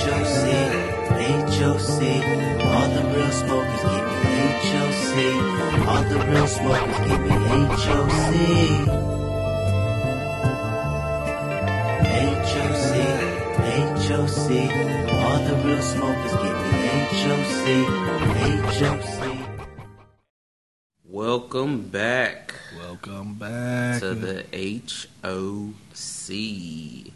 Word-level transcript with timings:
HOC, 0.00 0.44
HOC. 1.58 2.00
All 2.64 2.88
the 2.88 3.02
real 3.14 3.30
smokers 3.30 3.82
give 3.82 4.08
me 4.24 4.38
HOC. 4.70 5.14
All 5.88 6.02
the 6.04 6.18
real 6.30 6.46
smokers 6.46 6.98
give 7.06 7.20
me 7.20 7.36
HOC. 7.84 8.32
HOC, 12.48 12.92
HOC. 14.08 14.48
All 15.20 15.38
the 15.44 15.54
real 15.64 15.82
smokers 15.82 16.34
give 16.44 16.58
me 16.72 16.80
HOC, 17.20 17.64
HOC. 18.80 19.20
Welcome 21.04 21.88
back 21.88 22.54
Welcome 22.78 23.34
back. 23.34 24.00
to 24.00 24.14
the 24.14 24.44
HOC. 25.22 27.12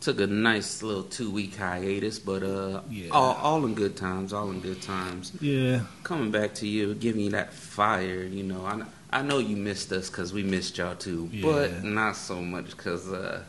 Took 0.00 0.20
a 0.20 0.26
nice 0.26 0.82
little 0.82 1.02
two 1.02 1.30
week 1.30 1.56
hiatus, 1.56 2.18
but 2.18 2.42
uh, 2.42 2.80
Yeah. 2.90 3.10
all, 3.10 3.34
all 3.34 3.66
in 3.66 3.74
good 3.74 3.96
times, 3.96 4.32
all 4.32 4.50
in 4.50 4.60
good 4.60 4.80
times. 4.80 5.32
yeah, 5.42 5.80
Coming 6.04 6.30
back 6.30 6.54
to 6.56 6.66
you, 6.66 6.94
giving 6.94 7.20
you 7.22 7.30
that 7.32 7.52
fire, 7.52 8.22
you 8.22 8.42
know. 8.42 8.64
I, 8.64 8.82
I 9.18 9.22
know 9.22 9.38
you 9.38 9.56
missed 9.56 9.92
us 9.92 10.08
because 10.08 10.32
we 10.32 10.42
missed 10.42 10.78
y'all 10.78 10.94
too, 10.94 11.28
but 11.42 11.84
not 11.84 12.16
so 12.16 12.40
much 12.40 12.70
because 12.70 13.12
uh, 13.12 13.42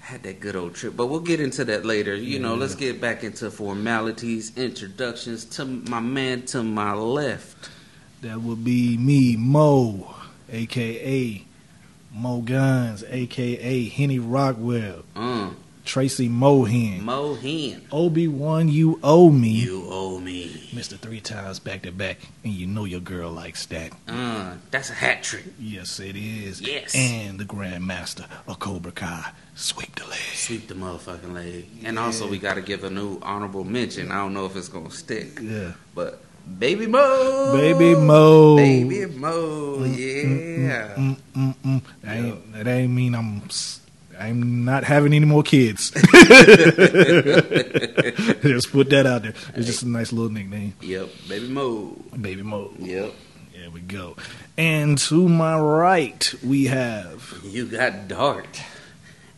had 0.00 0.22
that 0.22 0.40
good 0.40 0.56
old 0.56 0.74
trip. 0.74 0.96
But 0.96 1.08
we'll 1.08 1.20
get 1.20 1.40
into 1.40 1.62
that 1.66 1.84
later. 1.84 2.14
You 2.14 2.38
know, 2.38 2.54
let's 2.54 2.74
get 2.74 2.98
back 2.98 3.22
into 3.22 3.50
formalities, 3.50 4.56
introductions 4.56 5.44
to 5.56 5.64
my 5.66 6.00
man 6.00 6.46
to 6.46 6.62
my 6.62 6.94
left. 6.94 7.68
that 8.22 8.40
would 8.40 8.64
be 8.64 8.96
me, 8.96 9.36
Mo, 9.36 10.14
aka 10.50 11.44
Mo 12.14 12.40
Guns, 12.40 13.04
aka 13.08 13.88
Henny 13.88 14.18
Rockwell, 14.18 15.02
Uh, 15.14 15.50
Tracy 15.86 16.28
Mohan, 16.28 17.00
Mohin. 17.02 17.80
Obi 17.92 18.26
Wan. 18.28 18.68
You 18.68 18.98
owe 19.02 19.30
me, 19.30 19.48
You 19.50 19.86
owe 19.88 20.18
me. 20.18 20.68
Mister 20.74 20.96
three 20.96 21.20
times 21.20 21.60
back 21.60 21.82
to 21.82 21.92
back, 21.92 22.18
and 22.44 22.52
you 22.52 22.66
know 22.66 22.84
your 22.84 23.00
girl 23.00 23.30
likes 23.30 23.64
that. 23.66 23.92
Uh, 24.08 24.56
that's 24.70 24.90
a 24.90 24.94
hat 24.94 25.22
trick. 25.22 25.44
Yes, 25.58 25.98
it 26.00 26.16
is. 26.16 26.60
Yes. 26.60 26.94
and 26.94 27.38
the 27.38 27.44
Grandmaster 27.44 28.26
of 28.48 28.58
Cobra 28.58 28.90
Kai, 28.92 29.30
sweep 29.54 29.94
the 29.94 30.06
leg. 30.08 30.18
Sweep 30.34 30.66
the 30.66 30.74
motherfucking 30.74 31.32
leg. 31.32 31.66
And 31.84 31.98
also, 31.98 32.28
we 32.28 32.38
got 32.38 32.54
to 32.54 32.62
give 32.62 32.82
a 32.84 32.90
new 32.90 33.18
honorable 33.22 33.64
mention. 33.64 34.10
I 34.10 34.16
don't 34.16 34.34
know 34.34 34.44
if 34.46 34.56
it's 34.56 34.68
going 34.68 34.86
to 34.88 34.92
stick, 34.94 35.38
Yeah, 35.40 35.72
but 35.94 36.20
Baby 36.58 36.86
Mo. 36.88 37.52
Baby 37.56 37.94
Mo. 37.94 38.56
Baby 38.56 39.06
Mo. 39.06 39.84
Yeah. 39.84 40.94
Mm, 40.96 41.16
mm, 41.34 41.54
mm. 41.64 41.82
That, 42.02 42.16
ain't, 42.16 42.52
that 42.54 42.66
ain't 42.66 42.92
mean 42.92 43.14
I'm. 43.14 43.42
I'm 44.18 44.64
not 44.64 44.84
having 44.84 45.12
any 45.12 45.26
more 45.26 45.42
kids. 45.42 45.90
just 48.42 48.72
put 48.72 48.90
that 48.90 49.06
out 49.06 49.22
there. 49.22 49.34
It's 49.54 49.66
just 49.66 49.82
a 49.82 49.88
nice 49.88 50.12
little 50.12 50.30
nickname, 50.30 50.74
Yep. 50.80 51.08
Baby 51.28 51.48
Mo. 51.48 51.96
Baby 52.20 52.42
Mo. 52.42 52.72
Yep. 52.78 53.12
There 53.54 53.70
we 53.70 53.80
go. 53.80 54.16
And 54.56 54.96
to 54.98 55.28
my 55.28 55.58
right, 55.58 56.34
we 56.44 56.66
have 56.66 57.40
You 57.44 57.66
got 57.66 58.08
Dart, 58.08 58.60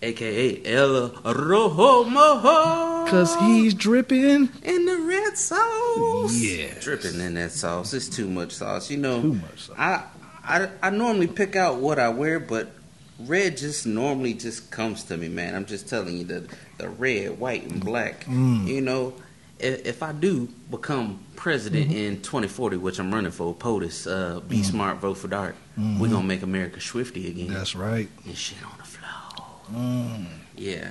aka 0.02 0.62
El 0.64 1.08
Rojo 1.24 2.04
Mojo. 2.04 3.04
because 3.04 3.34
he's 3.36 3.74
dripping 3.74 4.48
in 4.62 4.84
the 4.86 4.98
red 4.98 5.36
sauce. 5.38 6.34
Yeah. 6.34 6.74
dripping 6.80 7.20
in 7.20 7.34
that 7.34 7.52
sauce. 7.52 7.92
It's 7.94 8.08
too 8.08 8.28
much 8.28 8.52
sauce. 8.52 8.90
You 8.90 8.98
know, 8.98 9.22
too 9.22 9.34
much. 9.34 9.60
sauce. 9.62 9.76
I, 9.78 10.04
I 10.44 10.68
I 10.82 10.90
normally 10.90 11.26
pick 11.26 11.56
out 11.56 11.76
what 11.80 11.98
I 11.98 12.08
wear, 12.10 12.38
but 12.40 12.70
red 13.18 13.56
just 13.56 13.86
normally 13.86 14.34
just 14.34 14.70
comes 14.70 15.04
to 15.04 15.16
me, 15.16 15.28
man. 15.28 15.54
I'm 15.54 15.66
just 15.66 15.88
telling 15.88 16.16
you 16.18 16.24
the 16.24 16.46
the 16.78 16.88
red, 16.88 17.38
white, 17.38 17.64
and 17.64 17.84
black. 17.84 18.24
Mm. 18.24 18.66
You 18.66 18.80
know, 18.80 19.14
if, 19.58 19.86
if 19.86 20.02
I 20.02 20.12
do 20.12 20.48
become 20.70 21.18
president 21.36 21.88
Mm-hmm. 21.90 21.96
in 21.98 22.16
2040, 22.22 22.76
which 22.76 22.98
I'm 23.00 23.12
running 23.12 23.30
for, 23.32 23.54
POTUS, 23.54 24.06
uh, 24.06 24.40
be 24.40 24.62
smart, 24.62 24.98
vote 24.98 25.14
for 25.18 25.28
Dart. 25.28 25.56
Mhm. 25.78 25.98
We're 25.98 26.08
gonna 26.10 26.26
make 26.26 26.42
America 26.42 26.80
swifty 26.80 27.28
again 27.28 27.52
That's 27.52 27.74
right. 27.74 28.08
and 28.24 28.36
shit 28.36 28.58
on 28.64 28.76
the 28.78 28.84
floor. 28.84 29.54
Mm. 29.72 30.26
Yeah. 30.56 30.90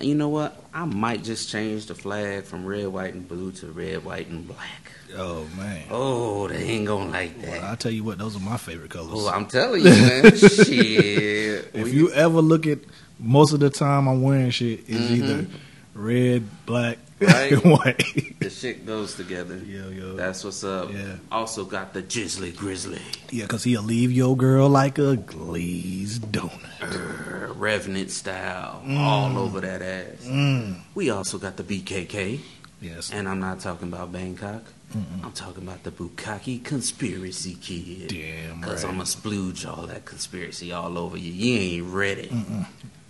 You 0.00 0.14
know 0.14 0.28
what? 0.28 0.62
I 0.72 0.84
might 0.84 1.24
just 1.24 1.48
change 1.48 1.86
the 1.86 1.94
flag 1.94 2.44
from 2.44 2.64
red, 2.66 2.86
white, 2.88 3.14
and 3.14 3.26
blue 3.26 3.52
to 3.52 3.66
red, 3.66 4.04
white, 4.04 4.28
and 4.28 4.46
black. 4.46 4.92
Oh 5.16 5.46
man. 5.56 5.84
Oh, 5.90 6.48
they 6.48 6.62
ain't 6.64 6.86
gonna 6.86 7.10
like 7.10 7.40
that. 7.42 7.62
Well, 7.62 7.72
I 7.72 7.74
tell 7.76 7.90
you 7.92 8.04
what, 8.04 8.18
those 8.18 8.36
are 8.36 8.40
my 8.40 8.56
favorite 8.58 8.90
colors. 8.90 9.10
Oh, 9.12 9.28
I'm 9.28 9.46
telling 9.46 9.80
you, 9.84 9.90
man. 9.90 10.36
shit. 10.36 11.70
if 11.74 11.84
We- 11.84 11.92
you 11.92 12.12
ever 12.12 12.40
look 12.40 12.66
at 12.66 12.78
most 13.18 13.52
of 13.52 13.60
the 13.60 13.70
time 13.70 14.06
I'm 14.06 14.22
wearing 14.22 14.50
shit 14.50 14.88
is 14.88 15.10
Mhm. 15.10 15.16
either 15.16 15.46
red, 15.94 16.44
black, 16.66 16.98
Right. 17.20 17.52
and 17.64 17.72
white. 17.72 18.38
the 18.40 18.50
shit 18.50 18.86
goes 18.86 19.14
together. 19.14 19.56
yeah, 19.66 19.88
yeah. 19.88 20.12
That's 20.14 20.44
what's 20.44 20.62
up. 20.64 20.92
Yeah. 20.92 21.16
Also 21.32 21.64
got 21.64 21.92
the 21.92 22.02
Jizzly 22.02 22.54
Grizzly. 22.56 23.00
Yeah, 23.30 23.44
because 23.44 23.64
he'll 23.64 23.82
leave 23.82 24.12
your 24.12 24.36
girl 24.36 24.68
like 24.68 24.98
a 24.98 25.16
glazed 25.16 26.22
donut. 26.32 26.60
Err, 26.80 27.52
Revenant 27.54 28.10
style. 28.10 28.82
Mm. 28.86 28.98
All 28.98 29.38
over 29.38 29.60
that 29.60 29.82
ass. 29.82 30.24
Mm. 30.26 30.80
We 30.94 31.10
also 31.10 31.38
got 31.38 31.56
the 31.56 31.64
BKK. 31.64 32.40
Yes. 32.80 33.10
And 33.12 33.28
I'm 33.28 33.40
not 33.40 33.60
talking 33.60 33.88
about 33.88 34.12
Bangkok. 34.12 34.62
Mm-mm. 34.96 35.24
I'm 35.24 35.32
talking 35.32 35.64
about 35.64 35.82
the 35.82 35.90
Bukkake 35.90 36.64
Conspiracy 36.64 37.56
Kid. 37.60 38.08
Damn 38.08 38.62
Cause 38.62 38.84
right. 38.84 38.90
I'm 38.90 38.96
going 38.96 39.06
to 39.06 39.18
splooge 39.18 39.66
all 39.68 39.86
that 39.86 40.04
conspiracy 40.06 40.72
all 40.72 40.96
over 40.96 41.18
you. 41.18 41.30
You 41.32 41.58
ain't 41.82 41.92
ready. 41.94 42.28
Mm-mm. 42.28 42.66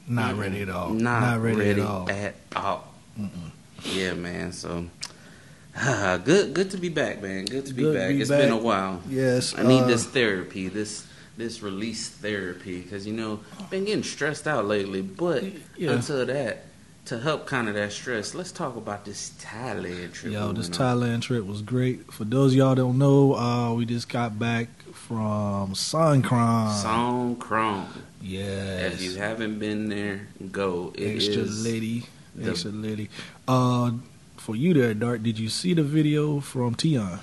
Not 0.08 0.34
Mm-mm. 0.34 0.40
ready 0.40 0.62
at 0.62 0.70
all. 0.70 0.88
Not, 0.90 1.40
ready, 1.40 1.56
ready, 1.56 1.80
at 1.82 1.86
all. 1.86 2.10
at 2.10 2.34
all. 2.56 2.94
Yeah, 3.84 4.14
man. 4.14 4.52
So 4.52 4.86
good, 6.24 6.54
good 6.54 6.70
to 6.72 6.76
be 6.76 6.88
back, 6.88 7.22
man. 7.22 7.44
Good 7.44 7.66
to 7.66 7.74
be 7.74 7.82
Good 7.82 7.92
to 7.94 7.98
back. 7.98 8.08
be 8.10 8.20
It's 8.20 8.30
back. 8.30 8.40
been 8.40 8.52
a 8.52 8.56
while. 8.56 9.00
Yes. 9.08 9.54
I 9.56 9.62
need 9.62 9.82
uh, 9.82 9.86
this 9.86 10.04
therapy, 10.06 10.68
this 10.68 11.06
this 11.36 11.62
release 11.62 12.08
therapy, 12.08 12.80
because 12.82 13.06
you 13.06 13.12
know 13.12 13.40
I've 13.60 13.70
been 13.70 13.84
getting 13.84 14.02
stressed 14.02 14.48
out 14.48 14.64
lately. 14.66 15.02
But 15.02 15.44
Yeah. 15.76 15.92
until 15.92 16.26
that, 16.26 16.64
to 17.06 17.18
help 17.20 17.46
kind 17.46 17.68
of 17.68 17.74
that 17.74 17.92
stress, 17.92 18.34
let's 18.34 18.50
talk 18.50 18.76
about 18.76 19.04
this 19.04 19.30
Thailand 19.40 20.12
trip. 20.14 20.32
Yo, 20.32 20.52
this 20.52 20.66
on. 20.66 20.72
Thailand 20.74 21.22
trip 21.22 21.46
was 21.46 21.62
great. 21.62 22.12
For 22.12 22.24
those 22.24 22.52
of 22.52 22.58
y'all 22.58 22.74
don't 22.74 22.98
know, 22.98 23.34
uh, 23.36 23.72
we 23.74 23.86
just 23.86 24.08
got 24.08 24.36
back 24.38 24.68
from 24.92 25.74
Songkran. 25.74 26.82
Songkran. 26.82 27.86
Yes. 28.20 28.94
If 28.94 29.02
you 29.02 29.14
haven't 29.16 29.60
been 29.60 29.88
there, 29.88 30.26
go. 30.50 30.92
It 30.96 31.14
extra 31.14 31.42
is- 31.44 31.64
lady, 31.64 32.04
the- 32.34 32.50
extra 32.50 32.72
lady. 32.72 33.10
Uh, 33.48 33.92
for 34.36 34.54
you 34.54 34.74
there, 34.74 34.94
Dart, 34.94 35.22
did 35.22 35.38
you 35.38 35.48
see 35.48 35.74
the 35.74 35.82
video 35.82 36.40
from 36.40 36.76
Tion? 36.76 37.18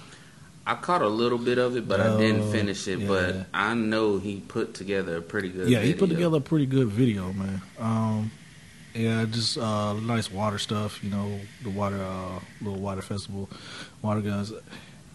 I 0.68 0.74
caught 0.74 1.04
a 1.04 1.08
little 1.08 1.38
bit 1.38 1.60
of 1.60 1.78
it, 1.78 1.88
but 1.88 2.02
I 2.02 2.18
didn't 2.18 2.42
Oh, 2.42 2.52
finish 2.52 2.88
it. 2.88 3.00
yeah. 3.00 3.08
But 3.08 3.36
I 3.54 3.76
know 3.76 4.18
he 4.18 4.38
put 4.48 4.74
together 4.74 5.18
a 5.18 5.22
pretty 5.22 5.50
good. 5.50 5.66
Video. 5.66 5.80
Yeah, 5.80 5.86
he 5.86 5.94
put 5.94 6.10
together 6.10 6.38
a 6.38 6.42
pretty 6.42 6.66
good 6.66 6.88
video, 6.88 7.32
man. 7.34 7.62
Um, 7.78 8.32
yeah, 8.96 9.26
just 9.30 9.60
uh, 9.60 9.94
nice 9.94 10.32
water 10.32 10.58
stuff. 10.58 11.04
You 11.04 11.12
know, 11.12 11.40
the 11.64 11.70
water, 11.70 12.02
uh, 12.04 12.40
little 12.62 12.80
water 12.80 13.04
festival, 13.04 13.48
water 14.02 14.22
guns. 14.22 14.52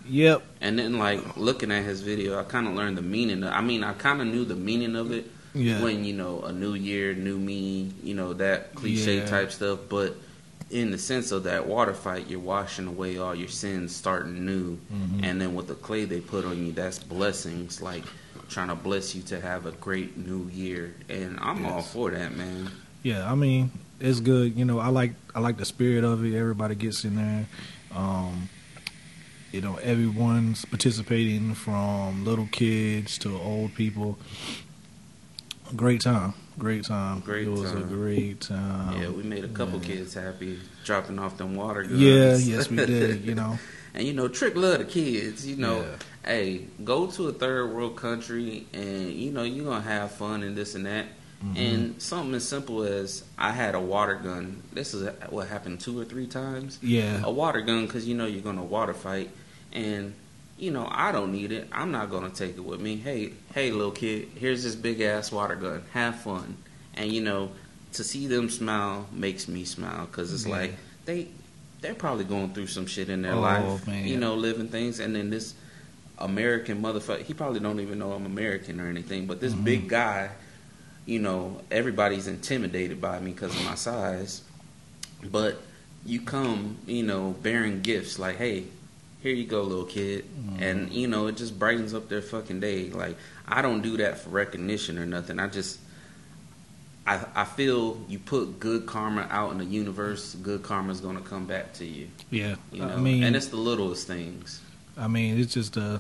Yep. 0.09 0.43
And 0.61 0.79
then, 0.79 0.99
like 0.99 1.37
looking 1.37 1.73
at 1.73 1.83
his 1.85 2.01
video, 2.03 2.39
I 2.39 2.45
kind 2.45 2.69
of 2.69 2.75
learned 2.75 2.97
the 2.97 3.03
meaning. 3.03 3.43
Of, 3.43 3.53
I 3.53 3.61
mean, 3.61 3.83
I 3.83 3.95
kind 3.95 4.21
of 4.21 4.29
knew 4.29 4.45
the 4.45 4.55
meaning 4.57 4.95
of 4.95 5.11
it 5.11 5.29
Yeah. 5.55 5.83
when 5.83 6.05
you 6.05 6.13
know 6.13 6.43
a 6.43 6.53
new 6.53 6.75
year, 6.75 7.13
new 7.15 7.37
me, 7.39 7.91
you 8.05 8.15
know 8.15 8.35
that 8.35 8.77
cliche 8.77 9.17
Yeah. 9.19 9.27
type 9.27 9.51
stuff. 9.51 9.81
But 9.89 10.17
in 10.71 10.91
the 10.93 10.99
sense 10.99 11.33
of 11.33 11.43
that 11.45 11.67
water 11.67 11.93
fight, 11.95 12.29
you're 12.29 12.39
washing 12.41 12.87
away 12.87 13.19
all 13.19 13.35
your 13.35 13.49
sins, 13.49 13.95
starting 13.95 14.45
new, 14.47 14.79
Mhm. 14.93 15.21
and 15.25 15.41
then 15.41 15.55
with 15.55 15.67
the 15.67 15.75
clay 15.75 16.05
they 16.05 16.21
put 16.21 16.45
on 16.45 16.65
you, 16.65 16.73
that's 16.73 16.99
blessings. 16.99 17.81
Like 17.83 18.05
trying 18.49 18.69
to 18.69 18.75
bless 18.77 19.15
you 19.15 19.23
to 19.23 19.41
have 19.41 19.67
a 19.67 19.73
great 19.73 20.17
new 20.17 20.49
year, 20.53 20.95
and 21.09 21.39
I'm 21.41 21.65
all 21.67 21.83
for 21.83 22.11
that, 22.11 22.37
man. 22.37 22.71
Yeah, 23.03 23.31
I 23.31 23.35
mean, 23.35 23.71
it's 24.01 24.21
good. 24.21 24.57
You 24.57 24.65
know, 24.65 24.79
I 24.79 24.89
like 24.89 25.15
I 25.35 25.41
like 25.41 25.57
the 25.59 25.65
spirit 25.65 26.05
of 26.05 26.25
it. 26.25 26.35
Everybody 26.37 26.75
gets 26.75 27.05
in 27.05 27.17
there. 27.17 27.47
Um, 27.95 28.49
you 29.53 29.61
know, 29.61 29.77
everyone's 29.83 30.65
participating 30.65 31.55
from 31.55 32.25
little 32.25 32.49
kids 32.53 33.19
to 33.19 33.37
old 33.37 33.75
people. 33.75 34.19
Great 35.75 36.01
time, 36.01 36.35
great 36.59 36.85
time. 36.85 37.21
Great 37.21 37.47
it 37.47 37.51
was 37.51 37.73
a 37.73 37.81
great 37.81 38.41
time. 38.41 39.01
yeah, 39.01 39.09
we 39.09 39.23
made 39.23 39.45
a 39.45 39.49
couple 39.49 39.79
yeah. 39.81 39.87
kids 39.87 40.15
happy 40.15 40.59
dropping 40.85 41.19
off 41.19 41.37
them 41.39 41.55
water 41.55 41.83
guns. 41.83 42.01
Yeah, 42.01 42.37
yes, 42.37 42.69
we 42.71 42.77
did. 42.77 43.25
You 43.25 43.35
know, 43.41 43.59
And 43.95 44.07
you 44.07 44.13
know, 44.13 44.29
Trick 44.29 44.55
love 44.57 44.79
the 44.79 44.85
kids. 44.85 45.47
You 45.47 45.57
know, 45.57 45.81
Yeah. 45.81 45.97
hey, 46.25 46.67
go 46.85 47.07
to 47.09 47.29
a 47.29 47.33
third 47.33 47.73
world 47.75 47.97
country, 47.97 48.67
and 48.73 49.11
you 49.13 49.31
know 49.33 49.43
you're 49.43 49.65
gonna 49.65 49.81
have 49.83 50.13
fun 50.13 50.43
and 50.43 50.57
this 50.57 50.75
and 50.75 50.87
that. 50.87 51.07
Mhm. 51.45 51.57
And 51.57 52.03
something 52.03 52.35
as 52.35 52.47
simple 52.47 52.83
as 52.83 53.25
I 53.39 53.53
had 53.53 53.75
a 53.75 53.81
water 53.81 54.15
gun. 54.17 54.63
This 54.75 54.93
is 54.93 55.09
what 55.31 55.49
happened 55.49 55.81
two 55.81 55.99
or 55.99 56.05
three 56.05 56.27
times. 56.27 56.79
yeah, 56.83 57.23
A 57.25 57.31
water 57.31 57.63
gun 57.63 57.87
because 57.87 58.07
you 58.07 58.15
know 58.15 58.27
you're 58.27 58.43
gonna 58.43 58.63
water 58.63 58.93
fight, 58.93 59.31
and 59.73 60.13
you 60.61 60.71
know 60.71 60.87
I 60.91 61.11
don't 61.13 61.33
need 61.33 61.51
it. 61.53 61.69
I'm 61.73 61.91
not 61.91 62.11
gonna 62.11 62.31
take 62.31 62.57
it 62.57 62.65
with 62.65 62.81
me. 62.81 62.97
Hey, 62.97 63.33
hey, 63.55 63.73
little 63.73 63.91
kid, 63.93 64.29
here's 64.37 64.63
this 64.63 64.75
big 64.77 65.01
ass 65.01 65.33
water 65.33 65.57
gun. 65.57 65.83
Have 65.93 66.17
fun. 66.21 66.57
And 66.95 67.11
you 67.11 67.23
know, 67.23 67.51
to 67.95 68.05
see 68.05 68.27
them 68.27 68.49
smile 68.51 69.07
makes 69.13 69.49
me 69.49 69.65
smile 69.65 70.07
because 70.07 70.33
it's 70.33 70.47
Yeah. 70.47 70.57
like 70.57 70.75
they 71.07 71.29
they're 71.81 71.95
probably 71.95 72.25
going 72.25 72.53
through 72.53 72.67
some 72.67 72.87
shit 72.87 73.09
in 73.09 73.23
their 73.23 73.35
Oh, 73.35 73.41
life, 73.41 73.87
man. 73.87 74.07
you 74.07 74.19
know, 74.19 74.35
living 74.35 74.69
things, 74.69 75.01
and 75.01 75.17
then 75.17 75.31
this 75.31 75.55
American 76.19 76.83
motherfucker, 76.83 77.23
he 77.23 77.33
probably 77.33 77.61
don't 77.61 77.81
even 77.81 77.99
know 77.99 78.13
I'm 78.13 78.27
American 78.27 78.81
or 78.81 78.87
anything, 78.89 79.25
but 79.27 79.41
this 79.41 79.55
Mhm. 79.55 79.65
big 79.65 79.89
guy, 79.89 80.29
you 81.07 81.19
know, 81.19 81.63
everybody's 81.71 82.27
intimidated 82.27 83.01
by 83.01 83.19
me 83.21 83.33
because 83.33 83.57
of 83.57 83.65
my 83.65 83.75
size, 83.77 84.43
but 85.31 85.63
you 86.05 86.21
come, 86.21 86.77
you 86.87 87.03
know, 87.03 87.35
bearing 87.43 87.81
gifts 87.81 88.19
like, 88.19 88.37
hey, 88.37 88.65
here 89.23 89.35
you 89.35 89.45
go, 89.47 89.63
little 89.63 89.85
kid, 89.85 90.25
Mhm. 90.25 90.61
and 90.63 90.93
you 90.93 91.07
know, 91.07 91.27
it 91.27 91.37
just 91.37 91.59
brightens 91.59 91.93
up 91.95 92.09
their 92.09 92.23
fucking 92.23 92.61
day. 92.61 92.91
Like 92.91 93.17
I 93.47 93.63
don't 93.63 93.83
do 93.83 93.97
that 93.99 94.19
for 94.19 94.31
recognition 94.31 94.99
or 94.99 95.07
nothing. 95.07 95.39
I 95.39 95.47
just 95.49 95.79
I, 97.07 97.25
I 97.35 97.45
feel 97.45 97.99
you 98.09 98.19
put 98.19 98.61
good 98.61 98.87
karma 98.87 99.27
out 99.31 99.53
in 99.53 99.59
the 99.59 99.65
universe, 99.65 100.35
good 100.43 100.63
karma's 100.63 101.01
gonna 101.01 101.21
come 101.23 101.47
back 101.47 101.73
to 101.75 101.85
you. 101.85 102.09
Yeah, 102.31 102.57
You 102.73 102.81
know, 102.81 102.89
I 102.89 102.97
mean, 102.97 103.23
and 103.25 103.35
it's 103.35 103.47
the 103.49 103.57
littlest 103.57 104.07
things. 104.07 104.61
I 104.97 105.09
mean, 105.09 105.39
it's 105.41 105.55
just 105.55 105.77
uh, 105.79 105.99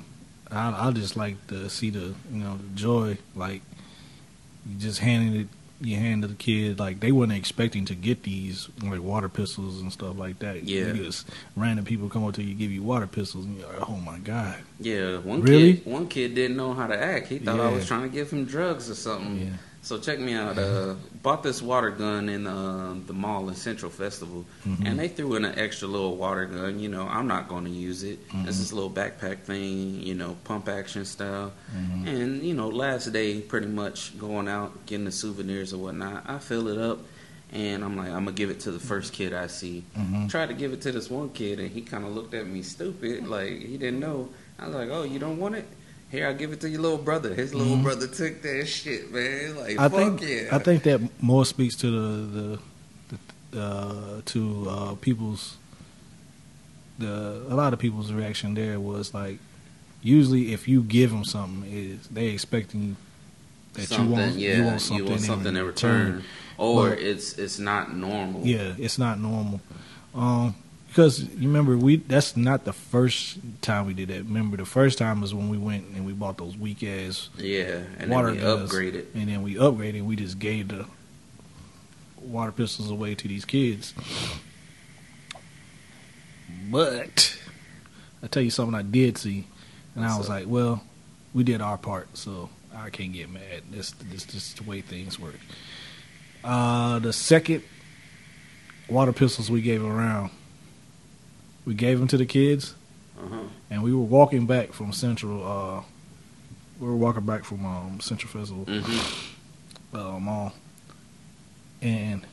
I 0.50 0.88
I 0.88 0.90
just 0.92 1.16
like 1.16 1.44
to 1.48 1.68
see 1.70 1.90
the 1.90 2.14
you 2.32 2.40
know 2.44 2.56
the 2.58 2.68
joy 2.80 3.18
like 3.34 3.62
you 4.68 4.78
just 4.78 4.98
handing 5.00 5.40
it 5.40 5.48
you 5.80 5.96
hand 5.96 6.22
to 6.22 6.28
the 6.28 6.34
kid 6.34 6.78
like 6.78 7.00
they 7.00 7.10
weren't 7.10 7.32
expecting 7.32 7.84
to 7.86 7.94
get 7.94 8.22
these 8.22 8.68
like 8.82 9.00
water 9.00 9.28
pistols 9.28 9.80
and 9.80 9.92
stuff 9.92 10.18
like 10.18 10.38
that. 10.40 10.64
Yeah. 10.64 10.92
Just 10.92 11.26
random 11.56 11.84
people 11.84 12.08
come 12.08 12.24
up 12.26 12.34
to 12.34 12.42
you 12.42 12.54
give 12.54 12.70
you 12.70 12.82
water 12.82 13.06
pistols 13.06 13.46
and 13.46 13.58
you're 13.58 13.66
like, 13.68 13.88
oh 13.88 13.96
my 13.96 14.18
god. 14.18 14.56
Yeah, 14.78 15.18
one 15.18 15.40
Really? 15.40 15.74
kid, 15.78 15.86
one 15.86 16.06
kid 16.08 16.34
didn't 16.34 16.56
know 16.56 16.74
how 16.74 16.86
to 16.86 16.96
act. 17.02 17.28
He 17.28 17.38
thought 17.38 17.60
I 17.60 17.70
was 17.72 17.86
trying 17.86 18.02
to 18.02 18.08
give 18.08 18.30
him 18.30 18.44
drugs 18.44 18.90
or 18.90 18.94
something. 18.94 19.38
Yeah. 19.40 19.52
So 19.82 19.98
check 19.98 20.20
me 20.20 20.34
out. 20.34 20.58
Uh, 20.58 20.94
bought 21.22 21.42
this 21.42 21.62
water 21.62 21.90
gun 21.90 22.28
in 22.28 22.46
uh, 22.46 22.94
the 23.06 23.14
mall 23.14 23.48
in 23.48 23.54
Central 23.54 23.90
Festival, 23.90 24.44
Mhm. 24.66 24.86
and 24.86 24.98
they 24.98 25.08
threw 25.08 25.36
in 25.36 25.44
an 25.46 25.58
extra 25.58 25.88
little 25.88 26.16
water 26.16 26.44
gun. 26.44 26.78
You 26.78 26.90
know, 26.90 27.06
I'm 27.08 27.26
not 27.26 27.48
going 27.48 27.64
to 27.64 27.70
use 27.70 28.02
it. 28.02 28.18
Mhm. 28.28 28.46
It's 28.46 28.58
this 28.58 28.72
little 28.74 28.90
backpack 28.90 29.40
thing. 29.44 30.02
You 30.02 30.14
know, 30.14 30.36
pump 30.44 30.68
action 30.68 31.04
style. 31.06 31.52
Mhm. 31.74 32.06
And 32.06 32.42
you 32.42 32.52
know, 32.54 32.68
last 32.68 33.10
day, 33.12 33.40
pretty 33.40 33.68
much 33.68 34.18
going 34.18 34.48
out 34.48 34.84
getting 34.86 35.06
the 35.06 35.12
souvenirs 35.12 35.72
or 35.72 35.78
whatnot. 35.78 36.24
I 36.28 36.38
fill 36.38 36.68
it 36.68 36.76
up, 36.78 36.98
and 37.50 37.82
I'm 37.82 37.96
like, 37.96 38.08
I'm 38.10 38.26
gonna 38.26 38.32
give 38.32 38.50
it 38.50 38.60
to 38.60 38.70
the 38.70 38.78
first 38.78 39.14
kid 39.14 39.32
I 39.32 39.46
see. 39.46 39.84
Mhm. 39.98 40.28
Tried 40.28 40.48
to 40.48 40.54
give 40.54 40.74
it 40.74 40.82
to 40.82 40.92
this 40.92 41.08
one 41.08 41.30
kid, 41.30 41.58
and 41.58 41.70
he 41.70 41.80
kind 41.80 42.04
of 42.04 42.14
looked 42.14 42.34
at 42.34 42.46
me 42.46 42.60
stupid, 42.62 43.26
like 43.26 43.60
he 43.62 43.78
didn't 43.78 44.00
know. 44.00 44.28
I 44.58 44.66
was 44.66 44.74
like, 44.76 44.90
"Oh, 44.90 45.04
you 45.04 45.18
don't 45.18 45.38
want 45.38 45.54
it? 45.54 45.66
Here, 46.10 46.26
I'll 46.26 46.34
give 46.34 46.52
it 46.52 46.60
to 46.62 46.68
your 46.68 46.80
little 46.80 46.98
brother." 46.98 47.34
His 47.34 47.54
little 47.54 47.76
Mhm. 47.76 47.82
brother 47.84 48.06
took 48.06 48.42
that 48.42 48.66
shit, 48.66 49.12
man. 49.12 49.56
Like, 49.56 49.78
I 49.78 49.88
fuck 49.88 49.92
think 49.98 50.20
yeah. 50.22 50.48
I 50.56 50.58
think 50.58 50.82
that 50.84 51.00
more 51.22 51.44
speaks 51.44 51.76
to 51.76 51.90
the 51.90 52.58
the, 53.10 53.18
the 53.52 53.60
uh, 53.62 54.20
to 54.26 54.66
uh, 54.68 54.94
people's 54.96 55.56
the 56.98 57.42
a 57.48 57.54
lot 57.54 57.72
of 57.72 57.78
people's 57.78 58.12
reaction 58.12 58.54
there 58.54 58.78
was 58.78 59.14
like 59.14 59.38
usually 60.02 60.52
if 60.52 60.68
you 60.68 60.82
give 60.82 61.10
them 61.10 61.24
something 61.24 61.70
is 61.70 62.06
they 62.08 62.26
expecting 62.28 62.96
that 63.74 63.82
something, 63.88 64.06
you 64.08 64.12
want 64.12 64.34
yeah, 64.36 64.56
you 64.56 64.64
want 64.64 64.80
something, 64.80 65.46
in 65.46 65.56
in 65.56 65.64
return, 65.66 66.24
or 66.58 66.90
But- 66.90 66.98
it's 66.98 67.34
it's 67.38 67.58
not 67.58 67.96
normal. 67.96 68.44
Yeah, 68.44 68.74
it's 68.78 68.98
not 68.98 69.20
normal. 69.20 69.60
Um, 70.14 70.54
because 70.90 71.20
you 71.20 71.46
remember 71.48 71.76
we 71.76 71.96
that's 71.96 72.36
not 72.36 72.64
the 72.64 72.72
first 72.72 73.38
time 73.62 73.86
we 73.86 73.94
did 73.94 74.08
that. 74.08 74.24
Remember 74.24 74.56
the 74.56 74.66
first 74.66 74.98
time 74.98 75.20
was 75.20 75.32
when 75.32 75.48
we 75.48 75.56
went 75.56 75.86
and 75.94 76.04
we 76.04 76.12
bought 76.12 76.36
those 76.36 76.56
weak 76.56 76.82
ass 76.82 77.30
yeah, 77.38 77.80
and 77.98 78.10
water 78.10 78.28
then 78.28 78.36
we 78.36 78.42
guns, 78.42 78.70
upgraded. 78.72 79.06
and 79.14 79.28
then 79.28 79.42
we 79.42 79.54
upgraded. 79.54 80.04
We 80.04 80.16
just 80.16 80.38
gave 80.38 80.68
the 80.68 80.86
water 82.20 82.52
pistols 82.52 82.90
away 82.90 83.14
to 83.14 83.28
these 83.28 83.44
kids. 83.44 83.94
But 86.70 87.38
I 88.22 88.26
tell 88.26 88.42
you 88.42 88.50
something 88.50 88.74
I 88.74 88.82
did 88.82 89.16
see, 89.18 89.46
and 89.94 90.04
I 90.04 90.16
was 90.18 90.26
up? 90.26 90.36
like, 90.36 90.46
well, 90.46 90.82
we 91.32 91.44
did 91.44 91.60
our 91.60 91.78
part, 91.78 92.16
so 92.16 92.50
I 92.74 92.90
can't 92.90 93.12
get 93.12 93.30
mad. 93.30 93.62
This 93.70 93.92
this 93.92 94.24
this 94.24 94.52
the 94.54 94.64
way 94.64 94.80
things 94.80 95.18
work. 95.18 95.38
Uh, 96.44 96.98
the 96.98 97.12
second 97.12 97.62
water 98.88 99.12
pistols 99.12 99.50
we 99.50 99.60
gave 99.62 99.84
around, 99.84 100.30
we 101.64 101.74
gave 101.74 101.98
them 101.98 102.08
to 102.08 102.16
the 102.16 102.26
kids 102.26 102.74
Uh-huh. 103.18 103.40
and 103.70 103.82
we 103.82 103.92
were 103.92 104.00
walking 104.00 104.46
back 104.46 104.72
from 104.72 104.92
Central. 104.92 105.44
Uh, 105.46 105.82
we 106.80 106.86
were 106.88 106.96
walking 106.96 107.26
back 107.26 107.44
from 107.44 107.64
um, 107.66 108.00
Central 108.00 108.30
Festival 108.32 108.64
hmm 108.64 109.96
uh, 109.96 110.18
Mall, 110.20 110.52
and 111.82 112.26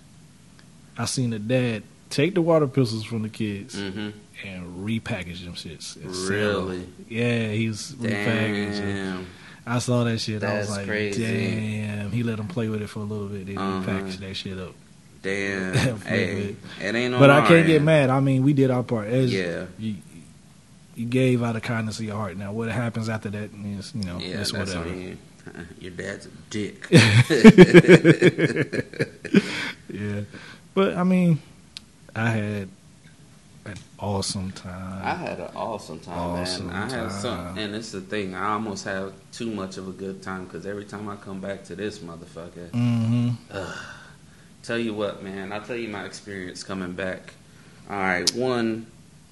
I 0.98 1.06
seen 1.06 1.32
the 1.32 1.40
dad 1.40 1.84
take 2.10 2.34
the 2.36 2.42
water 2.42 2.68
pistols 2.68 3.04
from 3.04 3.24
the 3.24 3.30
kids 3.30 3.76
hmm 3.80 4.10
and 4.46 4.86
repackage 4.88 5.44
them 5.44 5.54
shits. 5.54 5.82
sell 6.14 6.68
them. 6.68 6.70
Really? 6.70 6.88
Yeah, 7.10 7.48
he's. 7.54 7.90
Damn. 7.90 9.26
I 9.66 9.80
saw 9.80 10.04
that 10.06 10.20
shit. 10.20 10.44
I 10.44 10.60
was 10.60 10.68
That's 10.68 10.78
like, 10.78 10.88
crazy. 10.88 11.24
damn. 11.24 12.12
He 12.12 12.22
let 12.24 12.38
them 12.38 12.48
play 12.48 12.70
with 12.70 12.82
it 12.84 12.88
for 12.88 13.00
a 13.00 13.04
little 13.04 13.28
bit, 13.28 13.48
then 13.48 13.58
Uh-huh. 13.58 13.80
he 13.82 13.86
packaged 13.86 14.20
that 14.22 14.36
shit 14.36 14.58
up. 14.60 14.74
Damn. 15.22 15.98
Hey, 16.08 16.56
it. 16.82 16.96
ain't 16.96 17.14
on 17.14 17.20
but 17.20 17.30
I 17.30 17.46
can't 17.48 17.66
get 17.68 17.82
mad. 17.82 18.10
I 18.10 18.20
mean, 18.20 18.44
we 18.44 18.54
did 18.54 18.72
our 18.72 18.84
part. 18.84 19.08
As 19.08 19.34
Yeah. 19.34 19.66
You, 19.78 19.96
you 20.96 21.06
gave 21.06 21.44
out 21.44 21.56
of 21.56 21.62
kindness 21.64 22.00
of 22.00 22.06
your 22.06 22.16
heart. 22.16 22.38
Now, 22.38 22.52
what 22.54 22.70
happens 22.70 23.10
after 23.10 23.30
that 23.30 23.50
is, 23.54 23.94
you 23.96 24.04
know, 24.04 24.18
Yeah, 24.20 24.42
it's 24.42 24.52
that's 24.52 24.74
whatever. 24.74 24.90
on 24.90 25.02
you. 25.02 25.18
Your 25.80 25.92
dad's 25.92 26.26
a 26.26 26.30
dick. 26.50 26.88
yeah, 29.90 30.22
but 30.74 30.96
I 30.98 31.04
mean, 31.04 31.40
I 32.16 32.30
had 32.30 32.70
an 33.66 33.76
awesome 34.00 34.52
time. 34.52 35.02
I 35.06 35.14
had 35.16 35.40
an 35.40 35.50
awesome 35.56 36.00
time, 36.00 36.18
Awesome 36.18 36.68
man. 36.68 36.76
I 36.76 36.90
had 36.96 37.12
some, 37.12 37.58
and 37.58 37.76
it's 37.76 37.92
the 37.92 38.02
thing. 38.02 38.36
I 38.36 38.54
almost 38.54 38.84
have 38.86 39.14
too 39.32 39.50
much 39.52 39.78
of 39.78 39.88
a 39.88 39.92
good 39.92 40.22
time 40.22 40.46
because 40.46 40.66
every 40.66 40.86
time 40.86 41.08
I 41.10 41.16
come 41.16 41.40
back 41.40 41.64
to 41.66 41.76
this 41.76 42.00
motherfucker, 42.00 42.70
hmm 42.72 43.30
tell 44.64 44.78
you 44.78 44.94
what, 44.94 45.24
man. 45.24 45.52
I'll 45.52 45.62
tell 45.62 45.76
you 45.76 45.88
my 45.90 46.06
experience 46.06 46.64
coming 46.64 46.94
back. 46.94 47.34
All 47.90 47.96
right, 47.98 48.30
one. 48.36 48.88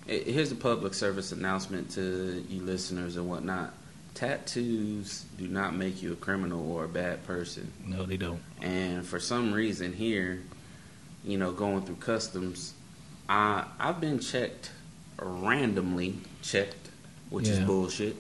eh, 0.08 0.20
Here's 0.26 0.52
a 0.52 0.56
public 0.56 0.94
service 0.94 1.32
announcement 1.32 1.92
to 1.92 2.44
you 2.50 2.62
listeners 2.62 3.18
and 3.18 3.30
whatnot. 3.30 3.74
Tattoos 4.14 5.26
do 5.38 5.48
not 5.48 5.76
make 5.76 6.02
you 6.02 6.14
a 6.14 6.16
criminal 6.16 6.72
or 6.72 6.86
a 6.86 6.88
bad 6.88 7.26
person. 7.28 7.72
No, 7.86 8.04
they 8.06 8.16
don't. 8.18 8.42
And 8.62 9.06
for 9.06 9.20
some 9.20 9.52
reason 9.54 9.92
here, 9.94 10.42
you 11.26 11.38
know, 11.38 11.52
going 11.52 11.82
through 11.82 11.96
customs, 11.98 12.74
I 13.28 13.66
I've 13.80 14.00
been 14.00 14.20
checked 14.20 14.72
randomly 15.20 16.16
checked, 16.42 16.90
which 17.30 17.48
is 17.48 17.60
bullshit. 17.66 18.16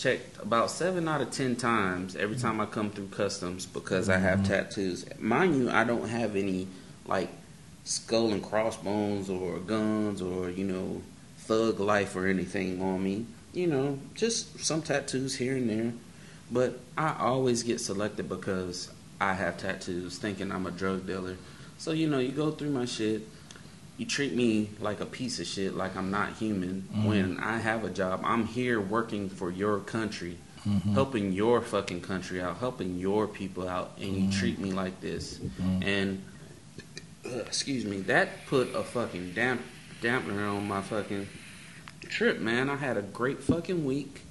Checked 0.00 0.40
about 0.42 0.70
seven 0.70 1.06
out 1.08 1.20
of 1.20 1.30
ten 1.30 1.56
times 1.56 2.16
every 2.16 2.36
time 2.36 2.58
I 2.58 2.64
come 2.64 2.88
through 2.88 3.08
customs 3.08 3.66
because 3.66 4.08
I 4.08 4.16
have 4.16 4.38
Mhm. 4.38 4.48
tattoos. 4.48 5.04
Mind 5.18 5.56
you, 5.56 5.68
I 5.68 5.84
don't 5.84 6.08
have 6.08 6.36
any 6.36 6.68
like 7.06 7.28
skull 7.84 8.32
and 8.32 8.42
crossbones 8.42 9.28
or 9.28 9.58
guns 9.58 10.22
or 10.22 10.48
you 10.48 10.64
know 10.64 11.02
thug 11.40 11.80
life 11.80 12.16
or 12.16 12.26
anything 12.26 12.80
on 12.80 13.04
me. 13.04 13.26
You 13.52 13.66
know, 13.66 13.98
just 14.14 14.64
some 14.64 14.80
tattoos 14.80 15.34
here 15.36 15.54
and 15.54 15.68
there. 15.68 15.92
But 16.50 16.80
I 16.96 17.16
always 17.18 17.62
get 17.62 17.78
selected 17.78 18.26
because 18.26 18.88
I 19.20 19.34
have 19.34 19.58
tattoos, 19.58 20.16
thinking 20.16 20.50
I'm 20.50 20.64
a 20.64 20.70
drug 20.70 21.06
dealer. 21.06 21.36
So 21.76 21.90
you 21.90 22.08
know, 22.08 22.20
you 22.20 22.32
go 22.32 22.52
through 22.52 22.70
my 22.70 22.86
shit. 22.86 23.28
You 24.00 24.06
treat 24.06 24.32
me 24.34 24.70
like 24.80 25.00
a 25.00 25.04
piece 25.04 25.40
of 25.40 25.46
shit, 25.46 25.74
like 25.74 25.94
I'm 25.94 26.10
not 26.10 26.32
human. 26.38 26.88
Mhm. 26.90 27.04
When 27.04 27.36
I 27.36 27.58
have 27.58 27.84
a 27.84 27.90
job, 27.90 28.22
I'm 28.24 28.46
here 28.46 28.80
working 28.80 29.28
for 29.28 29.50
your 29.50 29.80
country, 29.80 30.38
Mhm. 30.66 30.94
helping 30.94 31.34
your 31.34 31.60
fucking 31.60 32.00
country 32.00 32.40
out, 32.40 32.56
helping 32.60 32.98
your 32.98 33.28
people 33.28 33.68
out, 33.68 33.98
and 34.00 34.16
you 34.16 34.22
Mhm. 34.22 34.32
treat 34.38 34.58
me 34.58 34.72
like 34.72 35.02
this. 35.02 35.38
Mhm. 35.38 35.84
And 35.84 36.22
uh, 37.26 37.40
excuse 37.40 37.84
me, 37.84 38.00
that 38.00 38.46
put 38.46 38.74
a 38.74 38.82
fucking 38.82 39.34
damp 39.34 39.60
dampener 40.00 40.48
on 40.56 40.66
my 40.66 40.80
fucking 40.80 41.26
trip, 42.08 42.40
man. 42.40 42.70
I 42.70 42.76
had 42.76 42.96
a 42.96 43.02
great 43.02 43.42
fucking 43.42 43.84
week, 43.84 44.22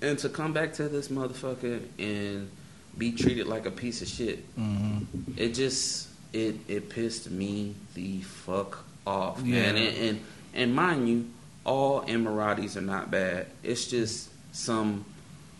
and 0.00 0.16
to 0.20 0.28
come 0.28 0.52
back 0.52 0.74
to 0.74 0.88
this 0.88 1.08
motherfucker 1.08 1.80
and 1.98 2.48
be 2.96 3.10
treated 3.10 3.48
like 3.48 3.66
a 3.66 3.72
piece 3.72 4.00
of 4.00 4.06
shit, 4.06 4.44
Mhm. 4.56 5.06
it 5.36 5.54
just 5.54 6.06
it 6.32 6.56
it 6.68 6.88
pissed 6.88 7.30
me 7.30 7.74
the 7.94 8.20
fuck 8.20 8.84
off, 9.06 9.40
Yeah. 9.44 9.72
man. 9.72 9.76
And, 9.76 9.96
and 9.96 10.20
and 10.54 10.74
mind 10.74 11.08
you, 11.08 11.26
all 11.64 12.02
Emiratis 12.02 12.76
are 12.76 12.80
not 12.82 13.10
bad. 13.10 13.46
It's 13.62 13.86
just 13.86 14.28
some 14.52 15.04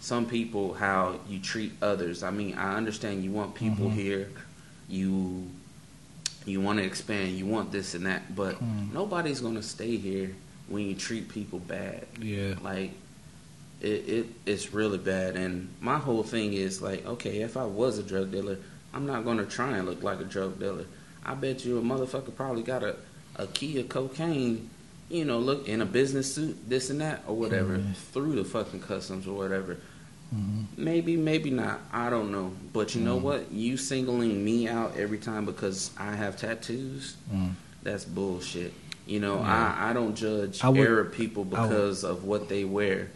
some 0.00 0.27
people 0.27 0.75
how 0.75 1.21
you 1.29 1.39
treat 1.39 1.73
others. 1.83 2.23
I 2.23 2.31
mean, 2.31 2.55
I 2.55 2.77
understand 2.77 3.23
you 3.25 3.31
want 3.33 3.55
people 3.55 3.89
Mhm. 3.91 3.95
here, 3.95 4.29
you 4.89 5.47
you 6.47 6.61
want 6.61 6.79
to 6.79 6.85
expand, 6.85 7.37
you 7.37 7.45
want 7.47 7.71
this 7.71 7.95
and 7.95 8.07
that, 8.07 8.35
but 8.35 8.57
Mhm. 8.57 8.93
nobody's 8.93 9.41
gonna 9.41 9.62
stay 9.62 9.97
here 9.97 10.31
when 10.69 10.87
you 10.87 10.95
treat 10.95 11.29
people 11.29 11.59
bad. 11.59 12.07
Yeah. 12.21 12.55
Like 12.62 12.93
it, 13.83 14.09
it 14.09 14.27
it's 14.47 14.73
really 14.73 14.99
bad 14.99 15.37
and 15.37 15.69
my 15.81 15.99
whole 15.99 16.23
thing 16.23 16.53
is 16.55 16.81
like, 16.83 17.05
okay, 17.07 17.41
if 17.43 17.57
I 17.57 17.65
was 17.65 17.99
a 17.99 18.03
drug 18.03 18.31
dealer, 18.33 18.57
I'm 18.92 19.06
not 19.06 19.25
gonna 19.25 19.44
try 19.47 19.76
and 19.76 19.87
look 19.88 20.02
like 20.02 20.20
a 20.20 20.25
drug 20.25 20.59
dealer. 20.59 20.85
I 21.25 21.35
bet 21.35 21.64
you 21.64 21.78
a 21.78 21.82
motherfucker 21.82 22.35
probably 22.35 22.62
got 22.62 22.82
a, 22.82 22.97
a 23.37 23.47
key 23.47 23.78
of 23.80 23.88
cocaine, 23.88 24.68
you 25.09 25.25
know, 25.25 25.38
look 25.38 25.68
in 25.68 25.80
a 25.80 25.87
business 25.87 26.35
suit, 26.35 26.56
this 26.68 26.90
and 26.90 27.00
that 27.00 27.23
or 27.26 27.37
whatever, 27.37 27.78
Mhm. 27.78 27.94
through 27.94 28.37
the 28.37 28.44
fucking 28.44 28.80
customs 28.80 29.26
or 29.26 29.37
whatever. 29.37 29.76
Mhm. 30.35 30.64
Maybe, 30.76 31.16
maybe 31.16 31.50
not. 31.50 31.80
I 31.92 32.09
don't 32.11 32.30
know. 32.32 32.52
But 32.73 32.94
you 32.94 33.00
know 33.02 33.18
Mhm. 33.18 33.23
what? 33.23 33.52
You 33.52 33.76
singling 33.76 34.44
me 34.44 34.68
out 34.68 34.97
every 34.97 35.18
time 35.18 35.44
because 35.44 35.90
I 35.99 36.14
have 36.14 36.37
tattoos. 36.37 37.16
Mm. 37.32 37.50
That's 37.82 38.04
bullshit. 38.04 38.73
You 39.06 39.18
know, 39.20 39.37
Yeah. 39.40 39.76
I, 39.80 39.90
I 39.90 39.92
don't 39.92 40.14
judge 40.14 40.62
I 40.62 40.68
would- 40.68 40.80
Arab 40.80 41.12
people 41.12 41.44
because 41.44 42.04
of 42.04 42.25
what 42.25 42.49
they 42.49 42.64
wear. 42.64 43.09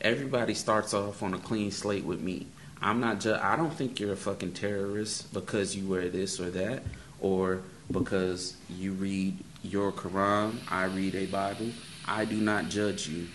Everybody 0.00 0.54
starts 0.54 0.94
off 0.94 1.22
on 1.22 1.34
a 1.34 1.38
clean 1.38 1.70
slate 1.70 2.04
with 2.04 2.20
me. 2.20 2.46
I'm 2.82 3.00
not 3.00 3.20
ju- 3.20 3.38
I 3.40 3.56
don't 3.56 3.72
think 3.72 4.00
you're 4.00 4.12
a 4.12 4.16
fucking 4.16 4.52
terrorist 4.52 5.32
because 5.32 5.76
you 5.76 5.86
wear 5.88 6.08
this 6.08 6.40
or 6.40 6.50
that 6.50 6.82
or 7.20 7.60
because 7.90 8.56
you 8.70 8.92
read 8.92 9.36
your 9.62 9.92
Quran, 9.92 10.54
I 10.70 10.84
read 10.84 11.14
a 11.14 11.26
Bible. 11.26 11.70
I 12.06 12.24
do 12.24 12.36
not 12.36 12.68
judge 12.70 13.08
you. 13.08 13.26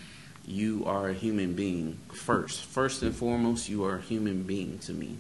You 0.48 0.84
are 0.86 1.10
a 1.10 1.14
human 1.14 1.54
being 1.54 2.00
first. 2.14 2.66
First 2.66 3.04
and 3.04 3.16
foremost, 3.16 3.70
you 3.70 3.84
are 3.86 3.96
a 3.98 4.02
human 4.02 4.44
being 4.44 4.80
to 4.80 4.94
me. 4.94 5.18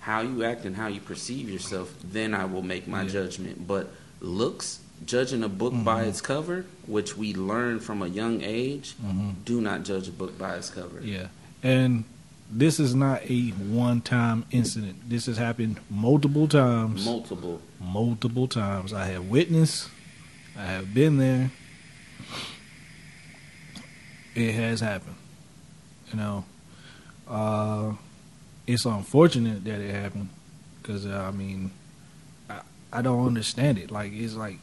How 0.00 0.20
you 0.20 0.44
act 0.44 0.64
and 0.66 0.76
how 0.76 0.88
you 0.88 1.00
perceive 1.00 1.48
yourself, 1.48 1.94
then 2.04 2.34
I 2.34 2.44
will 2.44 2.62
make 2.62 2.86
my 2.86 3.02
Yeah. 3.02 3.08
judgment. 3.08 3.66
But 3.66 3.90
looks, 4.20 4.80
judging 5.06 5.42
a 5.42 5.48
book 5.48 5.72
by 5.82 6.04
Mhm. 6.04 6.08
its 6.08 6.20
cover, 6.20 6.66
which 6.86 7.16
we 7.16 7.32
learn 7.34 7.80
from 7.80 8.02
a 8.02 8.06
young 8.06 8.42
age, 8.42 8.94
Mhm. 9.02 9.34
do 9.44 9.60
not 9.62 9.84
judge 9.84 10.08
a 10.08 10.12
book 10.12 10.36
by 10.38 10.56
its 10.56 10.68
cover. 10.70 11.00
Yeah, 11.02 11.28
and 11.62 12.04
this 12.50 12.78
is 12.78 12.94
not 12.94 13.22
a 13.28 13.50
one-time 13.50 14.44
incident. 14.50 15.08
This 15.08 15.26
has 15.26 15.36
happened 15.36 15.80
multiple 15.90 16.46
times. 16.46 17.04
Multiple. 17.04 17.60
multiple 17.80 18.48
times. 18.48 18.92
I 18.92 19.06
have 19.06 19.26
witnessed. 19.26 19.88
I 20.56 20.64
have 20.64 20.94
been 20.94 21.18
there. 21.18 21.50
It 24.34 24.52
has 24.52 24.80
happened. 24.80 25.16
You 26.12 26.18
know, 26.18 26.44
uh, 27.28 27.92
it's 28.66 28.84
unfortunate 28.84 29.64
that 29.64 29.80
it 29.80 29.94
happened 29.94 30.28
because 30.80 31.06
uh, 31.06 31.24
I 31.28 31.30
mean, 31.30 31.70
I, 32.48 32.60
I 32.92 33.02
don't 33.02 33.26
understand 33.26 33.78
it. 33.78 33.90
Like 33.90 34.12
it's 34.12 34.34
like 34.34 34.58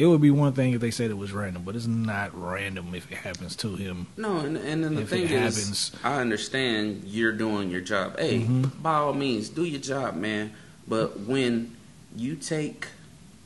it 0.00 0.06
would 0.06 0.20
be 0.20 0.30
one 0.30 0.52
thing 0.54 0.72
if 0.72 0.80
they 0.80 0.90
said 0.90 1.10
it 1.10 1.18
was 1.18 1.32
random, 1.32 1.62
but 1.64 1.76
it's 1.76 1.86
not 1.86 2.30
random 2.34 2.94
if 2.94 3.10
it 3.10 3.18
happens 3.18 3.54
to 3.56 3.76
him. 3.76 4.06
No, 4.16 4.38
and, 4.38 4.56
and 4.56 4.82
then 4.82 4.94
the 4.94 5.02
If 5.02 5.10
thing 5.10 5.24
it 5.24 5.30
is, 5.30 5.56
happens. 5.58 5.92
I 6.02 6.20
understand 6.20 7.02
you're 7.04 7.32
doing 7.32 7.70
your 7.70 7.80
job. 7.82 8.18
Hey, 8.18 8.40
Mhm. 8.40 8.82
by 8.82 8.94
all 8.94 9.12
means, 9.12 9.48
do 9.48 9.64
your 9.64 9.80
job, 9.80 10.16
man. 10.16 10.52
But 10.88 11.20
when 11.20 11.76
you 12.16 12.34
take 12.36 12.86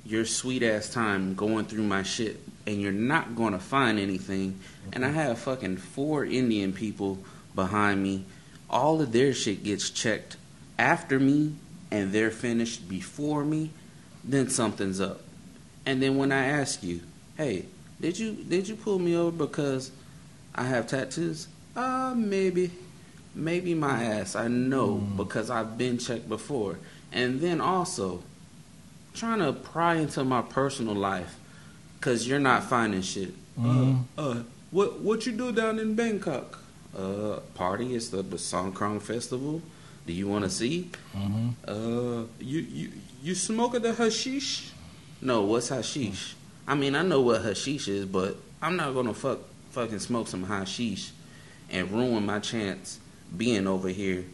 your 0.06 0.24
sweet 0.24 0.62
ass 0.62 0.88
time 0.88 1.34
going 1.34 1.64
through 1.66 1.82
my 1.82 2.02
shit 2.02 2.40
and 2.66 2.80
you're 2.80 2.92
not 2.92 3.34
going 3.36 3.52
to 3.52 3.58
find 3.58 3.98
anything, 3.98 4.58
and 4.92 5.04
I 5.04 5.10
have 5.10 5.38
fucking 5.38 5.78
four 5.78 6.24
Indian 6.24 6.72
people 6.72 7.18
behind 7.54 8.02
me, 8.02 8.24
all 8.70 9.00
of 9.00 9.12
their 9.12 9.32
shit 9.34 9.64
gets 9.64 9.90
checked 9.90 10.36
after 10.78 11.18
me 11.20 11.54
and 11.90 12.12
they're 12.12 12.30
finished 12.30 12.88
before 12.88 13.44
me, 13.44 13.70
then 14.22 14.48
something's 14.48 15.00
up. 15.00 15.20
And 15.86 16.02
then 16.02 16.16
when 16.16 16.32
I 16.32 16.46
ask 16.46 16.82
you, 16.82 17.00
hey, 17.36 17.66
did 18.00 18.18
you 18.18 18.32
did 18.32 18.68
you 18.68 18.76
pull 18.76 18.98
me 18.98 19.16
over 19.16 19.46
because 19.46 19.90
I 20.54 20.64
have 20.64 20.86
tattoos? 20.86 21.48
Uh, 21.76 22.14
maybe. 22.16 22.70
Maybe 23.34 23.74
my 23.74 24.04
ass. 24.04 24.36
I 24.36 24.46
know 24.48 25.00
Mm. 25.02 25.16
because 25.16 25.50
I've 25.50 25.76
been 25.76 25.98
checked 25.98 26.28
before. 26.28 26.78
And 27.12 27.40
then 27.40 27.60
also, 27.60 28.22
trying 29.14 29.40
to 29.40 29.52
pry 29.52 29.96
into 29.96 30.24
my 30.24 30.42
personal 30.42 30.94
life 30.94 31.36
because 31.98 32.26
you're 32.28 32.38
not 32.40 32.64
finding 32.64 33.02
shit. 33.02 33.34
Mhm. 33.58 34.04
Uh, 34.16 34.20
uh, 34.20 34.42
what 34.70 35.00
what 35.00 35.26
you 35.26 35.32
do 35.32 35.52
down 35.52 35.78
in 35.78 35.94
Bangkok? 35.94 36.60
Uh, 36.96 37.40
party. 37.54 37.94
It's 37.94 38.08
the, 38.08 38.22
the 38.22 38.36
Songkran 38.36 39.02
Festival. 39.02 39.60
Do 40.06 40.12
you 40.12 40.28
want 40.28 40.44
to 40.44 40.50
see? 40.50 40.90
Mm-hmm. 41.16 41.48
Uh, 41.66 42.24
you 42.38 42.60
you 42.60 42.92
you 43.22 43.34
smoke 43.34 43.80
the 43.82 43.92
hashish? 43.94 44.70
No, 45.20 45.42
what's 45.42 45.68
hashish? 45.68 46.34
I 46.66 46.74
mean, 46.74 46.94
I 46.94 47.02
know 47.02 47.20
what 47.20 47.42
hashish 47.42 47.88
is, 47.88 48.06
but 48.06 48.36
I'm 48.60 48.76
not 48.76 48.94
gonna 48.94 49.14
fuck 49.14 49.40
fucking 49.70 49.98
smoke 49.98 50.28
some 50.28 50.44
hashish 50.44 51.10
and 51.70 51.90
ruin 51.90 52.24
my 52.24 52.38
chance 52.38 53.00
being 53.36 53.66
over 53.66 53.88
here. 53.88 54.24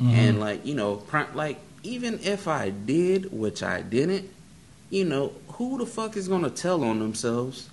Mm-hmm. 0.00 0.10
And 0.10 0.40
like 0.40 0.66
you 0.66 0.74
know, 0.74 1.02
like 1.34 1.58
even 1.82 2.18
if 2.22 2.48
I 2.48 2.70
did, 2.70 3.32
which 3.32 3.62
I 3.62 3.82
didn't, 3.82 4.28
you 4.90 5.04
know, 5.04 5.32
who 5.48 5.78
the 5.78 5.86
fuck 5.86 6.16
is 6.16 6.28
gonna 6.28 6.50
tell 6.50 6.84
on 6.84 6.98
themselves? 6.98 7.70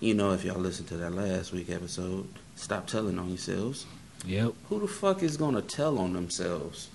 You 0.00 0.14
know, 0.14 0.32
if 0.32 0.44
y'all 0.44 0.60
listened 0.60 0.88
to 0.88 0.96
that 0.98 1.14
last 1.14 1.52
week 1.52 1.70
episode, 1.70 2.28
stop 2.54 2.86
telling 2.86 3.18
on 3.18 3.28
yourselves 3.28 3.86
Yep. 4.26 4.52
who 4.68 4.80
the 4.80 4.88
fuck 4.88 5.22
is 5.22 5.36
gonna 5.36 5.62
tell 5.62 5.98
on 5.98 6.12
themselves? 6.12 6.88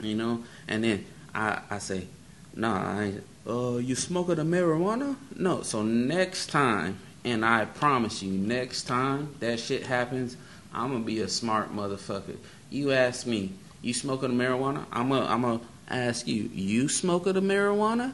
You 0.00 0.14
know? 0.14 0.44
And 0.66 0.84
then 0.84 1.04
I 1.34 1.60
I 1.70 1.78
say, 1.78 2.06
nah, 2.54 2.98
I 2.98 3.04
ain't 3.04 3.24
uh 3.48 3.76
you 3.78 3.94
smoking 3.94 4.36
the 4.36 4.42
marijuana? 4.42 5.16
No. 5.36 5.62
So 5.62 5.82
next 5.82 6.48
time, 6.48 6.98
and 7.24 7.44
I 7.44 7.64
promise 7.64 8.22
you, 8.22 8.32
next 8.32 8.84
time 8.84 9.34
that 9.40 9.60
shit 9.60 9.86
happens, 9.86 10.36
I'm 10.72 10.92
gonna 10.92 11.04
be 11.04 11.20
a 11.20 11.28
smart 11.28 11.74
motherfucker. 11.74 12.36
You 12.70 12.92
ask 12.92 13.26
me, 13.26 13.52
you 13.82 13.94
smoking 13.94 14.36
the 14.36 14.44
marijuana? 14.44 14.84
I'm 14.92 15.08
gonna 15.08 15.26
I'm 15.26 15.42
gonna 15.42 15.60
ask 15.88 16.26
you, 16.26 16.50
you 16.52 16.88
smoking 16.88 17.34
the 17.34 17.40
marijuana? 17.40 18.12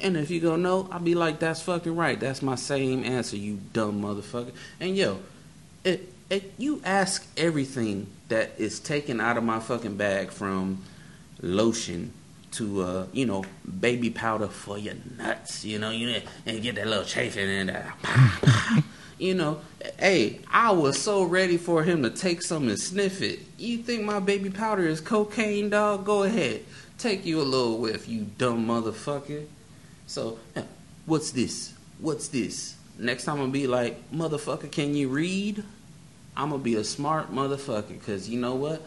And 0.00 0.16
if 0.16 0.30
you 0.30 0.40
go 0.40 0.56
no, 0.56 0.88
I'll 0.90 0.98
be 0.98 1.14
like, 1.14 1.38
that's 1.38 1.62
fucking 1.62 1.94
right. 1.94 2.18
That's 2.18 2.42
my 2.42 2.56
same 2.56 3.04
answer, 3.04 3.36
you 3.36 3.60
dumb 3.72 4.02
motherfucker. 4.02 4.52
And 4.80 4.96
yo, 4.96 5.20
it, 5.84 6.12
it, 6.28 6.52
you 6.58 6.80
ask 6.84 7.26
everything 7.36 8.08
that 8.28 8.52
is 8.58 8.80
taken 8.80 9.20
out 9.20 9.36
of 9.36 9.44
my 9.44 9.60
fucking 9.60 9.96
bag 9.96 10.30
from 10.30 10.82
lotion 11.40 12.12
to 12.52 12.82
uh, 12.82 13.06
you 13.12 13.26
know, 13.26 13.44
baby 13.80 14.10
powder 14.10 14.48
for 14.48 14.78
your 14.78 14.94
nuts, 15.16 15.64
you 15.64 15.78
know, 15.78 15.90
you 15.90 16.20
and 16.46 16.62
get 16.62 16.74
that 16.76 16.86
little 16.86 17.04
chafing 17.04 17.48
in 17.48 17.66
there. 17.68 17.94
You 19.22 19.34
know, 19.34 19.60
hey, 20.00 20.40
I 20.50 20.72
was 20.72 21.00
so 21.00 21.22
ready 21.22 21.56
for 21.56 21.84
him 21.84 22.02
to 22.02 22.10
take 22.10 22.42
some 22.42 22.66
and 22.66 22.76
sniff 22.76 23.22
it. 23.22 23.38
You 23.56 23.78
think 23.78 24.02
my 24.02 24.18
baby 24.18 24.50
powder 24.50 24.84
is 24.84 25.00
cocaine, 25.00 25.70
dog? 25.70 26.04
Go 26.04 26.24
ahead. 26.24 26.64
Take 26.98 27.24
you 27.24 27.40
a 27.40 27.44
little 27.44 27.78
whiff, 27.78 28.08
you 28.08 28.26
dumb 28.36 28.66
motherfucker. 28.66 29.46
So, 30.08 30.40
what's 31.06 31.30
this? 31.30 31.72
What's 32.00 32.26
this? 32.26 32.74
Next 32.98 33.22
time 33.22 33.34
I'm 33.34 33.42
gonna 33.42 33.52
be 33.52 33.68
like, 33.68 34.10
motherfucker, 34.10 34.68
can 34.72 34.96
you 34.96 35.08
read? 35.08 35.62
I'm 36.36 36.50
gonna 36.50 36.60
be 36.60 36.74
a 36.74 36.82
smart 36.82 37.32
motherfucker 37.32 37.90
because 37.90 38.28
you 38.28 38.40
know 38.40 38.56
what? 38.56 38.82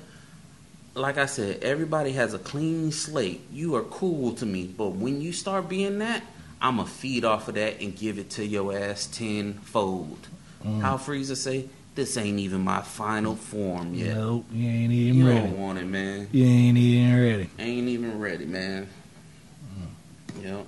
Like 0.96 1.18
I 1.18 1.26
said, 1.26 1.62
everybody 1.62 2.14
has 2.14 2.34
a 2.34 2.40
clean 2.40 2.92
slate. 2.92 3.42
You 3.52 3.76
are 3.76 3.84
cool 3.84 4.34
to 4.36 4.46
me, 4.46 4.66
but 4.66 4.90
when 4.92 5.20
you 5.22 5.34
start 5.34 5.68
being 5.68 6.00
that, 6.00 6.24
I'm 6.62 6.78
gonna 6.78 6.88
feed 6.88 7.26
off 7.26 7.50
of 7.50 7.56
that 7.56 7.82
and 7.82 7.96
give 7.96 8.18
it 8.18 8.30
to 8.32 8.46
your 8.46 8.76
ass 8.78 9.06
tenfold. 9.08 10.28
Mm. 10.64 10.80
How 10.80 10.96
Frieza 10.98 11.36
say, 11.36 11.66
"This 11.96 12.16
ain't 12.16 12.40
even 12.40 12.62
my 12.62 12.82
final 12.82 13.36
form 13.36 13.94
yet. 13.94 14.16
Nope. 14.16 14.46
You 14.54 14.68
ain't 14.70 14.92
even 14.94 15.16
You 15.20 15.28
ready. 15.28 15.40
don't 15.42 15.60
want 15.60 15.80
it, 15.80 15.86
man. 15.86 16.30
You 16.32 16.46
ain't 16.46 16.78
even 16.78 17.22
ready. 17.24 17.50
Ain't 17.60 17.88
even 17.90 18.20
ready, 18.20 18.46
man. 18.46 18.88
Yep. 20.42 20.66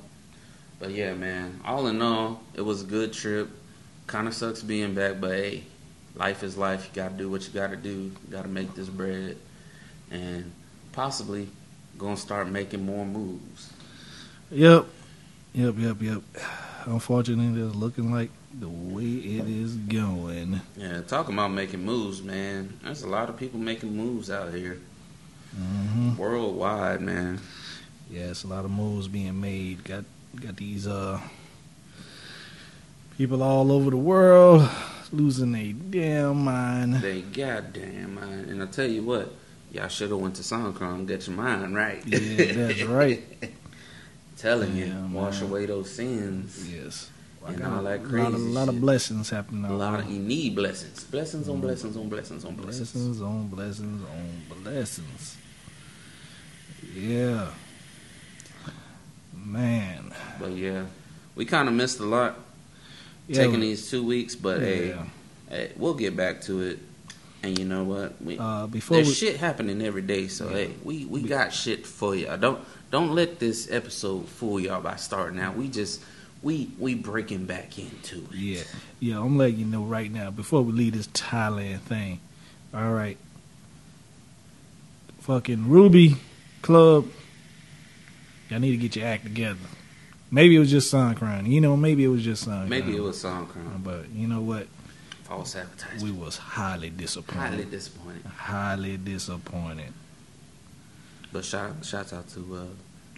But 0.79 0.91
yeah, 0.91 1.13
man. 1.13 1.59
All 1.65 1.87
in 1.87 2.01
all, 2.01 2.41
it 2.53 2.61
was 2.61 2.81
a 2.81 2.85
good 2.85 3.13
trip. 3.13 3.49
Kind 4.07 4.27
of 4.27 4.33
sucks 4.33 4.61
being 4.61 4.93
back, 4.93 5.19
but 5.21 5.31
hey, 5.31 5.63
life 6.15 6.43
is 6.43 6.57
life. 6.57 6.89
You 6.89 7.01
got 7.01 7.11
to 7.11 7.17
do 7.17 7.29
what 7.29 7.45
you 7.47 7.53
got 7.53 7.69
to 7.71 7.75
do. 7.77 7.89
You 7.89 8.11
got 8.29 8.43
to 8.43 8.47
make 8.49 8.73
this 8.75 8.87
bread, 8.87 9.37
and 10.11 10.51
possibly 10.91 11.47
gonna 11.97 12.17
start 12.17 12.47
making 12.49 12.85
more 12.85 13.05
moves. 13.05 13.71
Yep. 14.51 14.85
Yep, 15.53 15.75
yep, 15.77 16.01
yep. 16.01 16.21
Unfortunately, 16.85 17.61
it's 17.61 17.75
looking 17.75 18.11
like 18.11 18.29
the 18.59 18.69
way 18.69 19.03
it 19.03 19.47
is 19.47 19.75
going. 19.75 20.61
Yeah, 20.75 21.01
talking 21.01 21.33
about 21.33 21.51
making 21.51 21.83
moves, 21.83 22.21
man. 22.21 22.79
There's 22.83 23.03
a 23.03 23.09
lot 23.09 23.29
of 23.29 23.37
people 23.37 23.59
making 23.59 23.95
moves 23.95 24.29
out 24.29 24.53
here 24.53 24.79
hmm 25.55 26.15
worldwide, 26.15 27.01
man. 27.01 27.39
Yeah, 28.09 28.29
it's 28.29 28.43
a 28.43 28.47
lot 28.47 28.65
of 28.65 28.71
moves 28.71 29.07
being 29.07 29.39
made. 29.39 29.83
Got 29.83 30.05
got 30.35 30.55
these 30.57 30.87
uh 30.87 31.19
people 33.17 33.41
all 33.41 33.71
over 33.71 33.89
the 33.89 33.97
world 33.97 34.69
losing 35.11 35.51
their 35.51 35.73
damn 35.73 36.43
mind. 36.43 36.95
They 36.95 37.21
goddamn 37.21 38.15
mind. 38.15 38.49
And 38.49 38.61
I 38.61 38.65
tell 38.67 38.87
you 38.87 39.03
what, 39.03 39.33
y'all 39.71 39.87
should 39.87 40.09
have 40.09 40.19
went 40.19 40.35
to 40.35 40.41
Songkran, 40.41 41.07
get 41.07 41.27
your 41.27 41.35
mind 41.35 41.75
right. 41.75 42.05
Yeah, 42.05 42.53
that's 42.53 42.83
right. 42.83 43.23
Telling 44.37 44.75
you, 44.75 44.85
Yeah, 44.85 45.07
wash 45.07 45.41
away 45.41 45.65
those 45.65 45.89
sins. 45.89 46.69
Yes. 46.71 47.09
And 47.47 47.63
all 47.63 47.79
a 47.79 47.97
lot 47.97 48.33
of, 48.33 48.41
lot 48.41 48.69
of 48.69 48.81
blessings 48.81 49.29
happening 49.29 49.63
A 49.63 49.73
lot 49.73 50.01
of 50.01 50.11
you 50.11 50.19
need 50.19 50.53
blessings, 50.55 51.05
blessings 51.05 51.47
on 51.47 51.57
mm. 51.57 51.61
blessings 51.61 51.95
on 51.95 52.09
blessings 52.09 52.43
on 52.43 52.55
blessings. 52.55 52.91
Blessings 52.91 53.21
on 53.21 53.47
blessings 53.47 54.03
on 54.03 54.63
blessings. 54.63 55.37
Yeah. 56.93 57.47
Man. 59.33 60.13
But 60.39 60.51
yeah, 60.51 60.85
we 61.35 61.45
kind 61.45 61.69
of 61.69 61.73
missed 61.73 61.99
a 61.99 62.05
lot 62.05 62.37
Yeah, 63.27 63.43
taking 63.43 63.61
these 63.61 63.89
two 63.89 64.03
weeks, 64.03 64.35
but 64.35 64.59
hey, 64.59 64.97
hey, 65.49 65.71
we'll 65.77 65.93
get 65.93 66.17
back 66.17 66.41
to 66.41 66.61
it. 66.61 66.79
And 67.43 67.57
you 67.57 67.65
know 67.65 67.83
what? 67.83 68.21
We, 68.21 68.37
Uh, 68.39 68.67
before 68.67 68.97
there's 68.97 69.07
we, 69.09 69.13
shit 69.13 69.37
happening 69.37 69.81
every 69.81 70.01
day, 70.01 70.27
so 70.27 70.47
hey, 70.49 70.71
we 70.83 71.05
we 71.05 71.21
got 71.21 71.53
shit 71.53 71.85
for 71.85 72.15
you. 72.15 72.27
Don't 72.39 72.59
don't 72.91 73.13
let 73.13 73.39
this 73.39 73.69
episode 73.71 74.27
fool 74.27 74.59
y'all 74.59 74.81
by 74.81 74.95
starting 74.95 75.39
out. 75.39 75.55
We 75.55 75.67
just 75.69 76.01
we 76.41 76.71
we 76.79 76.95
breaking 76.95 77.45
back 77.45 77.77
into 77.77 78.17
it. 78.31 78.35
Yeah, 78.35 78.63
yeah. 78.99 79.19
I'm 79.19 79.37
letting 79.37 79.57
you 79.59 79.65
know 79.65 79.83
right 79.83 80.11
now 80.11 80.31
before 80.31 80.61
we 80.63 80.73
leave 80.73 80.93
this 80.93 81.07
Thailand 81.09 81.79
thing. 81.81 82.19
All 82.73 82.91
right, 82.91 83.17
fucking 85.21 85.69
Ruby 85.69 86.15
Club. 86.61 87.07
Y'all 88.49 88.59
need 88.59 88.71
to 88.71 88.77
get 88.77 88.95
your 88.95 89.05
act 89.07 89.23
together. 89.25 89.59
Maybe 90.31 90.55
it 90.55 90.59
was 90.59 90.71
just 90.71 90.89
Sun 90.89 91.15
crying. 91.15 91.45
You 91.45 91.61
know, 91.61 91.77
maybe 91.77 92.03
it 92.03 92.07
was 92.09 92.23
just 92.23 92.43
Sun 92.43 92.67
Maybe 92.69 92.87
Crown. 92.91 92.95
it 92.97 93.01
was 93.03 93.21
song 93.21 93.45
crime, 93.47 93.81
But 93.83 94.09
you 94.09 94.27
know 94.27 94.41
what? 94.41 94.67
False 95.27 95.55
We 96.01 96.11
was 96.11 96.37
highly 96.37 96.89
disappointed. 96.89 97.49
Highly 97.49 97.65
disappointed. 97.65 98.25
highly 98.25 98.97
disappointed. 98.97 99.93
But 101.33 101.43
shout 101.43 101.83
shouts 101.83 102.13
out 102.13 102.29
to 102.29 102.55
uh, 102.55 102.65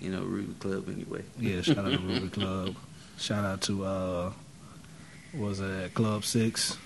you 0.01 0.09
know 0.11 0.23
Ruby 0.23 0.53
Club 0.59 0.89
anyway. 0.89 1.23
Yeah, 1.39 1.61
shout 1.61 1.77
out 1.79 1.91
to 1.91 1.99
Ruby 1.99 2.29
Club. 2.39 2.75
Shout 3.17 3.45
out 3.45 3.61
to 3.63 3.85
uh 3.85 4.31
was 5.33 5.59
it 5.59 5.93
Club 5.93 6.23
Six. 6.25 6.77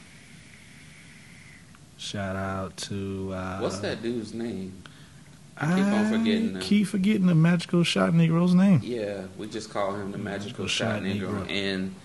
Shout 1.98 2.36
out 2.36 2.76
to 2.78 3.32
uh 3.34 3.60
What's 3.60 3.80
that 3.80 4.02
dude's 4.02 4.34
name? 4.34 4.84
I 5.56 5.68
keep 5.76 5.86
on 5.86 6.10
forgetting 6.10 6.54
now. 6.54 6.60
Keep 6.62 6.88
forgetting 6.88 7.28
the 7.28 7.36
magical 7.36 7.84
shot 7.84 8.12
Negro's 8.12 8.54
name. 8.56 8.82
Yeah, 8.84 9.26
we 9.38 9.48
just 9.48 9.70
call 9.70 9.94
him 9.94 10.12
the 10.12 10.18
magical 10.18 10.66
Magical 10.66 10.68
shot 10.68 10.96
Shot 10.96 11.04
Negro. 11.04 11.46
Negro. 11.46 11.50
And 11.50 11.96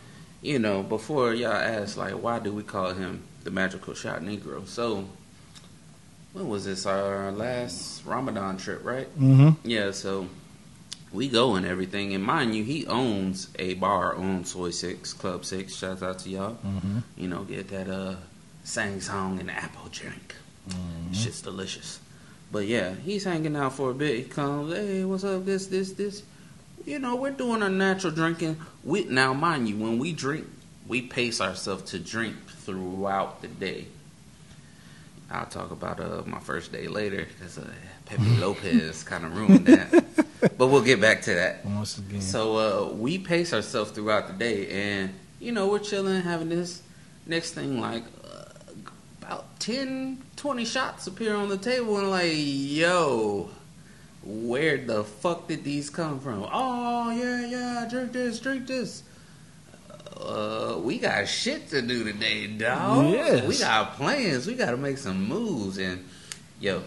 you 0.43 0.59
know, 0.59 0.83
before 0.83 1.35
y'all 1.35 1.53
ask 1.53 1.97
like, 1.97 2.15
why 2.15 2.39
do 2.39 2.53
we 2.53 2.63
call 2.63 2.93
him 2.93 3.23
the 3.45 3.51
magical 3.51 3.95
shot 3.95 4.23
Negro? 4.23 4.67
So, 4.67 5.09
when 6.33 6.49
was 6.49 6.65
this? 6.65 6.87
Our 6.87 7.33
last 7.33 8.05
Ramadan 8.05 8.57
trip, 8.57 8.85
right? 8.85 9.09
Mm-hmm. 9.19 9.69
Yeah. 9.69 9.91
So 9.91 10.29
we 11.13 11.29
go 11.29 11.55
and 11.55 11.67
everything, 11.67 12.15
and 12.15 12.23
mind 12.23 12.55
you, 12.55 12.65
he 12.65 12.87
owns 12.87 13.49
a 13.59 13.75
bar 13.75 14.15
on 14.15 14.45
Soi 14.45 14.71
Six 14.71 15.13
Club 15.13 15.45
Six. 15.45 15.75
Shouts 15.75 16.03
out 16.03 16.19
to 16.21 16.29
y'all. 16.29 16.59
Mm-hmm. 16.65 16.99
You 17.17 17.29
know, 17.29 17.45
get 17.45 17.69
that 17.69 17.89
uh 17.89 18.17
SangSom 18.65 19.41
and 19.41 19.51
apple 19.51 19.89
drink. 19.91 20.35
Mm-hmm. 20.69 21.13
Shit's 21.13 21.41
delicious. 21.41 22.01
But 22.53 22.67
yeah, 22.67 22.95
he's 22.95 23.25
hanging 23.25 23.57
out 23.57 23.75
for 23.75 23.91
a 23.91 23.95
bit. 23.95 24.17
He 24.17 24.25
comes, 24.25 24.73
hey, 24.73 25.05
what's 25.05 25.25
up? 25.25 25.45
This, 25.45 25.67
this, 25.67 25.93
this. 25.93 26.23
You 26.89 26.99
know, 26.99 27.17
we're 27.17 27.33
doing 27.33 27.63
our 27.63 27.69
natural 27.69 28.15
drinking. 28.15 28.57
We 28.83 29.05
now, 29.05 29.35
mind 29.35 29.69
you, 29.69 29.77
when 29.77 29.99
we 29.99 30.15
drink, 30.15 30.47
we 30.87 31.03
pace 31.03 31.39
ourselves 31.39 31.91
to 31.91 31.99
drink 31.99 32.37
throughout 32.47 33.43
the 33.43 33.49
day. 33.49 33.89
I'll 35.31 35.45
talk 35.45 35.71
about 35.71 36.01
uh, 36.01 36.23
my 36.25 36.41
first 36.41 36.73
day 36.73 36.89
later 36.89 37.27
because 37.27 37.59
uh, 37.59 37.71
Pepe 38.07 38.37
Lopez 38.41 39.03
kind 39.03 39.27
of 39.27 39.37
ruined 39.37 39.67
that. 39.67 40.03
But 40.57 40.69
we'll 40.69 40.83
get 40.83 40.99
back 40.99 41.21
to 41.23 41.35
that. 41.35 41.63
Once 41.67 41.99
again. 41.99 42.23
So 42.23 42.57
uh, 42.57 42.93
we 42.95 43.19
pace 43.19 43.53
ourselves 43.53 43.91
throughout 43.91 44.29
the 44.29 44.33
day, 44.33 44.69
and 44.69 45.13
you 45.41 45.53
know 45.53 45.69
we're 45.69 45.81
chilling, 45.81 46.23
having 46.23 46.49
this. 46.49 46.81
Next 47.27 47.53
thing, 47.53 47.83
like 47.83 48.05
uh, 48.25 48.45
about 49.21 49.61
10, 49.61 50.23
20 50.37 50.65
shots 50.65 51.07
appear 51.07 51.35
on 51.35 51.51
the 51.51 51.59
table, 51.59 51.99
and 51.99 52.09
like, 52.09 52.33
yo, 52.33 53.51
where 54.29 54.77
the 54.77 55.05
fuck 55.05 55.49
did 55.49 55.65
these 55.65 55.89
come 55.89 56.21
from? 56.21 56.47
Oh 56.53 57.11
yeah, 57.11 57.47
yeah, 57.47 57.87
drink 57.89 58.13
this, 58.13 58.39
drink 58.41 58.67
this. 58.67 59.03
Uh, 60.21 60.79
we 60.83 60.99
got 60.99 61.27
shit 61.27 61.71
to 61.71 61.81
do 61.81 62.05
today, 62.05 62.47
dog. 62.47 63.11
Yes. 63.11 63.47
We 63.47 63.59
got 63.59 63.95
plans. 63.95 64.47
We 64.47 64.55
got 64.55 64.73
to 64.73 64.77
make 64.77 64.99
some 64.99 65.27
moves, 65.27 65.79
and 65.79 66.05
yo, 66.61 66.83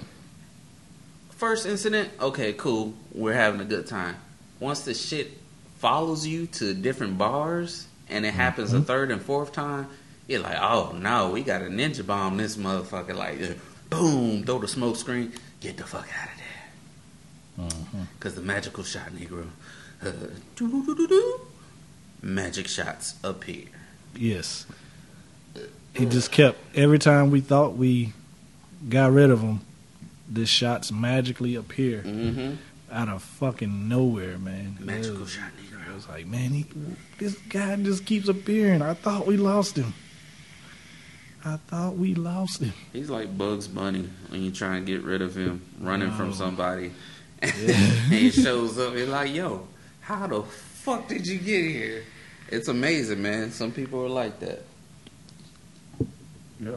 first 1.32 1.66
incident, 1.66 2.10
okay, 2.20 2.54
cool. 2.54 2.94
We're 3.12 3.34
having 3.34 3.62
a 3.62 3.66
good 3.66 3.88
time. 3.88 4.18
Once 4.60 4.82
the 4.82 4.94
shit 4.94 5.32
follows 5.80 6.28
you 6.28 6.46
to 6.46 6.76
different 6.76 7.18
bars 7.18 7.88
and 8.08 8.24
it 8.24 8.34
happens 8.36 8.72
a 8.74 8.82
third 8.82 9.10
and 9.10 9.20
fourth 9.20 9.52
time, 9.52 9.88
you're 10.28 10.42
like, 10.42 10.58
oh 10.62 10.96
no, 10.96 11.32
we 11.32 11.42
got 11.42 11.64
a 11.64 11.66
ninja 11.66 12.06
bomb 12.06 12.38
this 12.38 12.58
motherfucker. 12.58 13.16
Like, 13.16 13.58
boom, 13.90 14.44
throw 14.44 14.60
the 14.60 14.68
smoke 14.68 14.98
screen, 14.98 15.34
get 15.60 15.78
the 15.78 15.84
fuck 15.84 16.08
out 16.22 16.30
of 16.30 16.38
there. 16.38 16.41
Mhm. 17.70 18.08
Because 18.18 18.36
the 18.36 18.42
magical 18.42 18.84
shot, 18.84 19.10
Negro. 19.12 19.48
Uh. 20.04 20.12
Magic 22.24 22.68
shots 22.68 23.16
appear. 23.24 23.66
Yes. 24.16 24.66
He 25.96 26.06
just 26.06 26.32
kept 26.32 26.58
every 26.76 27.00
time 27.00 27.32
we 27.32 27.42
thought 27.42 27.76
we 27.76 28.14
got 28.88 29.12
rid 29.12 29.30
of 29.32 29.42
him, 29.42 29.62
the 30.30 30.46
shots 30.46 30.92
magically 30.92 31.56
appear 31.56 32.02
Mm-hmm. 32.04 32.54
out 32.92 33.10
of 33.10 33.24
fucking 33.24 33.90
nowhere, 33.90 34.38
man. 34.38 34.78
Magical 34.80 35.22
was- 35.22 35.32
shot, 35.32 35.52
Negro. 35.60 35.92
I 35.92 35.96
was 35.96 36.08
like, 36.08 36.26
man, 36.28 36.52
he, 36.52 36.66
this 37.18 37.36
guy 37.50 37.76
just 37.78 38.06
keeps 38.06 38.30
appearing. 38.30 38.82
I 38.82 38.94
thought 38.94 39.26
we 39.28 39.36
lost 39.38 39.76
him. 39.76 39.94
I 41.44 41.58
thought 41.58 41.98
we 41.98 42.14
lost 42.16 42.62
him. 42.62 42.72
He's 42.94 43.10
like 43.10 43.36
Bugs 43.36 43.68
Bunny 43.68 44.08
when 44.30 44.44
you 44.44 44.52
try 44.52 44.78
and 44.78 44.86
get 44.86 45.02
rid 45.02 45.22
of 45.24 45.36
him, 45.36 45.62
running 45.80 46.12
from 46.12 46.34
somebody. 46.34 46.92
And 47.42 47.52
he 48.10 48.30
shows 48.32 48.78
up 48.78 48.96
and 48.96 49.12
like, 49.12 49.34
yo, 49.34 49.68
how 50.02 50.28
the 50.28 50.44
fuck 50.44 51.08
did 51.08 51.26
you 51.28 51.38
get 51.38 51.64
here? 51.64 52.04
It's 52.50 52.68
amazing, 52.68 53.22
man. 53.22 53.52
Some 53.52 53.72
people 53.72 54.04
are 54.04 54.10
like 54.10 54.40
that. 54.40 54.64
Yeah. 56.60 56.76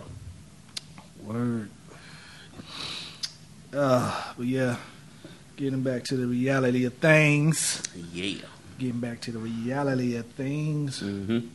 Word. 1.22 1.68
Uh, 3.72 4.32
but 4.36 4.46
yeah, 4.46 4.76
getting 5.56 5.82
back 5.82 6.04
to 6.04 6.16
the 6.16 6.26
reality 6.26 6.84
of 6.84 6.94
things. 6.94 7.82
Yeah. 8.12 8.46
Getting 8.78 9.00
back 9.00 9.20
to 9.22 9.32
the 9.32 9.38
reality 9.38 10.16
of 10.16 10.26
things. 10.26 11.00
Mm-hmm. 11.00 11.48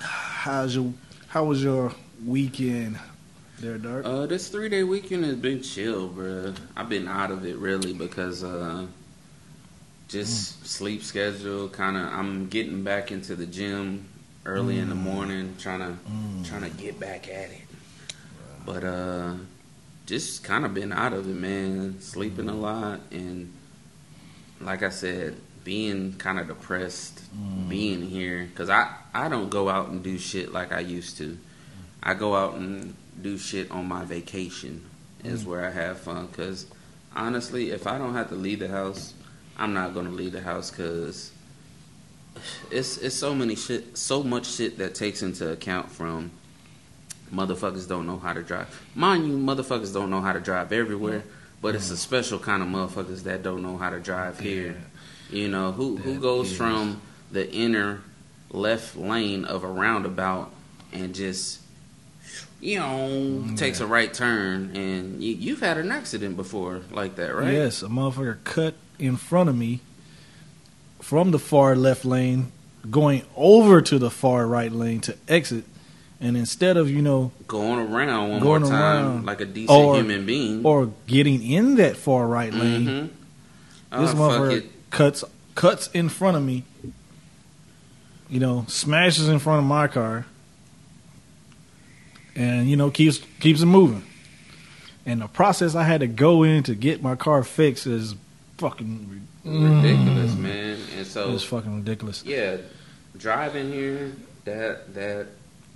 How's 0.00 0.74
your 0.74 0.92
How 1.28 1.44
was 1.44 1.62
your 1.62 1.92
weekend, 2.24 2.98
there, 3.60 3.78
Dart? 3.78 4.04
Uh, 4.04 4.26
this 4.26 4.48
three 4.48 4.68
day 4.68 4.82
weekend 4.82 5.24
has 5.24 5.36
been 5.36 5.62
chill, 5.62 6.08
bruh. 6.08 6.56
I've 6.76 6.88
been 6.88 7.08
out 7.08 7.30
of 7.30 7.44
it 7.46 7.56
really 7.56 7.92
because 7.92 8.42
uh, 8.44 8.86
just 10.08 10.66
sleep 10.66 11.02
schedule. 11.02 11.68
Kind 11.68 11.96
of, 11.96 12.04
I'm 12.12 12.48
getting 12.48 12.82
back 12.82 13.10
into 13.10 13.34
the 13.36 13.46
gym 13.46 14.06
early 14.44 14.78
in 14.78 14.88
the 14.88 14.94
morning, 14.94 15.54
trying 15.58 15.80
to 15.80 15.96
Mm. 16.10 16.46
trying 16.46 16.62
to 16.70 16.76
get 16.76 17.00
back 17.00 17.28
at 17.28 17.50
it. 17.50 17.62
But 18.66 18.84
uh, 18.84 19.34
just 20.06 20.44
kind 20.44 20.64
of 20.64 20.74
been 20.74 20.92
out 20.92 21.12
of 21.12 21.28
it, 21.28 21.34
man. 21.34 22.00
Sleeping 22.00 22.48
a 22.48 22.54
lot 22.54 23.00
and, 23.10 23.52
like 24.60 24.82
I 24.82 24.90
said, 24.90 25.36
being 25.64 26.14
kind 26.14 26.38
of 26.38 26.46
depressed. 26.48 27.22
Mm. 27.34 27.68
Being 27.68 28.02
here 28.02 28.46
because 28.50 28.68
I 28.68 28.92
I 29.14 29.28
don't 29.28 29.48
go 29.48 29.68
out 29.70 29.88
and 29.88 30.02
do 30.02 30.18
shit 30.18 30.52
like 30.52 30.72
I 30.72 30.80
used 30.80 31.16
to. 31.18 31.38
I 32.04 32.14
go 32.14 32.34
out 32.36 32.54
and 32.54 32.94
do 33.20 33.38
shit 33.38 33.70
on 33.70 33.86
my 33.88 34.04
vacation 34.04 34.84
is 35.24 35.42
Mm. 35.42 35.46
where 35.46 35.64
I 35.64 35.70
have 35.70 35.98
fun. 36.00 36.28
Cause 36.28 36.66
honestly, 37.16 37.70
if 37.70 37.86
I 37.86 37.96
don't 37.98 38.12
have 38.14 38.28
to 38.28 38.34
leave 38.34 38.58
the 38.58 38.68
house, 38.68 39.14
I'm 39.56 39.72
not 39.72 39.94
gonna 39.94 40.10
leave 40.10 40.32
the 40.32 40.42
house. 40.42 40.70
Cause 40.70 41.30
it's 42.70 42.98
it's 42.98 43.14
so 43.14 43.34
many 43.34 43.54
shit, 43.56 43.96
so 43.96 44.22
much 44.22 44.46
shit 44.46 44.78
that 44.78 44.94
takes 44.94 45.22
into 45.22 45.50
account 45.50 45.90
from 45.90 46.30
motherfuckers 47.32 47.88
don't 47.88 48.06
know 48.06 48.18
how 48.18 48.32
to 48.32 48.42
drive. 48.42 48.68
Mind 48.94 49.26
you, 49.26 49.36
motherfuckers 49.38 49.92
don't 49.92 50.10
know 50.10 50.20
how 50.20 50.32
to 50.32 50.40
drive 50.40 50.72
everywhere, 50.72 51.22
but 51.62 51.74
it's 51.74 51.90
a 51.90 51.96
special 51.96 52.38
kind 52.38 52.62
of 52.62 52.68
motherfuckers 52.68 53.22
that 53.24 53.42
don't 53.42 53.62
know 53.62 53.76
how 53.78 53.90
to 53.90 54.00
drive 54.00 54.40
here. 54.40 54.76
You 55.30 55.48
know 55.48 55.72
who 55.72 55.96
who 55.96 56.20
goes 56.20 56.50
is. 56.50 56.56
from 56.56 57.00
the 57.32 57.50
inner 57.52 58.02
left 58.50 58.94
lane 58.96 59.44
of 59.44 59.64
a 59.64 59.68
roundabout 59.68 60.52
and 60.92 61.14
just 61.14 61.60
you 62.60 62.78
know 62.78 63.44
takes 63.56 63.80
a 63.80 63.86
right 63.86 64.12
turn 64.12 64.74
and 64.76 65.22
you, 65.22 65.34
you've 65.34 65.60
had 65.60 65.76
an 65.78 65.90
accident 65.92 66.36
before 66.36 66.80
like 66.90 67.16
that, 67.16 67.34
right? 67.34 67.52
Yes, 67.52 67.82
a 67.82 67.86
motherfucker 67.88 68.38
cut 68.44 68.74
in 68.98 69.16
front 69.16 69.48
of 69.48 69.56
me 69.56 69.80
from 71.00 71.30
the 71.30 71.38
far 71.38 71.76
left 71.76 72.04
lane, 72.04 72.50
going 72.90 73.22
over 73.36 73.82
to 73.82 73.98
the 73.98 74.10
far 74.10 74.46
right 74.46 74.72
lane 74.72 75.00
to 75.02 75.16
exit, 75.28 75.64
and 76.20 76.36
instead 76.36 76.76
of 76.76 76.90
you 76.90 77.02
know 77.02 77.32
Going 77.46 77.78
around 77.92 78.30
one 78.30 78.40
Going 78.40 78.62
more 78.62 78.70
time 78.70 79.04
around. 79.06 79.26
like 79.26 79.40
a 79.40 79.44
decent 79.46 79.70
Or- 79.70 79.96
human 79.96 80.24
being. 80.24 80.64
or 80.64 80.90
getting 81.06 81.42
in 81.42 81.74
that 81.76 81.96
far 81.96 82.26
right 82.26 82.52
lane, 82.54 82.86
Mhm. 82.86 83.08
this 83.10 83.10
Oh, 83.92 84.06
fuck 84.06 84.16
motherfucker 84.16 84.64
cuts 84.90 85.24
cuts 85.54 85.88
in 85.92 86.08
front 86.08 86.36
of 86.36 86.42
me. 86.42 86.64
You 88.30 88.40
know, 88.40 88.64
smashes 88.68 89.28
in 89.28 89.38
front 89.38 89.58
of 89.60 89.66
my 89.66 89.86
car, 89.86 90.24
and 92.36 92.68
you 92.68 92.76
know 92.76 92.90
keeps 92.90 93.20
keeps 93.40 93.60
it 93.62 93.66
moving. 93.66 94.02
And 95.06 95.20
the 95.20 95.28
process 95.28 95.74
I 95.74 95.82
had 95.84 96.00
to 96.00 96.06
go 96.06 96.42
in 96.44 96.62
to 96.64 96.74
get 96.74 97.02
my 97.02 97.14
car 97.14 97.42
fixed 97.44 97.86
is 97.86 98.14
fucking 98.58 99.22
ridiculous, 99.44 100.32
Mm. 100.32 100.38
man. 100.38 100.78
And 100.96 101.06
so 101.06 101.32
It's 101.34 101.44
fucking 101.44 101.76
ridiculous. 101.76 102.22
yeah, 102.24 102.56
driving 103.18 103.70
here 103.72 104.12
that 104.44 104.94
that 104.94 105.26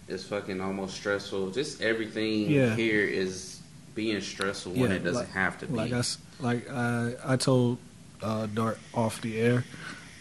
is 0.08 0.24
fucking 0.24 0.60
almost 0.60 0.94
stressful. 0.96 1.50
Just 1.50 1.82
everything 1.82 2.50
Yeah. 2.50 2.74
here 2.74 3.02
is 3.02 3.60
being 3.94 4.20
stressful 4.22 4.72
when 4.72 4.92
it 4.92 5.00
doesn't 5.04 5.14
like- 5.24 5.32
have 5.32 5.58
to 5.58 5.66
be. 5.66 5.74
Like 5.74 5.92
I, 5.92 6.02
like 6.40 6.70
I, 6.70 7.12
I 7.24 7.36
told 7.36 7.78
uh, 8.22 8.46
Dart 8.46 8.78
off 8.94 9.20
the 9.20 9.38
air. 9.38 9.64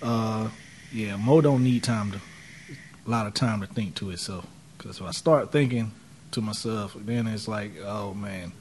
Uh, 0.01 0.49
yeah, 0.91 1.15
Mo 1.15 1.39
don't 1.41 1.63
need 1.63 1.83
time 1.83 2.11
to, 2.11 2.17
a 2.17 3.09
lot 3.09 3.25
of 3.27 3.33
time 3.33 3.61
to 3.61 3.67
think 3.67 3.95
to 3.95 4.09
itself. 4.11 4.45
Because 4.77 4.97
if 4.97 5.03
I 5.03 5.11
start 5.11 5.51
thinking 5.51 5.91
to 6.37 6.41
myself, 6.41 6.95
then 6.95 7.25
it's 7.27 7.47
like, 7.47 7.71
oh 7.83 8.13
man, 8.13 8.51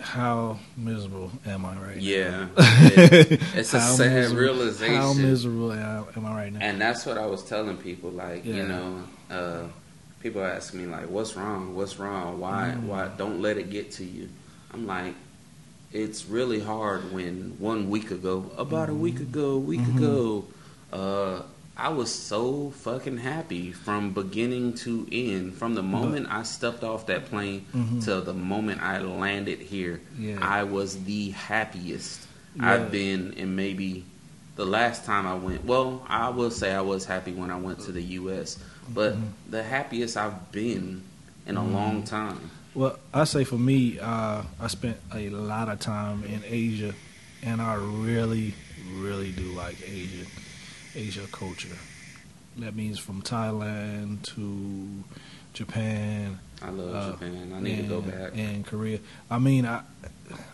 how 0.00 0.58
miserable 0.76 1.30
am 1.46 1.64
I 1.64 1.74
right 1.76 1.96
yeah, 1.96 2.30
now? 2.30 2.48
It- 2.56 3.32
it's 3.54 3.74
a 3.74 3.80
sad 3.80 4.12
miserable- 4.12 4.40
realization. 4.42 4.96
How 4.96 5.12
miserable 5.12 5.72
am 5.72 6.26
I 6.26 6.34
right 6.34 6.52
now? 6.52 6.60
And 6.60 6.80
that's 6.80 7.04
what 7.06 7.18
I 7.18 7.26
was 7.26 7.42
telling 7.44 7.76
people. 7.76 8.10
Like, 8.10 8.44
you 8.44 8.62
know, 8.66 9.02
uh, 9.30 9.64
people 10.20 10.42
ask 10.44 10.72
me 10.74 10.86
like, 10.86 11.08
"What's 11.08 11.36
wrong? 11.36 11.74
What's 11.74 11.98
wrong? 11.98 12.38
Why? 12.40 12.74
Mm. 12.76 12.84
Why? 12.84 13.10
Don't 13.16 13.40
let 13.42 13.58
it 13.58 13.70
get 13.70 13.90
to 13.92 14.04
you." 14.04 14.28
I'm 14.72 14.86
like, 14.86 15.14
it's 15.92 16.26
really 16.26 16.60
hard 16.60 17.12
when 17.12 17.56
one 17.58 17.90
week 17.90 18.10
ago, 18.10 18.50
about 18.56 18.88
a 18.88 18.94
week 18.94 19.20
ago, 19.20 19.50
a 19.50 19.58
week 19.58 19.80
Mhm. 19.80 19.96
ago, 19.98 20.44
uh, 20.92 21.42
I 21.76 21.88
was 21.88 22.12
so 22.14 22.70
fucking 22.70 23.18
happy 23.18 23.72
from 23.72 24.12
beginning 24.12 24.74
to 24.84 25.06
end. 25.10 25.54
From 25.54 25.74
the 25.74 25.82
moment 25.82 26.26
I 26.30 26.42
stepped 26.42 26.84
off 26.84 27.06
that 27.06 27.26
plane 27.26 27.64
Mhm. 27.74 28.04
till 28.04 28.20
the 28.22 28.34
moment 28.34 28.82
I 28.82 29.00
landed 29.00 29.58
here, 29.60 30.00
Yeah. 30.18 30.38
I 30.40 30.64
was 30.64 31.02
the 31.04 31.30
happiest 31.30 32.26
Yeah. 32.54 32.72
I've 32.74 32.92
been 32.92 33.32
in 33.32 33.56
maybe 33.56 34.04
the 34.56 34.66
last 34.66 35.06
time 35.06 35.26
I 35.26 35.34
went. 35.34 35.64
Well, 35.64 36.04
I 36.08 36.28
will 36.28 36.50
say 36.50 36.74
I 36.74 36.82
was 36.82 37.06
happy 37.06 37.32
when 37.32 37.50
I 37.50 37.56
went 37.58 37.80
to 37.86 37.92
the 37.92 38.02
U.S., 38.20 38.58
but 38.92 39.14
Mhm. 39.16 39.28
the 39.48 39.62
happiest 39.62 40.16
I've 40.18 40.52
been 40.52 41.00
in 41.46 41.56
a 41.56 41.62
Mhm. 41.62 41.72
long 41.72 42.02
time. 42.02 42.50
Well, 42.74 42.98
I 43.14 43.24
say 43.24 43.44
for 43.44 43.58
me, 43.58 43.98
uh, 43.98 44.42
I 44.60 44.66
spent 44.68 44.98
a 45.14 45.30
lot 45.30 45.70
of 45.70 45.80
time 45.80 46.22
in 46.24 46.42
Asia, 46.46 46.94
and 47.42 47.62
I 47.62 47.74
really, 47.74 48.54
really 48.98 49.32
do 49.32 49.52
like 49.52 49.76
Asia, 49.86 50.26
Asia 50.94 51.26
culture. 51.32 51.76
That 52.58 52.74
means 52.76 52.98
from 52.98 53.22
Thailand 53.22 54.22
to 54.34 55.04
Japan. 55.54 56.38
I 56.60 56.70
love 56.70 56.94
uh, 56.94 57.12
Japan. 57.12 57.52
I 57.54 57.60
need 57.60 57.76
to 57.78 57.82
go 57.84 58.00
back. 58.02 58.32
And 58.34 58.66
Korea. 58.66 58.98
I 59.30 59.38
mean, 59.38 59.64
I 59.66 59.82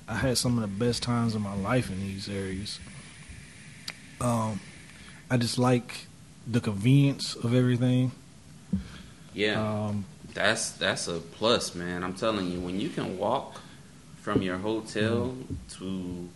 I 0.07 0.15
had 0.15 0.39
some 0.39 0.57
of 0.57 0.63
the 0.63 0.85
best 0.85 1.03
times 1.03 1.35
of 1.35 1.41
my 1.41 1.55
life 1.55 1.91
in 1.91 2.01
these 2.01 2.29
areas. 2.29 2.79
Um, 4.21 4.61
I 5.31 5.37
just 5.37 5.59
like 5.59 6.07
the 6.47 6.61
convenience 6.61 7.35
of 7.35 7.55
everything. 7.55 8.13
Yeah, 9.35 9.61
Um, 9.61 10.05
that's 10.35 10.71
that's 10.71 11.09
a 11.09 11.19
plus, 11.19 11.75
man. 11.75 12.03
I'm 12.03 12.15
telling 12.15 12.51
you, 12.51 12.61
when 12.61 12.81
you 12.81 12.89
can 12.89 13.19
walk 13.19 13.61
from 14.21 14.43
your 14.43 14.59
hotel 14.59 15.37
to 15.79 16.29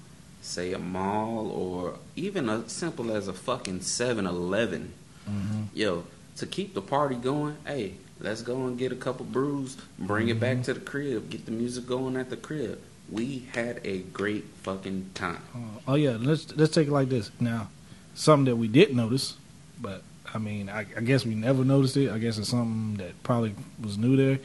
say 0.43 0.73
a 0.73 0.79
mall 0.79 1.51
or 1.51 1.95
even 2.17 2.49
as 2.51 2.71
simple 2.73 3.11
as 3.13 3.29
a 3.29 3.33
fucking 3.33 3.79
7-Eleven, 3.81 4.93
mhm. 5.29 5.67
yo, 5.73 6.05
to 6.37 6.47
keep 6.47 6.75
the 6.75 6.83
party 6.83 7.15
going, 7.15 7.57
hey, 7.65 7.95
let's 8.21 8.43
go 8.43 8.67
and 8.67 8.77
get 8.77 8.93
a 8.93 8.97
couple 8.97 9.25
brews, 9.25 9.77
bring 9.99 10.29
it 10.29 10.39
back 10.41 10.59
Mhm. 10.59 10.65
to 10.65 10.75
the 10.75 10.81
crib, 10.81 11.31
get 11.31 11.47
the 11.47 11.53
music 11.53 11.87
going 11.87 12.17
at 12.17 12.29
the 12.29 12.37
crib. 12.37 12.79
We 13.11 13.45
had 13.55 13.81
a 13.85 13.99
great 13.99 14.45
fucking 14.63 15.11
time. 15.15 15.43
Uh, 15.55 15.59
oh 15.89 15.95
yeah, 15.95 16.17
let's 16.19 16.55
let's 16.57 16.73
take 16.75 16.89
it 16.89 16.93
like 16.93 17.09
this. 17.11 17.31
Now, 17.39 17.69
something 18.15 18.47
that 18.47 18.57
we 18.57 18.69
did 18.69 18.95
notice, 18.97 19.35
but 19.81 20.03
I 20.33 20.39
mean, 20.39 20.69
I, 20.71 20.87
I 20.97 21.01
guess 21.03 21.27
we 21.27 21.35
never 21.35 21.63
noticed 21.65 21.97
it. 21.97 22.11
I 22.11 22.19
guess 22.19 22.39
it's 22.39 22.49
something 22.49 22.97
that 23.05 23.23
probably 23.23 23.55
was 23.83 23.99
new 23.99 24.17
there. 24.17 24.39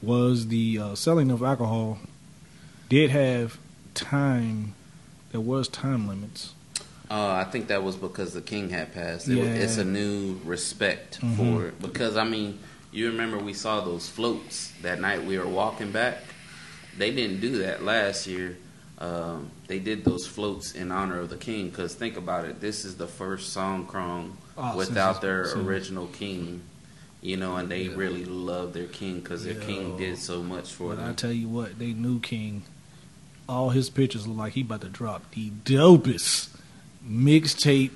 Was 0.00 0.48
the 0.48 0.78
uh, 0.78 0.94
selling 0.94 1.30
of 1.30 1.42
alcohol 1.42 1.98
did 2.88 3.10
have 3.10 3.58
time? 3.94 4.74
There 5.34 5.40
was 5.40 5.66
time 5.66 6.06
limits. 6.06 6.52
Uh, 7.10 7.32
I 7.32 7.42
think 7.42 7.66
that 7.66 7.82
was 7.82 7.96
because 7.96 8.34
the 8.34 8.40
king 8.40 8.70
had 8.70 8.94
passed. 8.94 9.26
It, 9.26 9.36
Yeah. 9.36 9.42
It's 9.46 9.78
a 9.78 9.84
new 9.84 10.38
respect 10.44 11.18
Mhm. 11.20 11.36
for 11.36 11.66
it. 11.66 11.82
Because, 11.82 12.16
I 12.16 12.22
mean, 12.22 12.60
you 12.92 13.08
remember 13.08 13.38
we 13.38 13.52
saw 13.52 13.80
those 13.84 14.08
floats 14.08 14.70
that 14.82 15.00
night 15.00 15.24
we 15.26 15.36
were 15.36 15.48
walking 15.48 15.90
back? 15.90 16.18
They 16.96 17.10
didn't 17.10 17.40
do 17.40 17.58
that 17.58 17.82
last 17.84 18.28
year. 18.28 18.58
Um, 18.98 19.50
they 19.66 19.80
did 19.80 20.04
those 20.04 20.24
floats 20.24 20.70
in 20.70 20.92
honor 20.92 21.18
of 21.18 21.30
the 21.30 21.36
king. 21.36 21.68
Because 21.68 21.94
think 21.96 22.16
about 22.16 22.44
it, 22.44 22.60
this 22.60 22.84
is 22.84 22.94
the 22.94 23.08
first 23.08 23.52
Songkran 23.56 24.30
Oh, 24.56 24.76
without 24.76 25.20
their 25.20 25.52
original 25.58 26.06
king. 26.06 26.60
You 27.22 27.38
know, 27.38 27.56
and 27.56 27.68
they 27.68 27.88
Yeah. 27.88 27.96
really 27.96 28.24
love 28.24 28.72
their 28.72 28.86
king 28.86 29.18
because 29.18 29.42
their 29.42 29.56
king 29.56 29.96
did 29.96 30.16
so 30.18 30.44
much 30.44 30.70
for 30.70 30.90
But 30.94 31.02
I 31.02 31.06
them. 31.06 31.14
tell 31.16 31.32
you 31.32 31.48
what, 31.48 31.76
they 31.80 31.92
knew 31.92 32.20
King. 32.20 32.62
All 33.48 33.70
his 33.70 33.90
pictures 33.90 34.26
look 34.26 34.38
like 34.38 34.52
he 34.54 34.62
about 34.62 34.80
to 34.82 34.88
drop 34.88 35.30
the 35.32 35.50
dopest 35.50 36.48
mixtape 37.06 37.90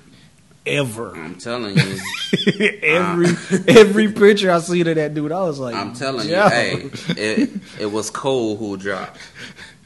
ever. 0.65 1.15
I'm 1.15 1.35
telling 1.35 1.75
you, 1.77 1.99
every 2.83 3.27
uh, 3.27 3.63
every 3.67 4.11
picture 4.11 4.51
I 4.51 4.59
see 4.59 4.81
of 4.81 4.95
that 4.95 5.13
dude, 5.13 5.31
I 5.31 5.41
was 5.43 5.59
like, 5.59 5.75
I'm 5.75 5.93
telling 5.93 6.29
yo. 6.29 6.45
you, 6.45 6.49
hey, 6.49 6.89
it, 7.09 7.49
it 7.79 7.85
was 7.87 8.09
Cole 8.09 8.57
who 8.57 8.77
dropped. 8.77 9.17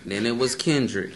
Then 0.05 0.25
it 0.25 0.37
was 0.37 0.55
Kendrick. 0.55 1.11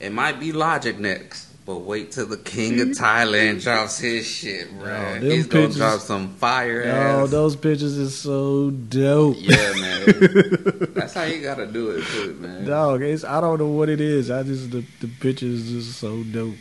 It 0.00 0.12
might 0.12 0.40
be 0.40 0.52
Logic 0.52 0.98
next, 0.98 1.48
but 1.66 1.78
wait 1.78 2.12
till 2.12 2.26
the 2.26 2.36
King 2.36 2.80
of 2.80 2.88
Thailand 2.88 3.62
drops 3.62 3.98
his 3.98 4.26
shit, 4.26 4.70
bro. 4.78 4.84
them 5.14 5.22
He's 5.22 5.46
gonna 5.46 5.64
pictures- 5.66 5.76
drop 5.78 6.00
some 6.00 6.34
fire 6.34 6.84
Yo, 6.84 6.90
ass. 7.24 7.30
those 7.30 7.56
pictures 7.56 7.96
is 7.96 8.14
so 8.18 8.70
dope. 8.70 9.36
yeah, 9.38 9.72
man. 9.80 10.04
That's 10.94 11.14
how 11.14 11.22
you 11.24 11.40
gotta 11.40 11.66
do 11.66 11.90
it, 11.90 12.04
too, 12.06 12.34
man. 12.40 12.64
Dog, 12.66 13.02
it's, 13.02 13.24
I 13.24 13.40
don't 13.40 13.58
know 13.58 13.68
what 13.68 13.88
it 13.88 14.00
is. 14.00 14.30
I 14.30 14.42
just 14.42 14.70
the 14.70 14.84
the 15.00 15.08
pictures 15.20 15.70
is 15.70 15.96
so 15.96 16.22
dope. 16.24 16.54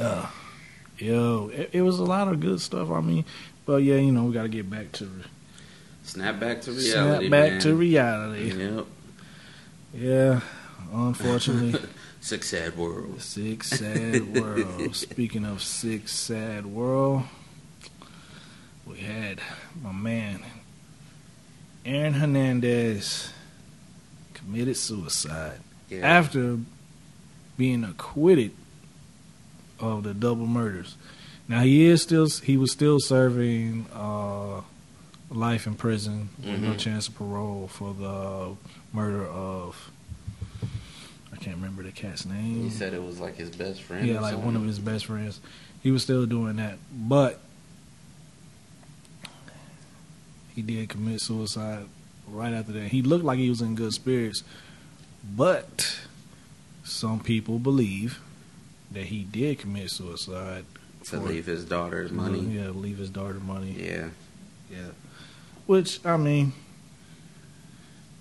Uh, 0.00 0.26
yo, 0.98 1.50
it, 1.52 1.70
it 1.74 1.82
was 1.82 1.98
a 1.98 2.04
lot 2.04 2.28
of 2.28 2.40
good 2.40 2.60
stuff. 2.60 2.90
I 2.90 3.00
mean, 3.00 3.24
but 3.66 3.82
yeah, 3.82 3.96
you 3.96 4.12
know, 4.12 4.24
we 4.24 4.32
got 4.32 4.42
to 4.42 4.48
get 4.48 4.70
back 4.70 4.92
to 4.92 5.08
Snap 6.04 6.40
back 6.40 6.62
to 6.62 6.72
reality, 6.72 7.28
snap 7.28 7.30
back 7.30 7.50
man. 7.52 7.60
to 7.60 7.74
reality. 7.76 8.52
Yep. 8.74 8.86
Yeah, 9.94 10.40
unfortunately, 10.92 11.78
Six 12.22 12.50
sad 12.50 12.76
world. 12.76 13.20
sick 13.20 13.64
sad 13.64 14.34
world. 14.34 14.94
Speaking 14.96 15.44
of 15.44 15.60
sick 15.62 16.08
sad 16.08 16.64
world, 16.66 17.24
we 18.86 18.98
had 18.98 19.40
my 19.82 19.92
man 19.92 20.42
Aaron 21.84 22.14
Hernandez 22.14 23.32
committed 24.34 24.76
suicide. 24.76 25.58
Yeah. 25.90 26.06
after 26.08 26.58
being 27.58 27.84
acquitted 27.84 28.52
of 29.78 30.04
the 30.04 30.14
double 30.14 30.46
murders. 30.46 30.96
Now 31.48 31.60
he 31.62 31.84
is 31.84 32.00
still 32.02 32.28
he 32.28 32.56
was 32.56 32.70
still 32.72 32.98
serving 33.00 33.86
uh, 33.92 34.62
life 35.28 35.66
in 35.66 35.74
prison 35.74 36.28
with 36.38 36.60
no 36.60 36.70
Mhm. 36.70 36.78
chance 36.78 37.08
of 37.08 37.16
parole 37.16 37.66
for 37.68 37.92
the 37.92 38.54
murder 38.96 39.26
of 39.26 39.90
can't 41.42 41.56
remember 41.56 41.82
the 41.82 41.90
cat's 41.90 42.24
name. 42.24 42.62
He 42.62 42.70
said 42.70 42.94
it 42.94 43.02
was 43.02 43.18
like 43.20 43.36
his 43.36 43.50
best 43.50 43.82
friend. 43.82 44.06
yeah, 44.06 44.20
like 44.20 44.38
one 44.38 44.54
of 44.54 44.64
his 44.64 44.78
best 44.78 45.06
friends. 45.06 45.40
He 45.82 45.90
was 45.90 46.02
still 46.02 46.24
doing 46.26 46.56
that, 46.56 46.78
but 46.92 47.40
he 50.54 50.62
did 50.62 50.88
commit 50.88 51.20
suicide 51.20 51.86
right 52.28 52.52
after 52.52 52.72
that. 52.72 52.88
He 52.88 53.02
looked 53.02 53.24
like 53.24 53.38
he 53.38 53.48
was 53.48 53.60
in 53.60 53.74
good 53.74 53.92
spirits, 53.92 54.44
but 55.36 56.00
some 56.84 57.18
people 57.20 57.58
believe 57.58 58.20
that 58.92 59.04
he 59.04 59.24
did 59.24 59.58
commit 59.58 59.90
suicide 59.90 60.64
to 61.04 61.18
leave 61.18 61.46
his 61.46 61.64
daughter's 61.64 62.12
money. 62.12 62.40
Yeah, 62.40 62.68
leave 62.68 62.98
his 62.98 63.10
daughter 63.10 63.40
money. 63.40 63.74
Yeah. 63.76 64.10
Yeah. 64.70 64.90
Which 65.66 66.04
I 66.06 66.16
mean, 66.16 66.52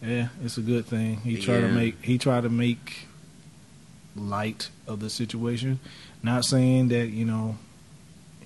yeah, 0.01 0.29
it's 0.43 0.57
a 0.57 0.61
good 0.61 0.85
thing. 0.87 1.17
He 1.17 1.37
tried 1.39 1.61
to 1.61 1.67
make 1.67 2.03
he 2.03 2.17
tried 2.17 2.41
to 2.41 2.49
make 2.49 3.07
light 4.15 4.69
of 4.87 4.99
the 4.99 5.09
situation. 5.09 5.79
Not 6.23 6.45
saying 6.45 6.89
that 6.89 7.07
you 7.07 7.25
know 7.25 7.57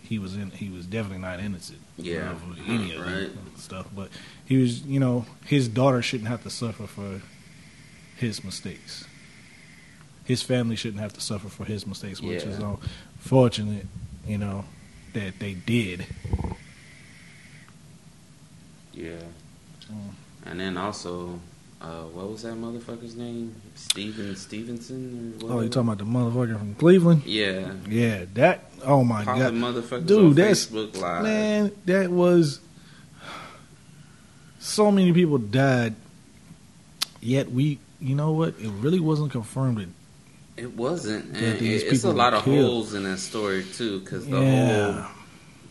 he 0.02 0.20
was 0.20 0.36
in 0.36 0.52
he 0.52 0.70
was 0.70 0.86
definitely 0.86 1.20
not 1.20 1.40
innocent. 1.40 1.80
Yeah. 1.98 2.32
of 2.32 2.42
any 2.68 2.94
of 2.96 3.06
Right. 3.06 3.30
the 3.56 3.62
stuff, 3.62 3.88
but 3.96 4.10
he 4.46 4.58
was 4.58 4.82
you 4.84 5.00
know 5.00 5.26
his 5.46 5.68
daughter 5.68 6.02
shouldn't 6.02 6.30
have 6.30 6.44
to 6.44 6.50
suffer 6.50 6.86
for 6.88 7.22
his 8.18 8.44
mistakes. 8.44 9.06
His 10.26 10.42
family 10.42 10.76
shouldn't 10.76 11.02
have 11.02 11.14
to 11.14 11.22
suffer 11.22 11.50
for 11.50 11.66
his 11.66 11.86
mistakes, 11.86 12.20
which 12.22 12.44
is 12.44 12.58
unfortunate, 12.58 13.86
you 14.26 14.38
know, 14.40 14.66
that 15.14 15.38
they 15.40 15.54
did. 15.54 16.06
Yeah. 18.94 19.20
And 20.46 20.60
then 20.60 20.78
also, 20.78 21.40
uh, 21.86 22.04
what 22.14 22.32
was 22.32 22.42
that 22.42 22.56
motherfucker's 22.56 23.16
name? 23.16 23.54
Steven 23.76 24.36
Stevenson. 24.36 25.38
Or 25.44 25.52
Oh, 25.52 25.60
you 25.62 25.70
talking 25.70 25.90
about 25.90 26.00
the 26.00 26.06
motherfucker 26.06 26.58
from 26.58 26.74
Cleveland? 26.76 27.24
Yeah, 27.26 27.74
Yeah, 27.88 28.26
that. 28.34 28.72
Oh 28.84 29.04
my 29.04 29.24
god, 29.24 29.52
Dude, 30.08 30.36
that's- 30.36 30.66
Facebook 30.66 31.00
Live. 31.00 31.24
man, 31.24 31.72
that 31.86 32.10
was. 32.10 32.60
So 34.60 34.92
many 34.92 35.14
people 35.14 35.38
died. 35.38 35.96
Yet 37.22 37.52
we, 37.52 37.80
you 38.00 38.16
know 38.16 38.32
what? 38.32 38.56
It 38.60 38.70
really 38.82 39.00
wasn't 39.00 39.32
confirmed. 39.32 39.78
That, 39.78 40.62
It 40.62 40.76
wasn't. 40.76 41.26
And 41.36 41.62
it- 41.62 41.84
it's 41.84 42.04
a 42.04 42.12
lot 42.12 42.34
of 42.34 42.44
killed. 42.44 42.66
holes 42.66 42.94
in 42.94 43.04
that 43.04 43.20
story 43.20 43.64
too, 43.74 44.00
because 44.00 44.26
the 44.26 44.40
yeah, 44.42 44.92
whole 45.02 45.12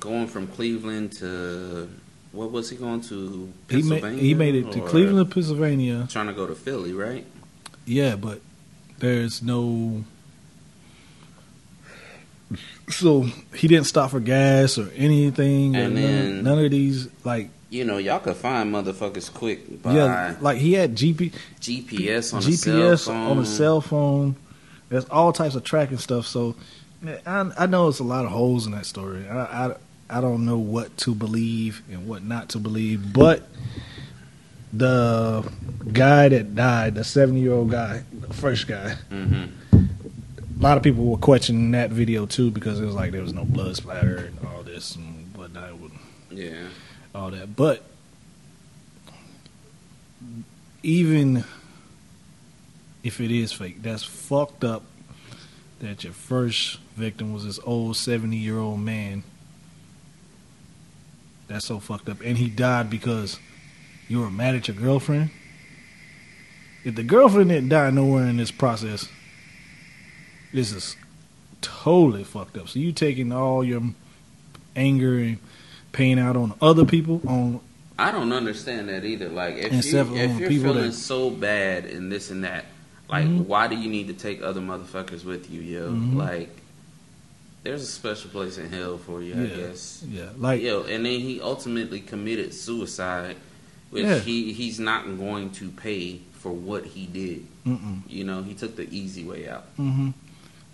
going 0.01 0.27
from 0.29 0.47
Cleveland 0.47 1.13
to 1.19 1.89
what 2.35 2.51
was 2.51 2.71
he 2.71 2.77
going 2.77 3.01
to? 3.03 3.53
he 3.71 3.83
made 3.83 4.19
he 4.19 4.35
made 4.35 4.55
it 4.55 4.73
to 4.73 4.81
Cleveland, 4.83 5.31
Pennsylvania. 5.31 6.07
Trying 6.11 6.27
to 6.27 6.33
go 6.33 6.47
to 6.47 6.55
Philly, 6.55 6.93
right? 6.93 7.25
Yeah, 7.87 8.17
but 8.17 8.41
there's 8.99 9.43
no. 9.43 10.05
So 12.91 13.23
he 13.55 13.67
didn't 13.69 13.87
stop 13.87 14.11
for 14.11 14.21
gas 14.21 14.77
or 14.79 14.91
anything. 14.95 15.75
And 15.75 15.95
none, 15.95 16.03
then- 16.03 16.45
none 16.45 16.65
of 16.65 16.71
these 16.71 17.09
like 17.25 17.49
You 17.71 17.85
know, 17.85 17.97
y'all 17.97 18.21
could 18.21 18.37
find 18.37 18.73
motherfuckers 18.73 19.33
quick 19.33 19.83
by 19.83 19.95
yeah, 19.95 20.37
like 20.41 20.59
he 20.59 20.75
had 20.75 20.95
GP, 20.95 21.33
GPS 21.61 22.35
on 22.35 22.41
a 22.41 22.47
GPS 22.47 22.99
cell 23.05 23.15
phone. 23.15 23.31
on 23.31 23.39
a 23.39 23.47
cell 23.47 23.81
phone. 23.81 24.37
There's 24.91 25.07
all 25.07 25.33
types 25.33 25.55
of 25.55 25.65
tracking 25.65 25.99
stuff. 25.99 26.27
So 26.27 26.55
I, 27.27 27.51
I 27.59 27.67
know 27.67 27.89
it's 27.89 27.99
a 28.01 28.05
lot 28.05 28.27
of 28.27 28.31
holes 28.31 28.67
in 28.67 28.73
that 28.73 28.87
story. 28.87 29.27
I, 29.29 29.69
I 29.69 29.77
I 30.11 30.21
don't 30.21 30.45
know 30.45 30.59
what 30.59 30.97
to 30.99 31.15
believe 31.15 31.83
and 31.91 32.07
what 32.07 32.23
not 32.23 32.51
to 32.51 32.59
believe, 32.59 33.13
but 33.13 33.49
the 34.73 35.49
guy 35.93 36.29
that 36.29 36.55
died, 36.55 36.95
the 36.97 37.05
70 37.05 37.41
year 37.41 37.53
old 37.53 37.71
guy, 37.71 38.03
the 38.13 38.33
first 38.35 38.67
guy, 38.67 38.91
hmm 39.11 39.45
a 39.73 40.63
lot 40.65 40.77
of 40.77 40.85
people 40.85 41.05
were 41.05 41.17
questioning 41.19 41.73
that 41.73 41.91
video 41.91 42.27
too 42.27 42.49
because 42.51 42.79
it 42.81 42.85
was 42.87 42.95
like 42.95 43.11
there 43.11 43.21
was 43.23 43.33
no 43.35 43.45
blood 43.45 43.75
splatter 43.77 44.17
and 44.19 44.39
all 44.47 44.63
this 44.63 44.95
and 44.95 45.27
whatnot, 45.37 45.71
Yeah. 46.31 46.69
all 47.13 47.31
that. 47.33 47.57
But 47.57 47.83
even 50.83 51.45
if 53.03 53.21
it 53.21 53.31
is 53.31 53.53
fake, 53.53 53.83
that's 53.83 54.05
fucked 54.05 54.65
up. 54.65 54.85
That 55.81 56.05
your 56.05 56.13
first 56.13 56.79
victim 56.97 57.35
was 57.35 57.45
this 57.45 57.59
old 57.65 57.97
seventy 57.97 58.37
year 58.37 58.59
old 58.59 58.81
man. 58.81 59.23
That's 61.49 61.67
so 61.67 61.79
fucked 61.79 62.09
up, 62.09 62.21
and 62.23 62.39
he 62.39 62.49
died 62.49 62.89
because 62.91 63.39
you 64.09 64.21
were 64.21 64.31
mad 64.31 64.55
at 64.55 64.69
your 64.69 64.77
girlfriend. 64.77 65.31
If 66.85 66.95
the 66.95 67.03
girlfriend 67.03 67.51
didn't 67.51 67.69
die 67.71 67.91
nowhere 67.91 68.27
in 68.27 68.37
this 68.37 68.51
process, 68.51 69.09
this 70.53 70.73
is 70.73 70.97
totally 71.61 72.25
fucked 72.25 72.57
up. 72.57 72.69
So 72.69 72.79
you 72.79 72.93
taking 72.93 73.33
all 73.33 73.65
your 73.65 73.83
anger 74.77 75.19
and 75.19 75.39
pain 75.93 76.19
out 76.19 76.37
on 76.37 76.55
other 76.61 76.85
people, 76.85 77.21
on 77.27 77.61
I 77.99 78.11
don't 78.11 78.33
understand 78.33 78.89
that 78.89 79.05
either. 79.05 79.29
Like, 79.29 79.55
if, 79.55 79.73
you 79.73 80.01
if 80.17 80.41
you're 80.41 80.51
feeling 80.51 80.87
that- 80.87 80.93
so 80.95 81.31
bad 81.31 81.85
and 81.85 82.11
this 82.11 82.31
and 82.31 82.43
that, 82.43 82.65
like, 83.09 83.25
Mhm. 83.27 83.47
why 83.47 83.69
do 83.69 83.77
you 83.77 83.89
need 83.89 84.09
to 84.09 84.15
take 84.15 84.43
other 84.43 84.61
motherfuckers 84.61 85.25
with 85.25 85.49
you, 85.51 85.61
yo? 85.61 85.91
Mhm. 85.93 86.17
Like, 86.17 86.49
there's 87.65 87.83
a 87.83 87.87
special 87.87 88.31
place 88.31 88.57
in 88.59 88.71
hell 88.71 88.99
for 88.99 89.21
you, 89.23 89.35
I 89.35 89.47
guess. 89.47 90.05
yeah, 90.09 90.29
like 90.39 90.63
Yo, 90.63 90.83
and 90.85 91.05
then 91.05 91.19
he 91.21 91.41
ultimately 91.41 92.01
committed 92.01 92.55
suicide, 92.55 93.37
which 93.91 94.05
Yeah. 94.05 94.21
he 94.21 94.53
he's 94.53 94.79
not 94.79 95.05
going 95.19 95.51
to 95.53 95.71
pay 95.71 96.21
for 96.33 96.53
what 96.53 96.85
he 96.85 97.07
did. 97.07 97.47
mm-mm, 97.67 98.03
You 98.09 98.25
know, 98.25 98.43
he 98.43 98.55
took 98.55 98.77
the 98.77 98.87
easy 98.95 99.25
way 99.25 99.49
out. 99.49 99.65
Mm-hmm. 99.79 100.11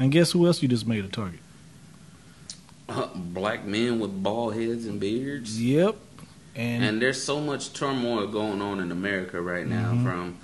And 0.00 0.10
guess 0.12 0.32
who 0.32 0.46
else 0.46 0.60
you 0.62 0.68
just 0.68 0.86
made 0.86 1.04
a 1.04 1.08
target? 1.08 1.40
Black 3.14 3.64
men 3.64 4.00
with 4.00 4.20
bald 4.22 4.54
heads 4.54 4.84
and 4.86 4.98
beards. 4.98 5.62
Yep, 5.62 5.94
and, 6.56 6.82
And 6.84 7.00
there's 7.00 7.22
so 7.22 7.40
much 7.40 7.72
turmoil 7.72 8.26
going 8.26 8.60
on 8.60 8.80
in 8.80 8.90
America 8.90 9.40
right 9.40 9.64
now 9.66 9.92
Mhm. 9.92 10.02
from 10.02 10.36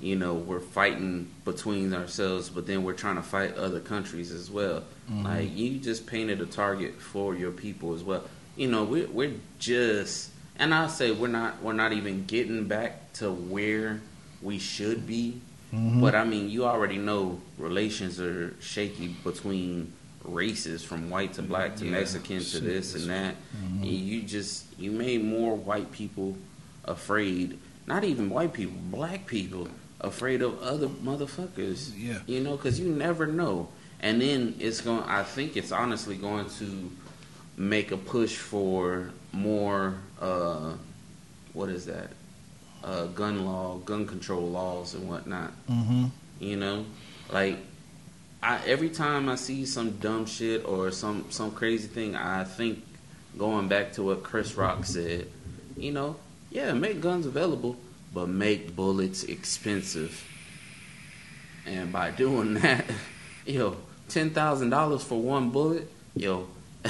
you 0.00 0.16
know, 0.16 0.34
we're 0.34 0.60
fighting 0.60 1.30
between 1.44 1.94
ourselves, 1.94 2.50
but 2.50 2.66
then 2.66 2.82
we're 2.82 2.92
trying 2.94 3.16
to 3.16 3.22
fight 3.22 3.56
other 3.56 3.80
countries 3.80 4.30
as 4.32 4.50
well. 4.50 4.82
Mhm. 5.10 5.24
Like 5.24 5.56
you 5.56 5.78
just 5.78 6.06
painted 6.06 6.40
a 6.40 6.46
target 6.46 7.00
for 7.00 7.34
your 7.36 7.52
people 7.52 7.94
as 7.94 8.02
well. 8.02 8.24
You 8.56 8.68
know, 8.68 8.84
we're 8.84 9.08
we're 9.08 9.34
just 9.58 10.30
and 10.58 10.72
I 10.74 10.86
say 10.88 11.10
we're 11.12 11.28
not 11.28 11.62
we're 11.62 11.72
not 11.72 11.92
even 11.92 12.24
getting 12.26 12.64
back 12.66 13.12
to 13.14 13.30
where 13.30 14.00
we 14.42 14.58
should 14.58 15.06
be. 15.06 15.40
Mhm. 15.72 16.00
But 16.00 16.14
I 16.14 16.24
mean, 16.24 16.50
you 16.50 16.64
already 16.64 16.98
know 16.98 17.40
relations 17.58 18.20
are 18.20 18.54
shaky 18.60 19.08
between 19.24 19.92
races 20.24 20.82
from 20.82 21.10
white 21.10 21.34
to 21.34 21.42
black 21.42 21.76
to 21.76 21.84
Yeah, 21.84 21.90
Mexican 21.92 22.38
to 22.38 22.44
shit 22.44 22.64
this 22.64 22.94
and 22.94 23.10
that. 23.10 23.34
Mhm. 23.56 23.82
And 23.82 23.86
you 23.86 24.22
just 24.22 24.64
you 24.78 24.90
made 24.90 25.22
more 25.24 25.54
white 25.56 25.92
people 25.92 26.36
afraid. 26.84 27.58
Not 27.86 28.04
even 28.04 28.30
white 28.30 28.52
people, 28.54 28.76
black 28.90 29.26
people 29.26 29.68
afraid 30.04 30.42
of 30.42 30.62
other 30.62 30.88
motherfuckers. 30.88 31.92
Yeah. 31.96 32.18
You 32.26 32.40
know, 32.40 32.56
because 32.56 32.78
you 32.78 32.88
never 32.88 33.26
know. 33.26 33.68
And 34.00 34.20
then 34.20 34.54
it's 34.60 34.80
going. 34.80 35.02
I 35.04 35.22
think 35.22 35.56
it's 35.56 35.72
honestly 35.72 36.16
going 36.16 36.46
to 36.58 36.90
make 37.56 37.90
a 37.90 37.96
push 37.96 38.36
for 38.36 39.10
more. 39.32 39.94
Uh, 40.20 40.74
what 41.52 41.68
is 41.70 41.86
that? 41.86 42.10
Uh, 42.82 43.06
gun 43.06 43.46
law, 43.46 43.78
gun 43.78 44.06
control 44.06 44.46
laws, 44.46 44.94
and 44.94 45.08
whatnot. 45.08 45.52
Mhm. 45.70 46.10
You 46.38 46.56
know, 46.56 46.84
like 47.32 47.56
I 48.42 48.60
every 48.66 48.90
time 48.90 49.28
I 49.30 49.36
see 49.36 49.64
some 49.64 49.92
dumb 49.98 50.26
shit 50.26 50.66
or 50.66 50.90
some 50.90 51.24
some 51.30 51.50
crazy 51.52 51.88
thing, 51.88 52.14
I 52.14 52.44
think 52.44 52.84
going 53.38 53.68
back 53.68 53.94
to 53.94 54.02
what 54.02 54.22
Chris 54.22 54.54
Rock 54.54 54.84
said. 54.84 55.28
You 55.78 55.92
know, 55.92 56.16
yeah, 56.50 56.72
make 56.74 57.00
guns 57.00 57.24
available, 57.24 57.76
but 58.14 58.28
make 58.28 58.74
bullets 58.76 59.24
expensive. 59.24 60.24
And 61.66 61.92
by 61.92 62.12
doing 62.12 62.54
that, 62.60 62.86
yo, 63.44 63.76
ten 64.08 64.30
thousand 64.30 64.70
dollars 64.70 65.02
for 65.02 65.20
one 65.20 65.50
bullet, 65.50 65.90
yo, 66.14 66.46
a 66.84 66.88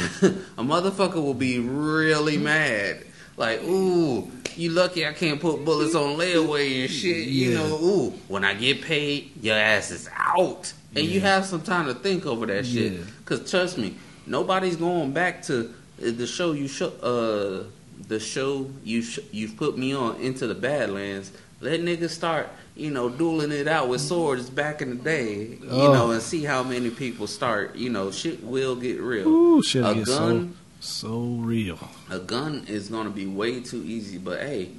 motherfucker 0.59 1.15
will 1.15 1.35
be 1.35 1.59
really 1.59 2.37
mad. 2.37 3.05
Like, 3.37 3.63
ooh, 3.65 4.31
you 4.57 4.71
lucky 4.71 5.07
I 5.07 5.13
can't 5.13 5.41
put 5.41 5.65
bullets 5.65 5.95
on 5.95 6.17
layaway 6.17 6.83
and 6.83 6.91
shit. 6.91 7.27
You 7.27 7.55
know, 7.55 7.79
ooh, 7.83 8.11
when 8.29 8.45
I 8.45 8.55
get 8.55 8.83
paid, 8.83 9.33
your 9.43 9.57
ass 9.57 9.91
is 9.91 10.09
out. 10.17 10.73
And 10.95 11.05
you 11.05 11.21
have 11.21 11.45
some 11.45 11.61
time 11.61 11.87
to 11.87 11.95
think 11.95 12.25
over 12.25 12.47
that 12.47 12.65
shit. 12.65 12.93
Yeah. 12.93 12.99
Cause 13.25 13.51
trust 13.51 13.79
me, 13.79 13.97
nobody's 14.27 14.77
going 14.77 15.13
back 15.13 15.43
to 15.45 15.65
uh, 16.01 16.11
the 16.13 16.27
show 16.27 16.53
you 16.53 16.69
show. 16.69 16.89
Uh, 17.03 17.65
the 18.09 18.21
show 18.21 18.71
you 18.85 19.03
sh- 19.03 19.21
you've 19.33 19.57
put 19.57 19.77
me 19.79 19.95
on 19.95 20.17
into 20.21 20.47
the 20.47 20.55
Badlands. 20.55 21.33
Let 21.61 21.81
niggas 21.81 22.11
start, 22.11 22.49
you 22.77 22.91
know, 22.91 23.09
dueling 23.09 23.51
it 23.53 23.67
out 23.69 23.89
with 23.89 24.01
swords 24.03 24.51
back 24.51 24.83
in 24.83 24.91
the 24.91 24.97
day, 25.03 25.59
you 25.63 25.69
Oh. 25.71 25.93
know, 25.93 26.11
and 26.11 26.21
see 26.23 26.45
how 26.45 26.63
many 26.63 26.91
people 26.91 27.27
start. 27.27 27.77
You 27.77 27.89
know, 27.91 28.11
shit 28.11 28.45
will 28.45 28.77
get 28.77 29.01
real. 29.01 29.27
Ooh, 29.29 29.63
shit 29.63 29.85
a 29.85 29.95
gets 29.95 30.11
so 30.11 30.19
gun, 30.19 30.57
so 30.81 31.21
real. 31.41 31.79
a 32.11 32.19
gun 32.19 32.65
is 32.69 32.89
gonna 32.89 33.11
be 33.11 33.27
way 33.27 33.61
too 33.61 33.83
easy. 33.87 34.19
But 34.19 34.41
hey, 34.41 34.71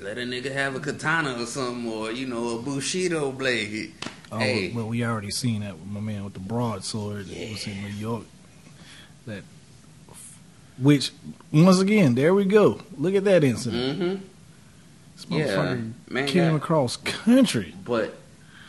let 0.00 0.18
a 0.18 0.22
nigga 0.22 0.50
have 0.52 0.74
a 0.74 0.80
katana 0.80 1.40
or 1.40 1.46
something, 1.46 1.86
or 1.92 2.10
you 2.10 2.26
know, 2.26 2.58
a 2.58 2.62
bushido 2.62 3.30
blade. 3.30 3.92
Oh, 4.32 4.38
hey, 4.38 4.72
well, 4.74 4.88
we 4.88 5.04
already 5.04 5.30
seen 5.30 5.60
that 5.60 5.78
with 5.78 5.86
my 5.88 6.00
man 6.00 6.24
with 6.24 6.32
the 6.34 6.40
broadsword 6.40 7.26
that 7.28 7.50
was 7.50 7.66
in 7.66 7.82
New 7.82 7.88
York. 7.90 8.24
That, 9.26 9.44
which 10.78 11.10
once 11.52 11.78
again, 11.80 12.14
there 12.14 12.34
we 12.34 12.44
go. 12.44 12.80
Look 12.96 13.14
at 13.14 13.24
that 13.24 13.44
incident. 13.44 13.98
mm-hmm. 14.00 14.24
This 15.16 15.26
Yeah, 15.28 15.76
man 16.08 16.26
came 16.26 16.54
across 16.54 16.96
country. 16.96 17.74
But 17.84 18.14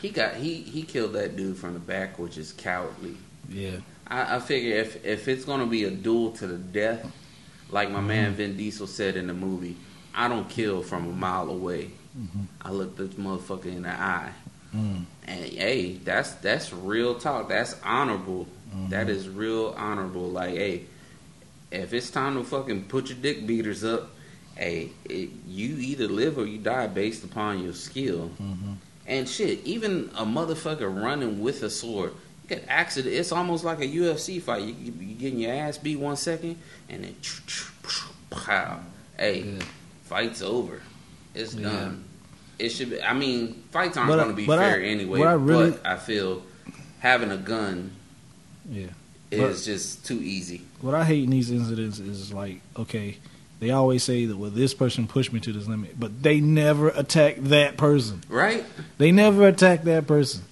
he 0.02 0.10
got 0.10 0.36
he 0.36 0.56
he 0.56 0.84
killed 0.84 1.14
that 1.14 1.36
dude 1.36 1.58
from 1.58 1.74
the 1.74 1.80
back, 1.80 2.20
which 2.20 2.38
is 2.38 2.52
cowardly. 2.52 3.16
Yeah, 3.50 3.78
I, 4.08 4.36
I 4.36 4.40
figure 4.40 4.76
if 4.76 5.04
if 5.06 5.28
it's 5.28 5.46
gonna 5.46 5.66
be 5.66 5.86
a 5.86 5.92
duel 5.92 6.32
to 6.34 6.48
the 6.48 6.58
death, 6.58 7.06
like 7.70 7.90
my 7.90 8.00
Mm-hmm. 8.00 8.08
man 8.08 8.34
Vin 8.36 8.58
Diesel 8.58 8.88
said 8.88 9.16
in 9.16 9.28
the 9.28 9.34
movie, 9.34 9.78
I 10.14 10.28
don't 10.28 10.50
kill 10.50 10.84
from 10.84 11.08
a 11.08 11.12
mile 11.14 11.50
away. 11.50 11.92
Mhm. 12.18 12.46
I 12.62 12.72
look 12.72 12.96
this 12.98 13.14
motherfucker 13.16 13.66
in 13.66 13.84
the 13.84 13.90
eye, 13.90 14.32
Mm. 14.76 15.06
and 15.26 15.46
hey, 15.46 15.94
that's 16.04 16.32
that's 16.34 16.72
real 16.74 17.16
talk. 17.16 17.50
That's 17.50 17.76
honorable. 17.84 18.48
Mm-hmm. 18.70 18.90
That 18.90 19.10
is 19.10 19.28
real 19.30 19.74
honorable. 19.78 20.30
Like, 20.30 20.56
hey, 20.56 20.84
if 21.74 21.94
it's 21.94 22.10
time 22.10 22.36
to 22.36 22.44
fucking 22.44 22.86
put 22.86 23.10
your 23.10 23.18
dick 23.18 23.46
beaters 23.48 23.84
up, 23.84 24.10
hey, 24.56 24.92
it, 25.06 25.30
you 25.48 25.76
either 25.78 26.08
live 26.08 26.38
or 26.38 26.46
you 26.46 26.58
die 26.60 26.88
based 26.88 27.24
upon 27.24 27.64
your 27.64 27.74
skill. 27.74 28.32
Mhm. 28.42 28.76
And 29.08 29.28
shit, 29.28 29.60
even 29.66 30.10
a 30.16 30.24
motherfucker 30.26 30.90
running 31.04 31.42
with 31.42 31.64
a 31.64 31.70
sword, 31.70 32.14
you 32.44 32.50
get 32.56 32.64
accident. 32.70 33.14
It's 33.16 33.32
almost 33.32 33.64
like 33.64 33.80
a 33.80 33.88
UFC 33.88 34.42
fight. 34.42 34.64
You, 34.64 34.74
you, 34.80 34.94
you 35.08 35.16
getting 35.16 35.40
your 35.40 35.54
ass 35.54 35.78
beat 35.78 35.98
one 36.00 36.16
second, 36.16 36.58
and 36.90 37.04
then 37.04 37.16
pow. 38.30 38.80
Hey, 39.18 39.42
Yeah. 39.44 39.64
fight's 40.06 40.42
over. 40.42 40.82
It's 41.34 41.54
Yeah. 41.56 41.70
done. 41.70 42.04
it 42.60 42.70
should 42.70 42.92
be. 42.92 43.02
I 43.02 43.14
mean, 43.14 43.64
fights 43.72 43.98
aren't 43.98 44.10
going 44.12 44.28
to 44.30 44.34
be 44.36 44.46
but 44.46 44.60
I- 44.60 44.70
fair 44.74 44.82
anyway. 44.84 45.22
I 45.24 45.34
really- 45.34 45.72
but 45.72 45.86
I 45.86 45.98
feel 45.98 46.44
having 47.00 47.32
a 47.32 47.38
gun 47.38 47.92
Yeah. 48.72 48.88
Is 49.40 49.66
just 49.66 50.06
too 50.06 50.22
easy. 50.22 50.62
What 50.82 50.96
I 50.96 51.04
hate 51.04 51.24
in 51.24 51.30
these 51.30 51.52
incidents 51.52 52.00
is 52.00 52.34
like, 52.34 52.62
okay, 52.78 53.18
they 53.60 53.72
always 53.72 54.04
say 54.04 54.26
that 54.26 54.36
well, 54.36 54.50
this 54.50 54.74
person 54.74 55.08
pushed 55.08 55.32
me 55.32 55.40
to 55.42 55.54
this 55.54 55.68
limit, 55.68 56.00
but 56.00 56.22
they 56.22 56.42
never 56.42 56.90
attack 56.90 57.38
that 57.38 57.78
person. 57.78 58.22
Right? 58.28 58.66
They 58.98 59.12
never 59.12 59.48
attack 59.48 59.84
that 59.84 60.08
person. 60.08 60.44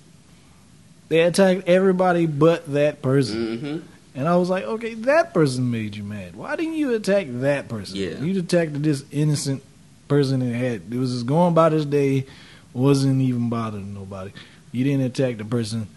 They 1.10 1.22
attacked 1.22 1.68
everybody 1.68 2.26
but 2.26 2.72
that 2.72 3.02
person. 3.02 3.38
Mm-hmm. 3.38 3.80
And 4.16 4.28
I 4.28 4.36
was 4.38 4.50
like, 4.50 4.64
okay, 4.64 4.94
that 4.94 5.34
person 5.34 5.72
made 5.72 5.96
you 5.96 6.04
mad. 6.04 6.36
Why 6.36 6.56
didn't 6.56 6.76
you 6.76 6.94
attack 6.94 7.28
that 7.30 7.68
person? 7.68 7.98
Yeah. 7.98 8.20
You 8.20 8.40
attacked 8.40 8.82
this 8.82 9.04
innocent 9.12 9.64
person 10.08 10.40
that 10.40 10.56
had 10.56 10.82
it 10.92 10.98
was 10.98 11.14
just 11.14 11.26
going 11.26 11.54
by 11.54 11.70
this 11.70 11.86
day, 11.86 12.26
wasn't 12.74 13.22
even 13.22 13.50
bothering 13.50 13.94
nobody. 13.94 14.32
You 14.72 14.84
didn't 14.84 15.06
attack 15.06 15.38
the 15.38 15.46
person 15.46 15.88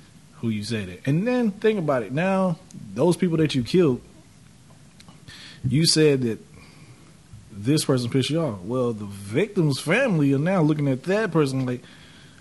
who 0.45 0.51
you 0.51 0.63
said 0.63 0.89
it. 0.91 1.01
And 1.07 1.27
then 1.27 1.51
think 1.51 1.79
about 1.79 2.03
it. 2.03 2.13
Now, 2.13 2.59
those 2.95 3.17
people 3.17 3.39
that 3.39 3.55
you 3.55 3.63
killed, 3.63 4.03
you 5.67 5.87
said 5.87 6.21
that 6.23 6.39
this 7.51 7.85
person 7.85 8.11
pissed 8.11 8.29
you 8.29 8.41
off. 8.41 8.61
Well, 8.61 8.93
the 8.93 9.07
victim's 9.07 9.81
family 9.81 10.35
are 10.35 10.39
now 10.39 10.61
looking 10.61 10.87
at 10.89 11.05
that 11.05 11.33
person 11.33 11.65
like, 11.65 11.83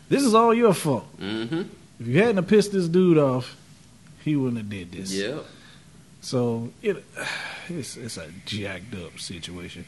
this 0.10 0.22
is 0.22 0.34
all 0.34 0.54
your 0.54 0.74
fault. 0.74 1.06
Mm-hmm. 1.18 1.62
If 2.00 2.08
you 2.08 2.22
hadn't 2.22 2.46
pissed 2.46 2.74
this 2.74 2.90
dude 2.90 3.18
off, 3.18 3.56
he 4.24 4.36
wouldn't 4.36 4.58
have 4.58 4.70
did 4.70 4.92
this. 4.92 5.14
Yep. 5.14 5.46
So 6.20 6.72
it 6.82 7.04
it's 7.70 7.96
it's 7.96 8.18
a 8.18 8.30
jacked 8.46 8.94
up 8.96 9.18
situation. 9.20 9.86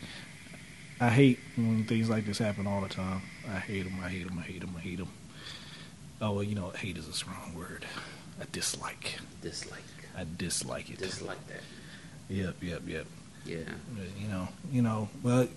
I 1.01 1.09
hate 1.09 1.39
when 1.57 1.83
things 1.83 2.09
like 2.09 2.25
this 2.25 2.37
happen 2.37 2.65
all 2.65 2.79
the 2.79 2.87
time. 2.87 3.21
I 3.49 3.59
hate 3.59 3.83
them. 3.83 3.99
I 4.01 4.07
hate 4.07 4.27
them. 4.27 4.39
I 4.39 4.41
hate 4.43 4.61
them. 4.61 4.73
I 4.77 4.79
hate 4.79 4.97
them. 4.99 5.09
Oh 6.21 6.31
well, 6.33 6.43
you 6.43 6.55
know, 6.55 6.69
hate 6.69 6.97
is 6.97 7.07
a 7.07 7.13
strong 7.13 7.53
word. 7.55 7.85
I 8.41 8.45
dislike. 8.51 9.15
Dislike. 9.41 9.83
I 10.17 10.25
dislike 10.37 10.89
it. 10.89 10.99
Dislike 10.99 11.45
that. 11.47 11.61
Yep, 12.29 12.55
yep, 12.61 12.81
yep. 12.87 13.05
Yeah. 13.45 13.57
You 14.19 14.27
know, 14.27 14.47
you 14.71 14.81
know. 14.81 15.09
Well, 15.21 15.47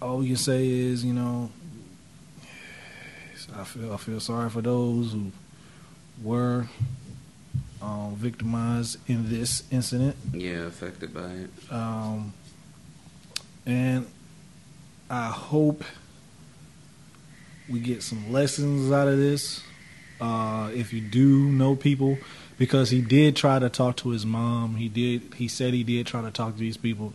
all 0.00 0.18
we 0.18 0.28
can 0.28 0.36
say 0.36 0.68
is, 0.68 1.04
you 1.04 1.12
know, 1.12 1.50
I 3.54 3.64
feel 3.64 3.92
I 3.92 3.96
feel 3.96 4.20
sorry 4.20 4.50
for 4.50 4.62
those 4.62 5.12
who 5.12 5.30
were 6.22 6.66
um, 7.82 8.14
victimized 8.16 8.98
in 9.08 9.28
this 9.28 9.62
incident. 9.70 10.16
Yeah, 10.32 10.66
affected 10.66 11.14
by 11.14 11.30
it. 11.30 11.50
Um, 11.70 12.32
and 13.66 14.06
I 15.08 15.28
hope 15.28 15.84
we 17.70 17.80
get 17.80 18.02
some 18.02 18.32
lessons 18.32 18.90
out 18.90 19.08
of 19.08 19.18
this. 19.18 19.62
Uh, 20.20 20.70
if 20.74 20.92
you 20.92 21.00
do 21.00 21.50
know 21.50 21.74
people, 21.76 22.18
because 22.58 22.90
he 22.90 23.00
did 23.00 23.36
try 23.36 23.58
to 23.58 23.70
talk 23.70 23.96
to 23.98 24.10
his 24.10 24.26
mom, 24.26 24.74
he 24.74 24.88
did. 24.88 25.34
He 25.34 25.48
said 25.48 25.72
he 25.72 25.84
did 25.84 26.06
try 26.06 26.20
to 26.20 26.30
talk 26.30 26.54
to 26.54 26.60
these 26.60 26.76
people 26.76 27.14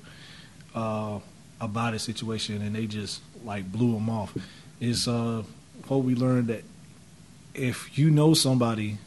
uh, 0.74 1.20
about 1.62 1.94
his 1.94 2.02
situation, 2.02 2.62
and 2.62 2.76
they 2.76 2.88
just 2.88 3.22
like 3.44 3.72
blew 3.72 3.96
him 3.96 4.10
off. 4.10 4.36
It's 4.80 5.08
uh, 5.08 5.44
hope 5.86 6.04
we 6.04 6.16
learned 6.16 6.48
that 6.48 6.64
if 7.54 7.98
you 7.98 8.10
know 8.10 8.34
somebody 8.34 8.98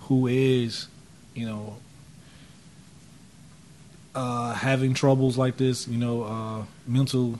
who 0.00 0.26
is, 0.26 0.88
you 1.34 1.46
know, 1.46 1.76
uh, 4.14 4.54
having 4.54 4.94
troubles 4.94 5.36
like 5.36 5.56
this, 5.56 5.86
you 5.86 5.98
know, 5.98 6.22
uh, 6.24 6.64
mental, 6.86 7.38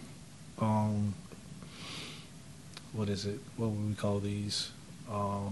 um, 0.59 1.15
what 2.97 3.09
is 3.09 3.27
it? 3.27 3.39
What 3.57 3.71
would 3.71 3.89
we 3.89 3.95
call 3.95 4.21
these? 4.21 4.71
Uh, 5.11 5.51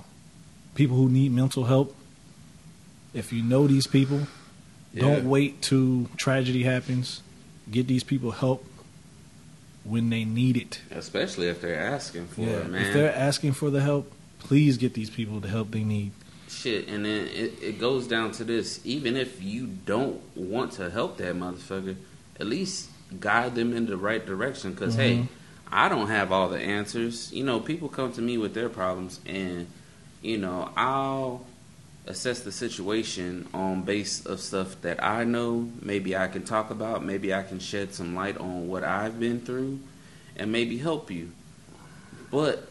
people 0.75 0.97
who 0.97 1.09
need 1.09 1.33
mental 1.33 1.65
help. 1.65 1.95
If 3.13 3.33
you 3.33 3.43
know 3.43 3.67
these 3.67 3.87
people, 3.87 4.27
don't 4.95 5.25
wait 5.29 5.63
till 5.63 6.07
tragedy 6.17 6.65
happens. 6.65 7.23
Get 7.71 7.87
these 7.87 8.03
people 8.03 8.33
help 8.33 8.65
when 9.85 10.11
they 10.11 10.25
need 10.25 10.57
it. 10.57 10.81
Especially 10.91 11.49
if 11.49 11.61
they're 11.61 11.79
asking 11.79 12.27
for 12.27 12.41
yeah, 12.41 12.57
it, 12.57 12.71
man. 12.71 12.87
if 12.87 12.95
they're 12.95 13.15
asking 13.15 13.53
for 13.53 13.71
the 13.71 13.81
help, 13.81 14.11
please 14.39 14.77
get 14.77 14.95
these 14.95 15.11
people 15.11 15.41
the 15.41 15.49
help 15.49 15.71
they 15.71 15.85
need. 15.85 16.13
Shit, 16.49 16.89
and 16.89 17.05
then 17.05 17.27
it, 17.29 17.63
it 17.63 17.79
goes 17.79 18.07
down 18.07 18.33
to 18.33 18.45
this. 18.45 18.81
Even 18.85 19.17
if 19.17 19.43
you 19.43 19.67
don't 19.67 20.21
want 20.37 20.73
to 20.73 20.91
help 20.91 21.19
that 21.19 21.35
motherfucker, 21.35 21.97
at 22.41 22.47
least 22.47 22.91
guide 23.21 23.55
them 23.55 23.77
in 23.77 23.87
the 23.87 23.97
right 23.97 24.25
direction. 24.25 24.73
Because, 24.73 24.95
hey, 24.95 25.17
Mhm. 25.17 25.29
I 25.75 25.89
don't 25.89 26.07
have 26.07 26.31
all 26.31 26.49
the 26.49 26.61
answers. 26.61 27.33
You 27.33 27.43
know, 27.43 27.59
people 27.59 27.89
come 27.89 28.13
to 28.13 28.23
me 28.23 28.39
with 28.39 28.55
their 28.55 28.69
problems, 28.69 29.19
and, 29.27 29.67
you 30.23 30.39
know, 30.39 30.71
I'll 30.77 31.45
assess 32.07 32.41
the 32.41 32.53
situation 32.53 33.49
on 33.53 33.83
base 33.83 34.25
of 34.25 34.39
stuff 34.39 34.81
that 34.83 35.03
I 35.03 35.25
know. 35.25 35.69
Maybe 35.83 36.17
I 36.17 36.29
can 36.29 36.45
talk 36.45 36.71
about. 36.71 37.05
Maybe 37.05 37.35
I 37.35 37.43
can 37.43 37.59
shed 37.59 37.93
some 37.93 38.15
light 38.15 38.39
on 38.39 38.69
what 38.69 38.85
I've 38.85 39.19
been 39.19 39.41
through, 39.41 39.81
and 40.37 40.53
maybe 40.53 40.79
help 40.79 41.11
you. 41.11 41.33
But 42.31 42.69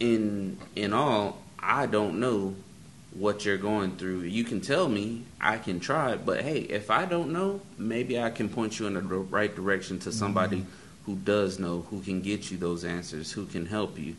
in 0.00 0.58
in 0.74 0.92
all, 0.92 1.40
I 1.60 1.86
don't 1.86 2.18
know 2.18 2.56
what 3.12 3.44
you're 3.44 3.58
going 3.58 3.96
through. 3.96 4.22
You 4.22 4.42
can 4.42 4.60
tell 4.60 4.88
me, 4.88 5.22
I 5.40 5.58
can 5.58 5.78
try, 5.78 6.16
but 6.16 6.40
hey, 6.40 6.60
if 6.60 6.90
I 6.90 7.04
don't 7.04 7.32
know, 7.32 7.60
maybe 7.78 8.18
I 8.18 8.30
can 8.30 8.48
point 8.48 8.80
you 8.80 8.88
in 8.88 8.94
the 8.94 9.02
right 9.02 9.54
direction 9.54 10.00
to 10.00 10.10
somebody 10.10 10.58
mm-hmm. 10.62 10.81
Who 11.06 11.16
does 11.16 11.58
know, 11.58 11.84
who 11.90 12.00
can 12.00 12.20
get 12.20 12.50
you 12.50 12.56
those 12.56 12.84
answers, 12.84 13.32
who 13.32 13.46
can 13.46 13.66
help 13.66 13.98
you. 13.98 14.16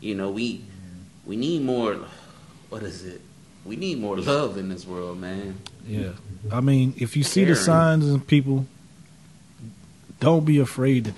You 0.00 0.14
know, 0.14 0.30
we 0.30 0.64
we 1.24 1.36
need 1.36 1.62
more. 1.62 1.96
What 2.68 2.82
is 2.82 3.04
it? 3.04 3.20
We 3.64 3.76
need 3.76 3.98
more 3.98 4.18
love 4.18 4.58
in 4.58 4.68
this 4.68 4.86
world, 4.86 5.18
man. 5.20 5.58
Yeah. 5.86 6.10
I 6.52 6.60
mean, 6.60 6.94
if 6.98 7.16
you 7.16 7.22
see 7.22 7.44
the 7.44 7.56
signs 7.56 8.08
in 8.08 8.20
people, 8.20 8.66
don't 10.20 10.44
be 10.44 10.58
afraid. 10.58 11.06
To, 11.06 11.14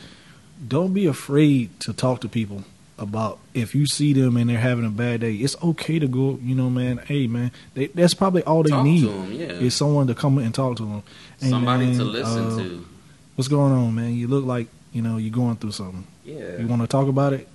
don't 0.66 0.92
be 0.92 1.06
afraid 1.06 1.78
to 1.80 1.92
talk 1.92 2.20
to 2.20 2.28
people 2.28 2.64
about 2.98 3.38
if 3.52 3.74
you 3.74 3.86
see 3.86 4.12
them 4.12 4.36
and 4.36 4.48
they're 4.48 4.58
having 4.58 4.86
a 4.86 4.90
bad 4.90 5.20
day. 5.20 5.34
It's 5.34 5.56
okay 5.62 5.98
to 5.98 6.06
go. 6.06 6.38
You 6.42 6.54
know, 6.54 6.70
man. 6.70 6.98
Hey, 6.98 7.26
man. 7.26 7.50
They, 7.74 7.86
that's 7.88 8.14
probably 8.14 8.42
all 8.44 8.62
they 8.62 8.70
Talk 8.70 8.84
need 8.84 9.02
to 9.02 9.10
'em, 9.12 9.32
yeah. 9.32 9.46
is 9.46 9.74
someone 9.74 10.06
to 10.06 10.14
come 10.14 10.38
and 10.38 10.54
talk 10.54 10.76
to 10.76 10.84
them. 10.84 11.02
Hey, 11.40 11.50
Somebody 11.50 11.96
to 11.96 12.04
listen 12.04 12.46
uh, 12.46 12.56
to. 12.58 12.86
What's 13.34 13.48
going 13.48 13.72
on, 13.72 13.94
man? 13.94 14.14
You 14.14 14.28
look 14.28 14.44
like 14.44 14.68
you 14.96 15.02
know 15.02 15.18
you're 15.18 15.30
going 15.30 15.56
through 15.56 15.72
something. 15.72 16.06
Yeah, 16.24 16.56
You 16.56 16.66
want 16.66 16.80
to 16.80 16.88
talk 16.88 17.06
about 17.06 17.34
it? 17.34 17.46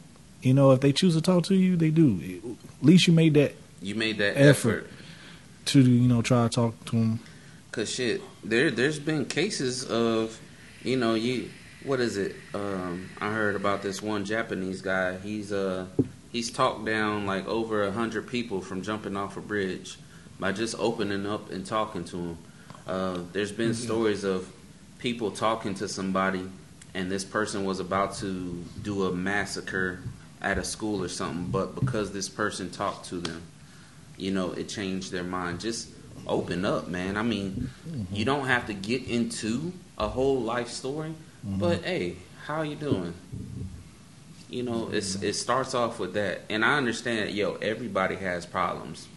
You 0.43 0.53
know, 0.53 0.71
if 0.71 0.79
they 0.81 0.93
choose 0.93 1.15
to 1.15 1.21
talk 1.21 1.43
to 1.45 1.55
you, 1.55 1.75
they 1.75 1.89
do. 1.89 2.19
At 2.79 2.85
least 2.85 3.07
you 3.07 3.13
made 3.13 3.33
that 3.33 3.53
you 3.81 3.95
made 3.95 4.19
that 4.19 4.37
effort. 4.37 4.85
effort. 4.85 4.89
to 5.65 5.81
you 5.81 6.07
know 6.07 6.21
try 6.21 6.43
to 6.43 6.49
talk 6.49 6.85
to 6.85 6.91
them. 6.91 7.19
Cause 7.71 7.89
shit, 7.89 8.21
there 8.43 8.69
there's 8.69 8.99
been 8.99 9.25
cases 9.25 9.85
of, 9.85 10.39
you 10.83 10.97
know, 10.97 11.15
you 11.15 11.49
what 11.83 11.99
is 11.99 12.17
it? 12.17 12.35
Um, 12.53 13.09
I 13.19 13.31
heard 13.31 13.55
about 13.55 13.81
this 13.81 14.01
one 14.03 14.23
Japanese 14.23 14.81
guy. 14.81 15.17
He's 15.17 15.51
uh 15.51 15.87
he's 16.31 16.51
talked 16.51 16.85
down 16.85 17.25
like 17.25 17.47
over 17.47 17.83
a 17.83 17.91
hundred 17.91 18.27
people 18.27 18.61
from 18.61 18.83
jumping 18.83 19.17
off 19.17 19.35
a 19.35 19.41
bridge 19.41 19.97
by 20.39 20.51
just 20.51 20.75
opening 20.77 21.25
up 21.25 21.49
and 21.49 21.65
talking 21.65 22.03
to 22.05 22.17
them. 22.17 22.37
Uh, 22.85 23.19
there's 23.33 23.51
been 23.51 23.73
stories 23.73 24.23
of 24.23 24.51
people 24.99 25.31
talking 25.31 25.73
to 25.75 25.87
somebody, 25.87 26.43
and 26.93 27.11
this 27.11 27.23
person 27.23 27.63
was 27.63 27.79
about 27.79 28.15
to 28.15 28.63
do 28.81 29.05
a 29.05 29.11
massacre 29.11 29.99
at 30.41 30.57
a 30.57 30.63
school 30.63 31.03
or 31.03 31.07
something, 31.07 31.45
but 31.45 31.75
because 31.75 32.11
this 32.11 32.27
person 32.27 32.69
talked 32.69 33.07
to 33.09 33.19
them, 33.19 33.41
you 34.17 34.31
know, 34.31 34.51
it 34.51 34.67
changed 34.67 35.11
their 35.11 35.23
mind. 35.23 35.59
Just 35.59 35.89
open 36.27 36.65
up, 36.65 36.87
man. 36.87 37.17
I 37.17 37.21
mean, 37.21 37.69
you 38.11 38.25
don't 38.25 38.47
have 38.47 38.67
to 38.67 38.73
get 38.73 39.07
into 39.07 39.73
a 39.97 40.07
whole 40.07 40.41
life 40.41 40.69
story, 40.69 41.13
but 41.43 41.83
hey, 41.83 42.17
how 42.45 42.61
you 42.63 42.75
doing? 42.75 43.13
You 44.49 44.63
know, 44.63 44.89
it's 44.91 45.15
it 45.21 45.33
starts 45.33 45.73
off 45.73 45.97
with 45.97 46.13
that, 46.15 46.41
and 46.49 46.65
I 46.65 46.75
understand. 46.77 47.31
Yo, 47.31 47.55
everybody 47.55 48.15
has 48.17 48.45
problems. 48.45 49.07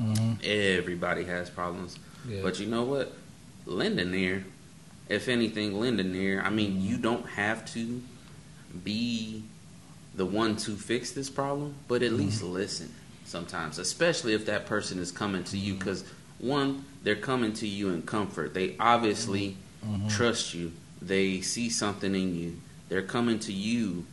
Mm-hmm. 0.00 0.34
Everybody 0.44 1.24
has 1.24 1.48
problems, 1.48 1.98
but 2.42 2.60
you 2.60 2.66
know 2.66 2.82
what? 2.82 3.12
Lend 3.64 3.98
an 3.98 4.14
ear. 4.14 4.44
If 5.08 5.28
anything, 5.28 5.78
lend 5.78 6.00
an 6.00 6.14
ear. 6.14 6.42
I 6.44 6.50
mean, 6.50 6.80
you 6.80 6.96
don't 6.96 7.26
have 7.30 7.64
to 7.74 8.02
be 8.82 9.42
the 10.14 10.24
one 10.24 10.56
to 10.56 10.72
fix 10.72 11.12
this 11.12 11.28
problem, 11.28 11.74
but 11.88 12.02
at 12.02 12.12
least 12.12 12.42
mm-hmm. 12.42 12.54
listen 12.54 12.94
sometimes, 13.24 13.78
especially 13.78 14.34
if 14.34 14.46
that 14.46 14.66
person 14.66 14.98
is 14.98 15.10
coming 15.12 15.44
to 15.44 15.58
you. 15.58 15.74
Because, 15.74 16.04
one, 16.38 16.84
they're 17.02 17.16
coming 17.16 17.52
to 17.54 17.66
you 17.66 17.90
in 17.90 18.02
comfort. 18.02 18.54
They 18.54 18.76
obviously 18.78 19.56
mm-hmm. 19.84 20.08
trust 20.08 20.54
you, 20.54 20.72
they 21.02 21.40
see 21.40 21.68
something 21.68 22.14
in 22.14 22.34
you. 22.36 22.60
They're 22.88 23.02
coming 23.02 23.38
to 23.40 23.52
you. 23.52 24.06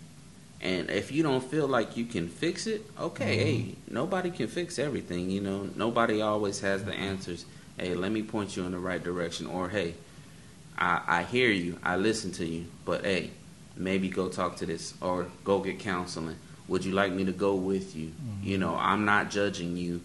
And 0.59 0.89
if 0.89 1.11
you 1.11 1.23
don't 1.23 1.43
feel 1.43 1.67
like 1.67 1.97
you 1.97 2.05
can 2.05 2.27
fix 2.27 2.67
it, 2.67 2.85
okay, 2.99 3.37
mm-hmm. 3.37 3.69
hey, 3.69 3.75
nobody 3.89 4.29
can 4.29 4.47
fix 4.47 4.77
everything, 4.77 5.29
you 5.29 5.41
know. 5.41 5.69
Nobody 5.75 6.21
always 6.21 6.59
has 6.59 6.83
the 6.83 6.93
answers. 6.93 7.45
Hey, 7.77 7.95
let 7.95 8.11
me 8.11 8.21
point 8.21 8.55
you 8.55 8.65
in 8.65 8.71
the 8.71 8.77
right 8.77 9.03
direction. 9.03 9.47
Or, 9.47 9.69
hey, 9.69 9.95
I, 10.81 11.01
I 11.07 11.23
hear 11.23 11.51
you, 11.51 11.77
I 11.83 11.95
listen 11.95 12.31
to 12.33 12.45
you, 12.45 12.65
but 12.85 13.05
hey, 13.05 13.29
maybe 13.77 14.09
go 14.09 14.27
talk 14.29 14.57
to 14.57 14.65
this 14.65 14.95
or 14.99 15.27
go 15.43 15.59
get 15.59 15.79
counseling. 15.79 16.35
Would 16.67 16.83
you 16.83 16.91
like 16.91 17.13
me 17.13 17.23
to 17.25 17.31
go 17.31 17.53
with 17.55 17.95
you? 17.95 18.07
Mm-hmm. 18.07 18.47
You 18.47 18.57
know, 18.57 18.75
I'm 18.75 19.05
not 19.05 19.29
judging 19.29 19.77
you 19.77 20.01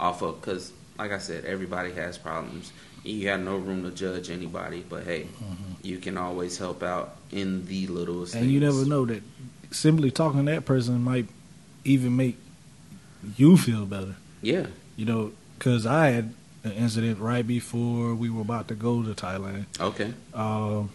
off 0.00 0.22
of 0.22 0.40
because, 0.40 0.72
like 0.98 1.12
I 1.12 1.18
said, 1.18 1.44
everybody 1.44 1.92
has 1.92 2.16
problems. 2.16 2.72
You 3.02 3.28
have 3.28 3.40
no 3.40 3.58
room 3.58 3.82
to 3.82 3.90
judge 3.90 4.30
anybody, 4.30 4.82
but 4.88 5.04
hey, 5.04 5.24
mm-hmm. 5.24 5.72
you 5.82 5.98
can 5.98 6.16
always 6.16 6.56
help 6.56 6.82
out 6.82 7.16
in 7.30 7.66
the 7.66 7.86
littlest 7.88 8.34
and 8.34 8.50
you 8.50 8.60
never 8.60 8.86
know 8.86 9.04
that 9.04 9.22
simply 9.72 10.10
talking 10.10 10.46
to 10.46 10.52
that 10.52 10.64
person 10.64 11.02
might 11.02 11.26
even 11.84 12.16
make 12.16 12.38
you 13.36 13.58
feel 13.58 13.84
better. 13.84 14.14
Yeah, 14.40 14.66
You 14.96 15.04
know, 15.04 15.32
because 15.58 15.84
I 15.84 16.08
had 16.10 16.32
an 16.64 16.72
incident 16.72 17.18
right 17.20 17.46
before 17.46 18.14
we 18.14 18.30
were 18.30 18.40
about 18.42 18.68
to 18.68 18.74
go 18.74 19.02
to 19.02 19.10
Thailand. 19.14 19.66
okay, 19.80 20.12
Um, 20.32 20.90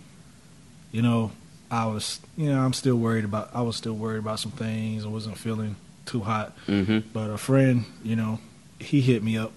you 0.91 1.01
know, 1.01 1.31
I 1.71 1.85
was, 1.85 2.19
you 2.35 2.51
know, 2.51 2.59
I'm 2.59 2.73
still 2.73 2.95
worried 2.95 3.23
about. 3.25 3.51
I 3.53 3.61
was 3.61 3.75
still 3.75 3.93
worried 3.93 4.17
about 4.19 4.39
some 4.39 4.51
things. 4.51 5.05
I 5.05 5.07
wasn't 5.07 5.37
feeling 5.37 5.75
too 6.05 6.21
hot. 6.21 6.57
mm-hmm, 6.67 7.07
But 7.13 7.29
a 7.29 7.37
friend, 7.37 7.85
you 8.03 8.15
know, 8.15 8.39
he 8.79 8.99
hit 9.01 9.21
me 9.23 9.37
up, 9.37 9.51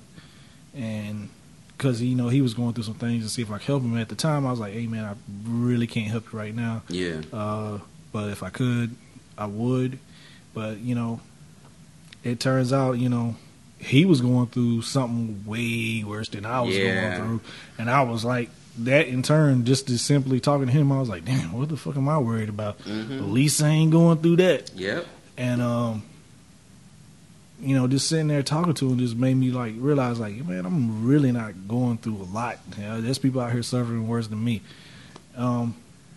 and 0.75 1.29
because 1.77 2.03
you 2.03 2.15
know 2.15 2.29
he 2.29 2.43
was 2.43 2.55
going 2.55 2.75
through 2.75 2.85
some 2.85 2.95
things 2.95 3.25
to 3.25 3.31
see 3.31 3.43
if 3.43 3.51
I 3.51 3.59
could 3.59 3.67
help 3.67 3.83
him. 3.83 3.97
At 3.97 4.09
the 4.11 4.15
time, 4.15 4.47
I 4.47 4.51
was 4.51 4.61
like, 4.61 4.75
"Hey, 4.75 4.87
man, 4.87 5.05
I 5.05 5.15
really 5.49 5.87
can't 5.87 6.09
help 6.11 6.33
you 6.33 6.39
right 6.39 6.55
now. 6.55 6.83
yeah, 6.89 7.23
Uh, 7.33 7.79
but 8.13 8.31
if 8.31 8.43
I 8.43 8.51
could, 8.51 8.95
I 9.39 9.47
would." 9.47 9.99
But 10.55 10.79
you 10.81 10.95
know, 10.95 11.21
it 12.23 12.39
turns 12.41 12.73
out, 12.75 12.99
you 12.99 13.09
know, 13.09 13.37
he 13.83 14.05
was 14.05 14.21
going 14.21 14.47
through 14.47 14.83
something 14.83 15.45
way 15.47 16.05
worse 16.05 16.29
than 16.29 16.47
I 16.47 16.61
was 16.63 16.77
Yeah. 16.77 17.19
going 17.19 17.21
through, 17.21 17.41
and 17.79 17.91
I 17.91 18.03
was 18.03 18.25
like. 18.25 18.49
That 18.79 19.07
in 19.07 19.23
turn, 19.23 19.67
just 19.67 19.89
to 19.89 19.99
simply 19.99 20.41
talking 20.41 20.65
to 20.67 20.73
him, 20.73 20.91
I 20.93 20.99
was 20.99 21.11
like, 21.11 21.27
"Damn, 21.27 21.53
what 21.53 21.69
the 21.69 21.77
fuck 21.77 21.95
am 21.95 22.09
I 22.09 22.17
worried 22.17 22.49
about? 22.49 22.83
Mhm. 22.85 23.19
At 23.19 23.29
least 23.29 23.63
I 23.63 23.69
ain't 23.69 23.91
going 23.93 24.17
through 24.17 24.37
that." 24.37 24.71
yep, 24.75 25.07
and 25.37 25.61
um 25.61 26.03
you 27.61 27.77
know 27.77 27.87
just 27.87 28.09
sitting 28.09 28.29
there 28.29 28.43
talking 28.43 28.73
to 28.73 28.89
him 28.91 28.99
just 28.99 29.15
made 29.15 29.35
me 29.35 29.51
like 29.51 29.75
realize 29.77 30.19
like 30.19 30.43
man 30.47 30.65
i'm 30.65 31.07
really 31.07 31.31
not 31.33 31.53
going 31.69 31.99
through 31.99 32.17
a 32.17 32.25
lot 32.35 32.59
you 32.79 32.83
know, 32.85 33.01
there's 33.03 33.19
people 33.19 33.43
out 33.43 33.53
here 33.53 33.63
suffering 33.63 34.09
worse 34.09 34.27
than 34.29 34.43
me 34.43 34.63
um 35.37 35.75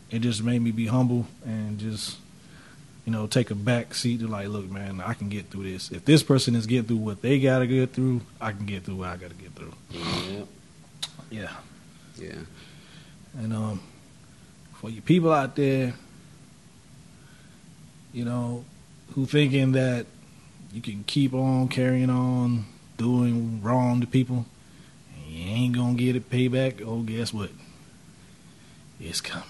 it 0.10 0.20
just 0.20 0.42
made 0.42 0.62
me 0.62 0.72
be 0.72 0.88
humble 0.88 1.28
and 1.46 1.78
just 1.78 2.16
you 3.06 3.12
know 3.12 3.28
take 3.28 3.52
a 3.52 3.56
back 3.56 3.94
seat 3.94 4.20
to 4.20 4.28
like 4.28 4.48
look 4.48 4.70
man 4.70 5.02
i 5.06 5.14
can 5.14 5.30
get 5.30 5.50
through 5.50 5.64
this 5.64 5.92
if 5.92 6.04
this 6.06 6.24
person 6.24 6.56
is 6.56 6.66
getting 6.66 6.86
through 6.86 6.98
what 6.98 7.22
they 7.22 7.40
gotta 7.40 7.68
get 7.68 7.94
through 7.94 8.22
i 8.42 8.52
can 8.52 8.66
get 8.66 8.84
through 8.84 8.96
what 8.96 9.10
i 9.10 9.16
gotta 9.16 9.36
get 9.36 9.54
through 9.54 9.74
yep, 9.92 10.48
yeah 11.30 11.50
yeah, 12.18 12.36
and 13.38 13.54
um, 13.54 13.82
for 14.74 14.90
you 14.90 15.02
people 15.02 15.32
out 15.34 15.56
there, 15.56 15.94
you 18.14 18.24
know, 18.24 18.64
who 19.14 19.26
thinking 19.26 19.74
that 19.74 20.06
you 20.72 20.82
can 20.82 21.04
keep 21.06 21.34
on 21.34 21.68
carrying 21.68 22.10
on 22.10 22.66
doing 22.98 23.62
wrong 23.62 24.00
to 24.02 24.08
people, 24.08 24.46
and 25.16 25.34
you 25.34 25.50
ain't 25.52 25.76
gonna 25.76 25.96
get 25.96 26.16
it 26.16 26.30
payback. 26.30 26.82
Oh, 26.86 27.02
guess 27.02 27.34
what? 27.34 27.50
It's 29.00 29.20
coming. 29.20 29.44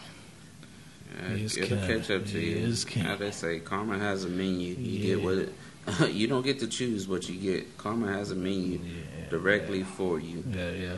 Yeah, 1.15 1.35
it'll 1.35 1.77
catch 1.87 2.11
up 2.11 2.25
to 2.27 2.39
you. 2.39 2.75
How 3.01 3.15
they 3.15 3.31
say, 3.31 3.59
karma 3.59 3.97
has 3.97 4.25
a 4.25 4.29
menu. 4.29 4.75
You 4.75 5.15
get 5.15 5.23
what 5.23 5.37
it. 5.37 5.53
you 6.11 6.27
don't 6.27 6.43
get 6.43 6.59
to 6.59 6.67
choose 6.67 7.07
what 7.07 7.29
you 7.29 7.35
get. 7.39 7.77
Karma 7.77 8.11
has 8.11 8.31
a 8.31 8.35
menu 8.35 8.79
Yeah, 8.79 9.29
directly 9.29 9.83
for 9.83 10.19
you. 10.19 10.43
Yeah, 10.51 10.71
yeah. 10.71 10.97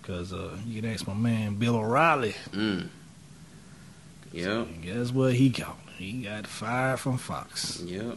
Because 0.00 0.32
uh, 0.32 0.56
you 0.66 0.80
can 0.80 0.90
ask 0.90 1.06
my 1.06 1.14
man 1.14 1.56
Bill 1.56 1.76
O'Reilly. 1.76 2.34
Mm. 2.50 2.88
Yep. 4.32 4.48
And 4.48 4.82
guess 4.82 5.12
what 5.12 5.34
he 5.34 5.50
got? 5.50 5.78
He 5.96 6.22
got 6.22 6.46
fired 6.46 6.98
from 6.98 7.18
Fox. 7.18 7.82
Yep. 7.84 8.16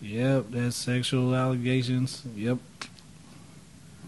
Yep, 0.00 0.46
that's 0.50 0.76
sexual 0.76 1.34
allegations. 1.34 2.22
Yep. 2.34 2.58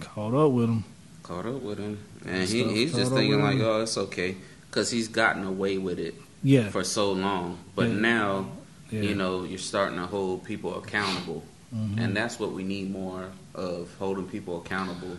Caught 0.01 0.35
up 0.35 0.53
with 0.53 0.69
him. 0.69 0.85
Caught 1.23 1.47
up 1.47 1.63
with 1.63 1.79
him, 1.79 1.99
and 2.27 2.49
he, 2.49 2.65
he's 2.65 2.95
just 2.95 3.13
thinking 3.13 3.41
like, 3.41 3.61
oh, 3.61 3.83
it's 3.83 3.97
okay, 3.97 4.35
because 4.69 4.91
he's 4.91 5.07
gotten 5.07 5.45
away 5.45 5.79
with 5.79 6.01
it 6.01 6.15
Yeah. 6.43 6.71
for 6.71 6.85
so 6.85 7.13
long. 7.13 7.59
But 7.75 7.89
Yeah. 7.91 7.97
now, 7.97 8.47
yeah. 8.91 9.03
you 9.03 9.15
know, 9.15 9.45
you're 9.45 9.59
starting 9.59 9.99
to 9.99 10.07
hold 10.07 10.45
people 10.45 10.77
accountable, 10.79 11.45
Mhm. 11.75 11.99
and 11.99 12.17
that's 12.17 12.39
what 12.39 12.53
we 12.53 12.63
need 12.65 12.91
more 12.91 13.29
of: 13.55 13.89
holding 13.99 14.27
people 14.27 14.61
accountable 14.61 15.17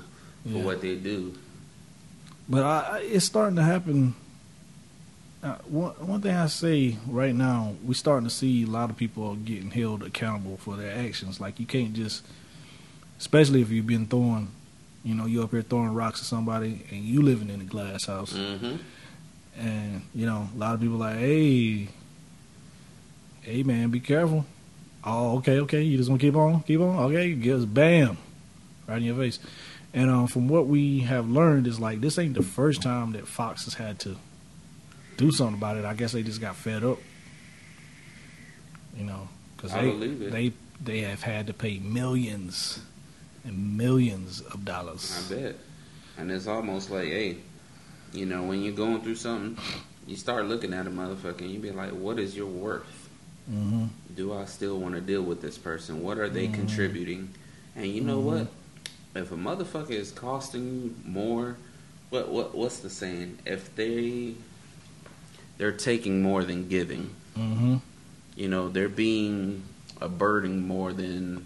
for 0.52 0.60
what 0.60 0.82
they 0.82 0.96
do. 0.96 1.34
But 2.50 2.64
I, 2.64 2.80
I, 2.80 3.00
it's 3.00 3.26
starting 3.26 3.56
to 3.56 3.64
happen. 3.64 4.16
Uh, 5.42 5.56
one, 5.68 5.92
one 6.08 6.22
thing 6.22 6.36
I 6.36 6.48
say 6.48 6.98
right 7.08 7.36
now, 7.36 7.74
we're 7.84 7.94
starting 7.96 8.28
to 8.28 8.34
see 8.34 8.64
a 8.64 8.68
lot 8.68 8.90
of 8.90 8.96
people 8.98 9.36
getting 9.36 9.72
held 9.72 10.04
accountable 10.04 10.58
for 10.58 10.76
their 10.78 10.92
actions. 10.98 11.40
Like 11.42 11.60
you 11.60 11.66
can't 11.66 11.94
just, 11.94 12.24
especially 13.20 13.62
if 13.62 13.70
you've 13.70 13.88
been 13.88 14.06
throwing, 14.08 14.50
you 15.04 15.16
know, 15.16 15.26
you 15.26 15.44
up 15.44 15.52
here 15.52 15.62
throwing 15.62 15.94
rocks 15.94 16.22
at 16.22 16.26
somebody 16.28 16.86
and 16.92 17.04
you 17.04 17.22
living 17.22 17.50
in 17.50 17.60
a 17.60 17.66
glass 17.66 18.06
house, 18.06 18.34
Mm-hmm. 18.34 18.76
And 19.58 20.01
you 20.14 20.26
know, 20.26 20.49
a 20.54 20.58
lot 20.58 20.74
of 20.76 20.82
people 20.82 20.97
like, 20.97 21.18
hey, 21.18 21.88
hey 23.41 23.64
man, 23.64 23.89
be 23.89 23.99
careful. 23.99 24.45
Oh, 25.04 25.38
okay, 25.38 25.60
okay, 25.60 25.82
you 25.82 25.97
just 25.97 26.10
gonna 26.10 26.20
keep 26.20 26.36
on, 26.36 26.64
keep 26.64 26.80
on, 26.80 26.97
okay, 27.06 27.34
just 27.36 27.74
bam, 27.74 28.18
right 28.88 28.97
in 28.97 29.04
your 29.04 29.18
face. 29.18 29.39
And 29.93 30.10
um, 30.10 30.28
from 30.28 30.47
what 30.47 30.68
we 30.68 31.01
have 31.01 31.30
learned 31.30 31.68
is 31.68 31.80
like 31.80 32.01
this 32.01 32.18
ain't 32.18 32.34
the 32.34 32.43
first 32.43 32.82
time 32.82 33.12
that 33.12 33.28
Fox 33.28 33.66
has 33.66 33.76
had 33.76 33.99
to 33.99 34.16
do 35.18 35.32
something 35.32 35.56
about 35.56 35.78
it. 35.78 35.86
I 35.86 35.93
guess 35.93 36.14
they 36.14 36.24
just 36.24 36.41
got 36.41 36.56
fed 36.56 36.84
up, 36.84 36.97
you 38.97 39.04
know, 39.04 39.28
because 39.56 39.74
they 39.74 39.91
they 40.08 40.54
they 40.84 40.99
have 41.01 41.22
had 41.22 41.47
to 41.47 41.54
pay 41.54 41.80
millions 41.80 42.80
and 43.43 43.78
millions 43.78 44.41
of 44.41 44.66
dollars. 44.66 45.30
I 45.32 45.36
bet. 45.36 45.56
And 46.18 46.32
it's 46.32 46.47
almost 46.47 46.89
like, 46.91 47.08
hey, 47.08 47.38
you 48.14 48.26
know, 48.26 48.43
when 48.43 48.61
you're 48.64 48.74
going 48.74 49.01
through 49.01 49.16
something, 49.16 49.57
you 50.07 50.16
start 50.16 50.45
looking 50.45 50.74
at 50.74 50.86
a 50.88 50.89
motherfucker 50.89 51.41
and 51.41 51.49
you 51.51 51.59
be 51.59 51.72
like, 51.72 51.91
what 51.91 52.20
is 52.20 52.36
your 52.36 52.47
worth? 52.47 53.09
hmm 53.47 53.86
Do 54.16 54.34
I 54.34 54.45
still 54.45 54.80
want 54.80 54.93
to 54.95 55.01
deal 55.01 55.24
with 55.24 55.41
this 55.41 55.57
person? 55.57 56.01
What 56.03 56.18
are 56.20 56.30
they 56.30 56.47
Mhm. 56.47 56.53
contributing? 56.53 57.30
And 57.76 57.88
you 57.88 58.01
know 58.01 58.20
Mhm. 58.22 58.24
what? 58.24 58.47
If 59.16 59.32
a 59.32 59.36
motherfucker 59.36 59.91
is 59.91 60.11
costing 60.11 60.66
you 60.84 60.95
more, 61.05 61.57
what 62.09 62.30
what 62.30 62.55
what's 62.55 62.80
the 62.80 62.89
saying? 62.89 63.39
If 63.45 63.76
they 63.76 64.36
they're 65.57 65.72
taking 65.72 66.22
more 66.22 66.43
than 66.43 66.68
giving, 66.70 67.09
hmm 67.36 67.78
you 68.36 68.47
know, 68.47 68.70
they're 68.70 68.89
being 68.89 69.64
a 70.01 70.07
burden 70.09 70.66
more 70.68 70.93
than 70.93 71.45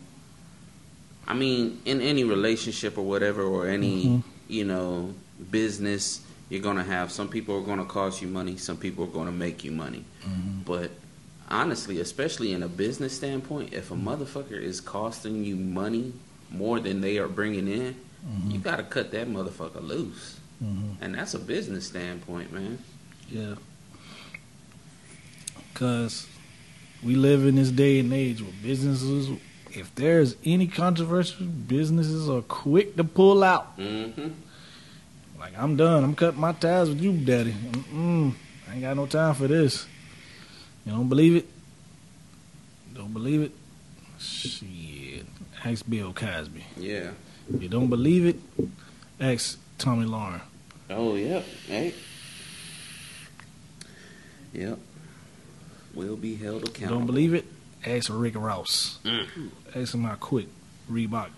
I 1.27 1.33
mean, 1.33 1.81
in 1.83 1.99
any 2.01 2.23
relationship 2.23 2.97
or 2.97 3.01
whatever 3.03 3.43
or 3.43 3.67
any, 3.67 4.05
Mhm. 4.05 4.23
you 4.47 4.63
know, 4.63 5.13
business, 5.51 6.21
you're 6.49 6.61
going 6.61 6.77
to 6.77 6.83
have 6.83 7.11
some 7.11 7.27
people 7.29 7.55
are 7.57 7.61
going 7.61 7.79
to 7.79 7.85
cost 7.85 8.21
you 8.21 8.27
money, 8.27 8.57
some 8.57 8.77
people 8.77 9.03
are 9.03 9.07
going 9.07 9.25
to 9.25 9.31
make 9.33 9.63
you 9.63 9.71
money. 9.71 10.03
hmm 10.23 10.61
But 10.65 10.91
honestly, 11.49 11.99
especially 11.99 12.53
in 12.53 12.63
a 12.63 12.67
business 12.67 13.13
standpoint, 13.13 13.73
if 13.73 13.91
a 13.91 13.95
motherfucker 13.95 14.59
is 14.61 14.79
costing 14.81 15.43
you 15.43 15.55
money 15.55 16.13
more 16.49 16.79
than 16.79 17.01
they 17.01 17.17
are 17.17 17.27
bringing 17.27 17.67
in, 17.67 17.93
hmm 18.25 18.51
you 18.51 18.59
got 18.59 18.77
to 18.77 18.83
cut 18.83 19.11
that 19.11 19.27
motherfucker 19.27 19.81
loose. 19.81 20.39
hmm 20.59 20.91
And 21.01 21.15
that's 21.15 21.33
a 21.33 21.39
business 21.39 21.87
standpoint, 21.87 22.51
man. 22.53 22.79
Yeah. 23.29 23.55
Because 25.73 26.27
we 27.03 27.15
live 27.15 27.45
in 27.45 27.55
this 27.55 27.69
day 27.71 27.99
and 27.99 28.11
age 28.11 28.41
where 28.41 28.51
businesses, 28.63 29.29
if 29.71 29.93
there's 29.95 30.35
any 30.43 30.65
controversy, 30.67 31.43
businesses 31.45 32.27
are 32.29 32.41
quick 32.41 32.95
to 32.95 33.03
pull 33.03 33.43
out. 33.43 33.77
Mm-hmm. 33.77 34.29
Like, 35.47 35.63
I'm 35.63 35.77
done. 35.77 36.03
I'm 36.03 36.13
cutting 36.13 36.41
my 36.41 36.51
ties 36.51 36.89
with 36.89 37.01
you, 37.01 37.13
daddy. 37.13 37.53
Mm-mm. 37.53 38.33
I 38.69 38.73
ain't 38.73 38.81
got 38.81 38.97
no 38.97 39.05
time 39.05 39.33
for 39.33 39.47
this. 39.47 39.87
You 40.85 40.91
don't 40.91 41.07
believe 41.07 41.37
it? 41.37 41.45
Don't 42.93 43.13
believe 43.13 43.43
it? 43.43 43.51
Shit. 44.19 45.25
Ask 45.63 45.89
Bill 45.89 46.11
Cosby. 46.11 46.65
Yeah. 46.75 47.11
You 47.57 47.69
don't 47.69 47.87
believe 47.87 48.25
it? 48.25 48.67
Ask 49.21 49.57
Tomi 49.77 50.05
Lahren. 50.05 50.41
Oh, 50.89 51.15
yeah. 51.15 51.39
Hey. 51.65 51.93
Yep. 54.51 54.79
Will 55.93 56.17
be 56.17 56.35
held 56.35 56.67
accountable. 56.67 56.97
don't 56.97 57.05
believe 57.05 57.33
it? 57.33 57.45
Ask 57.85 58.09
Rick 58.11 58.35
Ross. 58.35 58.99
Mm. 59.05 59.49
Ask 59.73 59.93
him 59.93 60.03
how 60.03 60.15
quick 60.15 60.47
Reebok 60.91 61.29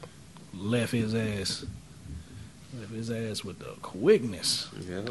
left 0.56 0.94
his 0.94 1.14
ass. 1.14 1.64
Left 2.80 2.92
his 2.94 3.12
ass 3.12 3.44
with 3.44 3.60
the 3.60 3.74
quickness. 3.82 4.70
Yep. 4.90 5.10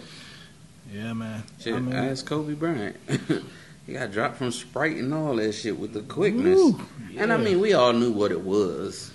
Yeah, 0.93 1.13
man. 1.13 1.43
Shit, 1.61 1.75
I 1.75 1.81
mean, 1.81 1.95
ask 1.95 2.25
Kobe 2.25 2.55
Bryant. 2.55 2.97
he 3.87 3.93
got 3.93 4.11
dropped 4.13 4.37
from 4.39 4.51
Sprite 4.53 4.97
and 4.97 5.13
all 5.13 5.37
that 5.37 5.53
shit 5.53 5.79
with 5.79 5.93
the 5.93 6.01
quickness. 6.01 6.57
woo, 6.57 6.81
And 7.19 7.33
I 7.33 7.37
mean, 7.37 7.61
we 7.61 7.75
all 7.75 7.93
knew 7.93 8.11
what 8.13 8.33
it 8.33 8.41
was. 8.41 9.11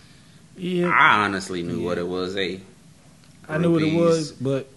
yeah, 0.55 0.87
I 0.89 1.23
honestly 1.23 1.63
knew 1.63 1.79
Yeah. 1.79 1.85
what 1.85 1.97
it 1.97 2.07
was. 2.07 2.35
Hey, 2.35 2.61
I 3.49 3.57
knew 3.57 3.71
what 3.71 3.81
it 3.81 3.95
was, 3.95 4.31
but 4.33 4.67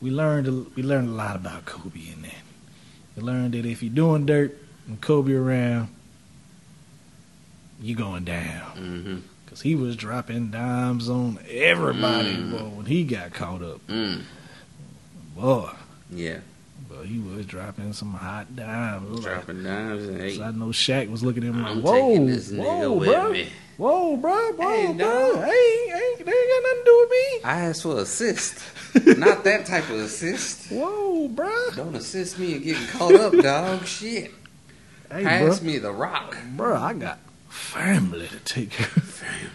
we 0.00 0.10
learned 0.10 0.46
a, 0.46 0.52
we 0.76 0.82
learned 0.84 1.08
a 1.08 1.12
lot 1.12 1.34
about 1.34 1.64
Kobe 1.64 1.98
in 2.12 2.22
that. 2.22 2.34
We 3.16 3.22
learned 3.22 3.54
that 3.54 3.66
if 3.66 3.82
you're 3.82 3.92
doing 3.92 4.26
dirt, 4.26 4.56
and 4.86 5.00
Kobe 5.00 5.32
around, 5.32 5.88
you 7.80 7.96
going 7.96 8.24
down. 8.24 8.60
Mm-hmm. 8.76 9.16
Cause 9.54 9.62
he 9.62 9.76
was 9.76 9.94
dropping 9.94 10.50
dimes 10.50 11.08
on 11.08 11.38
everybody, 11.48 12.34
Mm. 12.34 12.50
boy, 12.50 12.64
when 12.76 12.86
he 12.86 13.04
got 13.04 13.32
caught 13.32 13.62
up. 13.62 13.86
Mm. 13.86 14.22
Boy, 15.36 15.70
Yeah. 16.10 16.38
but 16.88 17.06
he 17.06 17.20
was 17.20 17.46
dropping 17.46 17.92
some 17.92 18.14
hot 18.14 18.56
dimes. 18.56 19.08
Was 19.08 19.20
like- 19.24 19.34
Dropping 19.46 19.62
dimes 19.62 20.08
and 20.08 20.20
hey, 20.20 20.36
so 20.36 20.42
I 20.42 20.50
know 20.50 20.66
Shaq 20.70 21.08
was 21.08 21.22
looking 21.22 21.44
at 21.44 21.50
him 21.50 21.62
like, 21.62 21.76
"Whoa, 21.84 22.16
whoa, 22.16 22.98
bro, 23.04 23.30
me. 23.32 23.46
whoa, 23.76 24.16
bro, 24.16 24.52
bro, 24.54 24.68
Hey, 24.68 24.86
bro, 24.92 24.96
dog. 25.34 25.44
hey, 25.44 25.88
hey, 25.88 26.14
they 26.24 26.32
ain't 26.32 26.50
got 26.50 26.62
nothing 26.64 26.78
to 26.78 26.82
do 26.84 26.98
with 26.98 27.10
me. 27.10 27.40
I 27.44 27.60
asked 27.60 27.82
for 27.82 27.98
assist. 28.00 28.58
Not 29.18 29.44
that 29.44 29.66
type 29.66 29.88
of 29.88 30.00
assist. 30.00 30.68
Whoa, 30.72 31.28
bro, 31.28 31.70
Don't 31.76 31.94
assist 31.94 32.40
me 32.40 32.54
in 32.56 32.62
getting 32.64 32.86
caught 32.88 33.14
up, 33.14 33.32
dog. 33.40 33.86
Shit. 33.86 34.32
hey, 35.12 35.22
Pass 35.22 35.60
bro, 35.60 35.66
me 35.68 35.78
the 35.78 35.92
rock. 35.92 36.36
bro, 36.56 36.74
I 36.76 36.92
got 36.94 37.20
family 37.54 38.26
to 38.28 38.38
take 38.40 38.70
care 38.70 38.86
of. 38.96 39.04
Family. 39.04 39.50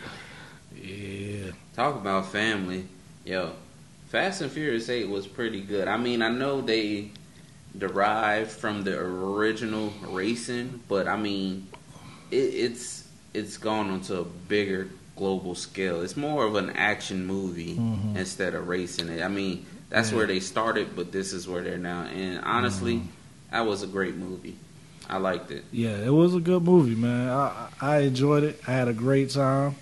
Yeah, 0.82 1.52
Talk 1.76 1.96
about 1.96 2.32
family. 2.32 2.86
Yo, 3.26 3.52
Fast 4.10 4.42
and 4.42 4.52
Furious 4.52 4.90
8 4.90 5.08
was 5.10 5.28
pretty 5.28 5.62
good. 5.62 5.88
I 5.88 5.98
mean, 5.98 6.22
I 6.22 6.30
know 6.30 6.62
they 6.62 7.12
derived 7.78 8.50
from 8.52 8.84
the 8.84 8.98
original 8.98 9.94
racing, 10.08 10.82
but 10.88 11.08
I 11.08 11.18
mean, 11.18 11.68
it, 12.32 12.36
it's 12.38 13.08
it's 13.34 13.58
gone 13.58 13.90
onto 13.92 14.16
a 14.16 14.24
bigger 14.24 14.88
global 15.16 15.54
scale. 15.54 16.02
It's 16.02 16.18
more 16.18 16.46
of 16.46 16.56
an 16.56 16.72
action 16.72 17.28
movie 17.28 17.76
Mhm. 17.76 18.16
instead 18.18 18.56
of 18.56 18.68
racing 18.68 19.10
it. 19.10 19.22
I 19.22 19.28
mean, 19.28 19.66
that's 19.90 20.10
Yeah. 20.12 20.18
where 20.18 20.28
they 20.28 20.40
started, 20.40 20.96
but 20.96 21.12
this 21.12 21.34
is 21.34 21.48
where 21.48 21.62
they're 21.62 21.78
now. 21.78 22.04
And 22.06 22.44
honestly, 22.44 22.96
Mm-hmm. 22.96 23.08
that 23.52 23.66
was 23.68 23.84
a 23.84 23.88
great 23.88 24.16
movie. 24.16 24.56
I 25.10 25.18
liked 25.18 25.50
it. 25.52 25.64
yeah, 25.72 25.98
it 25.98 26.14
was 26.14 26.36
a 26.36 26.40
good 26.40 26.64
movie, 26.64 26.96
man. 26.96 27.30
I 27.30 27.68
I 27.82 27.98
enjoyed 28.00 28.44
it. 28.44 28.62
I 28.68 28.72
had 28.72 28.88
a 28.88 28.94
great 28.94 29.32
time. 29.32 29.76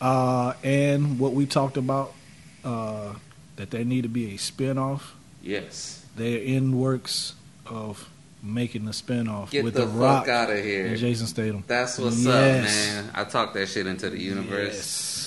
Uh, 0.00 0.52
and 0.62 1.18
what 1.18 1.32
we 1.32 1.44
talked 1.46 1.76
about, 1.76 2.14
uh, 2.64 3.14
that 3.56 3.70
there 3.72 3.84
need 3.84 4.02
to 4.02 4.08
be 4.08 4.34
a 4.34 4.38
spinoff. 4.38 5.00
Yes. 5.42 6.04
They're 6.16 6.38
in 6.38 6.78
works 6.78 7.34
of 7.66 8.08
making 8.40 8.86
a 8.86 8.90
spinoff 8.92 9.50
Get 9.50 9.64
with 9.64 9.74
the, 9.74 9.80
the, 9.80 9.86
Rock 9.88 10.28
out 10.28 10.50
of 10.50 10.62
here. 10.64 10.94
Jason 10.96 11.26
Statham. 11.26 11.64
That's 11.66 11.98
what's 11.98 12.22
Yes. 12.24 12.88
up, 12.98 13.04
man. 13.04 13.10
I 13.16 13.24
talked 13.24 13.54
that 13.54 13.68
shit 13.68 13.88
into 13.88 14.08
the 14.10 14.20
universe. 14.20 14.74
Yes. 14.74 15.17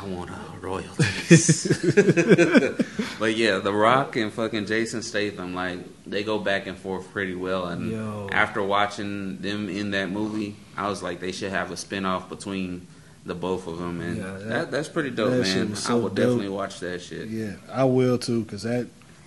I 0.00 0.06
want 0.06 0.30
a 0.30 0.34
royalties. 0.66 1.66
but 3.18 3.36
yeah, 3.36 3.58
The 3.58 3.72
Rock 3.72 4.16
and 4.16 4.32
fucking 4.32 4.66
Jason 4.66 5.02
Statham, 5.02 5.54
like 5.54 5.78
they 6.06 6.24
go 6.24 6.38
back 6.38 6.66
and 6.66 6.78
forth 6.78 7.10
pretty 7.12 7.34
well. 7.34 7.66
And 7.66 7.90
Yo. 7.90 8.28
after 8.32 8.62
watching 8.62 9.38
them 9.38 9.68
in 9.68 9.90
that 9.92 10.10
movie, 10.10 10.56
I 10.76 10.88
was 10.88 11.02
like, 11.02 11.20
they 11.20 11.32
should 11.32 11.50
have 11.50 11.70
a 11.70 11.74
spinoff 11.74 12.28
between 12.28 12.86
the 13.26 13.34
both 13.34 13.66
of 13.66 13.78
them, 13.78 14.00
and 14.00 14.16
Yeah, 14.16 14.24
that- 14.32 14.48
that, 14.48 14.70
that's 14.70 14.88
pretty 14.88 15.10
dope, 15.10 15.30
that 15.32 15.42
man. 15.42 15.70
was 15.70 15.88
I 15.90 15.92
will 15.94 16.02
dope. 16.04 16.14
definitely 16.14 16.48
watch 16.48 16.80
that 16.80 17.02
shit. 17.02 17.28
Yeah, 17.28 17.52
I 17.70 17.84
will 17.84 18.16
too, 18.16 18.44
cause 18.46 18.62
that 18.62 18.86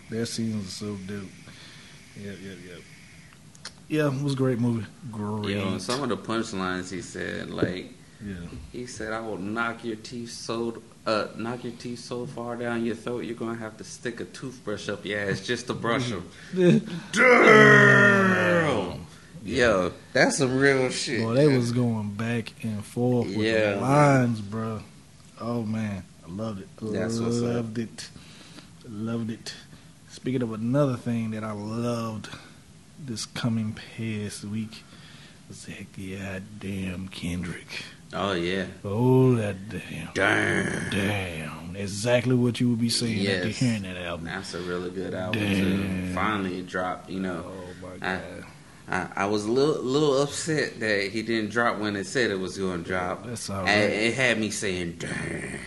that 0.09 0.25
scenes 0.25 0.67
are 0.67 0.71
so 0.71 0.95
dope. 1.07 1.29
Yep, 2.19 2.35
yep, 2.43 2.57
yep. 2.67 2.79
Yeah, 3.87 4.07
it 4.07 4.23
was 4.23 4.33
a 4.33 4.35
great 4.35 4.59
movie. 4.59 4.87
Great. 5.11 5.55
Yo, 5.57 5.77
some 5.77 6.01
of 6.01 6.09
the 6.09 6.17
punchlines 6.17 6.91
he 6.91 7.01
said, 7.01 7.51
like 7.51 7.91
yeah. 8.25 8.35
he 8.71 8.85
said, 8.85 9.13
"I 9.13 9.19
will 9.21 9.37
knock 9.37 9.83
your 9.85 9.95
teeth 9.97 10.31
so 10.31 10.81
uh 11.05 11.27
knock 11.37 11.63
your 11.63 11.73
teeth 11.73 11.99
so 11.99 12.25
far 12.25 12.55
down 12.55 12.85
your 12.85 12.95
throat, 12.95 13.25
you're 13.25 13.35
gonna 13.35 13.57
have 13.57 13.77
to 13.77 13.83
stick 13.83 14.19
a 14.19 14.25
toothbrush 14.25 14.89
up 14.89 15.05
your 15.05 15.19
ass 15.19 15.39
just 15.45 15.67
to 15.67 15.73
brush 15.73 16.09
them." 16.09 16.29
Damn. 17.11 19.05
Yo, 19.45 19.91
that's 20.13 20.37
some 20.37 20.57
real 20.57 20.89
shit. 20.89 21.19
Boy, 21.21 21.33
they 21.33 21.47
was 21.47 21.71
going 21.73 22.11
back 22.13 22.53
and 22.63 22.83
forth 22.83 23.27
with 23.27 23.37
Yeah, 23.45 23.73
the 23.73 23.81
lines, 23.81 24.39
bro. 24.39 24.79
Oh 25.41 25.63
man, 25.63 26.03
I 26.25 26.31
loved 26.31 26.61
it. 26.61 26.69
That's 26.81 27.19
what's 27.19 27.37
up. 27.39 27.43
loved 27.55 27.77
it. 27.77 28.09
I 28.85 28.89
loved 28.89 29.29
it. 29.31 29.53
Speaking 30.09 30.41
of 30.43 30.53
another 30.53 30.95
thing 30.95 31.31
that 31.31 31.43
I 31.43 31.51
loved 31.51 32.29
this 32.97 33.25
coming 33.25 33.73
past 33.97 34.45
week 34.45 34.83
was 35.49 35.65
that 35.65 35.91
goddamn 35.91 37.09
Kendrick. 37.09 37.83
Oh 38.13 38.33
yeah. 38.33 38.65
Oh, 38.83 39.35
that 39.35 39.55
damn. 39.69 40.09
Damn. 40.13 40.89
Damn. 40.91 41.75
Exactly 41.75 42.35
what 42.35 42.59
you 42.59 42.69
would 42.69 42.79
be 42.79 42.89
saying 42.89 43.25
after 43.27 43.47
hearing 43.49 43.81
that 43.83 43.97
album. 43.97 44.25
That's 44.25 44.53
a 44.53 44.59
really 44.61 44.91
good 44.91 45.13
album 45.13 45.41
Damn. 45.41 46.07
too. 46.07 46.13
Finally 46.13 46.59
it 46.59 46.67
dropped, 46.67 47.09
you 47.09 47.19
know. 47.19 47.43
Oh 47.47 47.87
my 47.99 48.07
I- 48.07 48.15
god. 48.17 48.45
I, 48.85 49.07
I 49.15 49.25
was 49.27 49.45
a 49.45 49.51
little 49.51 49.81
little 49.81 50.21
upset 50.21 50.77
that 50.81 51.09
he 51.11 51.21
didn't 51.21 51.51
drop 51.51 51.77
when 51.79 51.95
it 51.95 52.05
said 52.05 52.29
it 52.31 52.35
was 52.39 52.57
going 52.57 52.83
to 52.83 52.89
drop. 52.89 53.25
That's 53.25 53.49
all 53.49 53.63
right. 53.63 53.69
it 53.71 54.13
had 54.13 54.37
me 54.37 54.49
saying, 54.51 54.97
"Damn." 54.99 55.57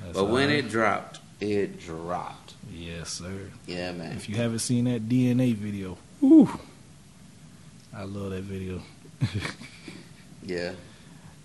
That's 0.00 0.12
But 0.12 0.26
when 0.28 0.48
right. 0.50 0.58
it 0.64 0.68
dropped, 0.68 1.18
it 1.40 1.80
dropped. 1.80 2.54
Yes, 2.72 3.10
sir. 3.10 3.50
Yeah, 3.66 3.90
man. 3.90 4.12
If 4.12 4.28
you 4.28 4.36
haven't 4.36 4.60
seen 4.60 4.84
that 4.84 5.08
DNA 5.08 5.52
video, 5.56 5.98
whew, 6.20 6.48
I 7.92 8.04
love 8.04 8.30
that 8.30 8.42
video. 8.44 8.80
Yeah. 10.46 10.72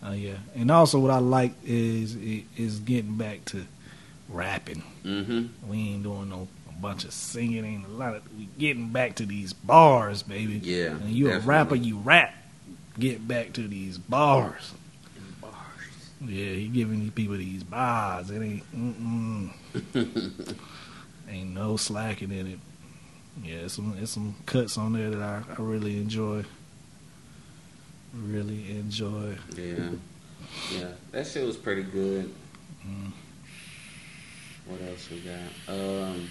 Oh 0.01 0.13
yeah, 0.13 0.37
and 0.55 0.71
also 0.71 0.99
what 0.99 1.11
I 1.11 1.19
like 1.19 1.53
is 1.65 2.15
is 2.57 2.79
getting 2.79 3.15
back 3.15 3.43
to 3.45 3.65
rapping. 4.29 4.83
Mm-hmm. 5.03 5.69
We 5.69 5.77
ain't 5.77 6.03
doing 6.03 6.29
no 6.29 6.47
a 6.69 6.71
bunch 6.81 7.03
of 7.03 7.13
singing. 7.13 7.65
Ain't 7.65 7.85
a 7.85 7.89
lot 7.89 8.15
of 8.15 8.37
we 8.37 8.47
getting 8.57 8.89
back 8.89 9.15
to 9.15 9.25
these 9.25 9.51
bars, 9.53 10.23
baby. 10.23 10.59
Yeah. 10.63 10.91
And 10.91 11.09
you 11.09 11.31
a 11.31 11.39
rapper, 11.39 11.75
you 11.75 11.97
rap. 11.97 12.33
Get 12.97 13.27
back 13.27 13.53
to 13.53 13.67
these 13.67 13.97
bars. 13.97 14.73
Bars. 15.41 15.53
Yeah, 16.21 16.53
he 16.53 16.67
giving 16.67 16.99
these 16.99 17.11
people 17.11 17.37
these 17.37 17.63
bars. 17.63 18.29
It 18.29 18.41
ain't 18.41 18.71
mm-mm. 18.75 20.55
ain't 21.29 21.53
no 21.53 21.77
slacking 21.77 22.31
in 22.31 22.47
it. 22.47 22.59
Yeah, 23.43 23.55
it's 23.65 23.75
some 23.75 23.95
it's 24.01 24.11
some 24.11 24.35
cuts 24.45 24.77
on 24.77 24.93
there 24.93 25.09
that 25.11 25.21
I, 25.21 25.43
I 25.57 25.61
really 25.61 25.97
enjoy. 25.97 26.43
Really 28.13 28.71
enjoy. 28.71 29.37
Yeah. 29.55 29.89
Yeah. 30.73 30.87
That 31.11 31.27
shit 31.27 31.45
was 31.45 31.57
pretty 31.57 31.83
good. 31.83 32.33
Mm. 32.85 33.11
What 34.65 34.81
else 34.87 35.09
we 35.09 35.19
got? 35.21 35.73
Um, 35.73 36.29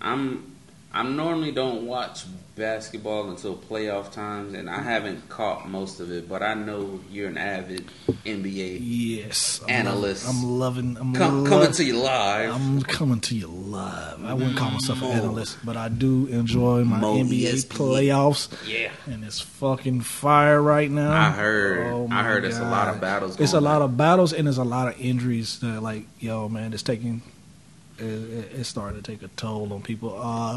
I'm 0.00 0.55
I 0.92 1.02
normally 1.02 1.52
don't 1.52 1.86
watch 1.86 2.24
basketball 2.54 3.28
until 3.28 3.54
playoff 3.54 4.10
times, 4.12 4.54
and 4.54 4.70
I 4.70 4.80
haven't 4.80 5.28
caught 5.28 5.68
most 5.68 6.00
of 6.00 6.10
it. 6.10 6.26
But 6.26 6.42
I 6.42 6.54
know 6.54 7.00
you're 7.10 7.28
an 7.28 7.36
avid 7.36 7.84
NBA 8.24 8.78
Yes, 8.80 9.60
I'm 9.64 9.70
Analyst. 9.70 10.26
I'm 10.26 10.42
loving. 10.58 10.96
I'm 10.98 11.12
Com- 11.14 11.44
lo- 11.44 11.50
coming 11.50 11.72
to 11.72 11.84
you 11.84 11.98
live. 11.98 12.54
I'm 12.54 12.80
coming 12.82 13.20
to 13.20 13.34
you 13.36 13.48
live. 13.48 14.24
I 14.24 14.32
wouldn't 14.32 14.56
call 14.56 14.70
myself 14.70 15.02
an 15.02 15.10
analyst, 15.10 15.58
but 15.64 15.76
I 15.76 15.88
do 15.90 16.28
enjoy 16.28 16.84
my 16.84 16.98
Mo 16.98 17.16
NBA 17.16 17.52
ESPN. 17.52 17.76
playoffs, 17.76 18.48
yeah, 18.66 18.90
and 19.06 19.22
it's 19.22 19.40
fucking 19.40 20.00
fire 20.00 20.62
right 20.62 20.90
now. 20.90 21.12
I 21.12 21.30
heard. 21.30 21.88
Oh, 21.92 22.08
I 22.10 22.22
heard 22.22 22.46
it's 22.46 22.58
a 22.58 22.62
lot 22.62 22.88
of 22.88 23.02
battles. 23.02 23.38
It's 23.38 23.52
a 23.52 23.60
lot 23.60 23.82
on. 23.82 23.90
of 23.90 23.96
battles 23.98 24.32
and 24.32 24.46
there's 24.46 24.56
a 24.56 24.64
lot 24.64 24.88
of 24.88 24.98
injuries. 24.98 25.58
That 25.60 25.82
like, 25.82 26.06
yo, 26.20 26.48
man, 26.48 26.72
it's 26.72 26.82
taking. 26.82 27.20
It, 27.98 28.04
it- 28.04 28.52
it's 28.58 28.68
starting 28.68 29.00
to 29.00 29.06
take 29.12 29.22
a 29.22 29.28
toll 29.36 29.72
on 29.72 29.82
people. 29.82 30.10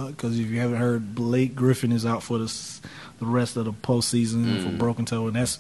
Because 0.10 0.38
if 0.40 0.48
you 0.48 0.60
haven't 0.60 0.78
heard, 0.78 1.16
Blake 1.16 1.56
Griffin 1.56 1.92
is 1.92 2.06
out 2.06 2.24
for 2.24 2.38
this, 2.38 2.82
the 3.20 3.26
rest 3.26 3.58
of 3.58 3.66
the 3.66 3.74
postseason 3.74 4.64
for 4.64 4.70
Mm. 4.70 4.78
broken 4.78 5.06
toe, 5.06 5.28
and 5.28 5.36
that's 5.36 5.60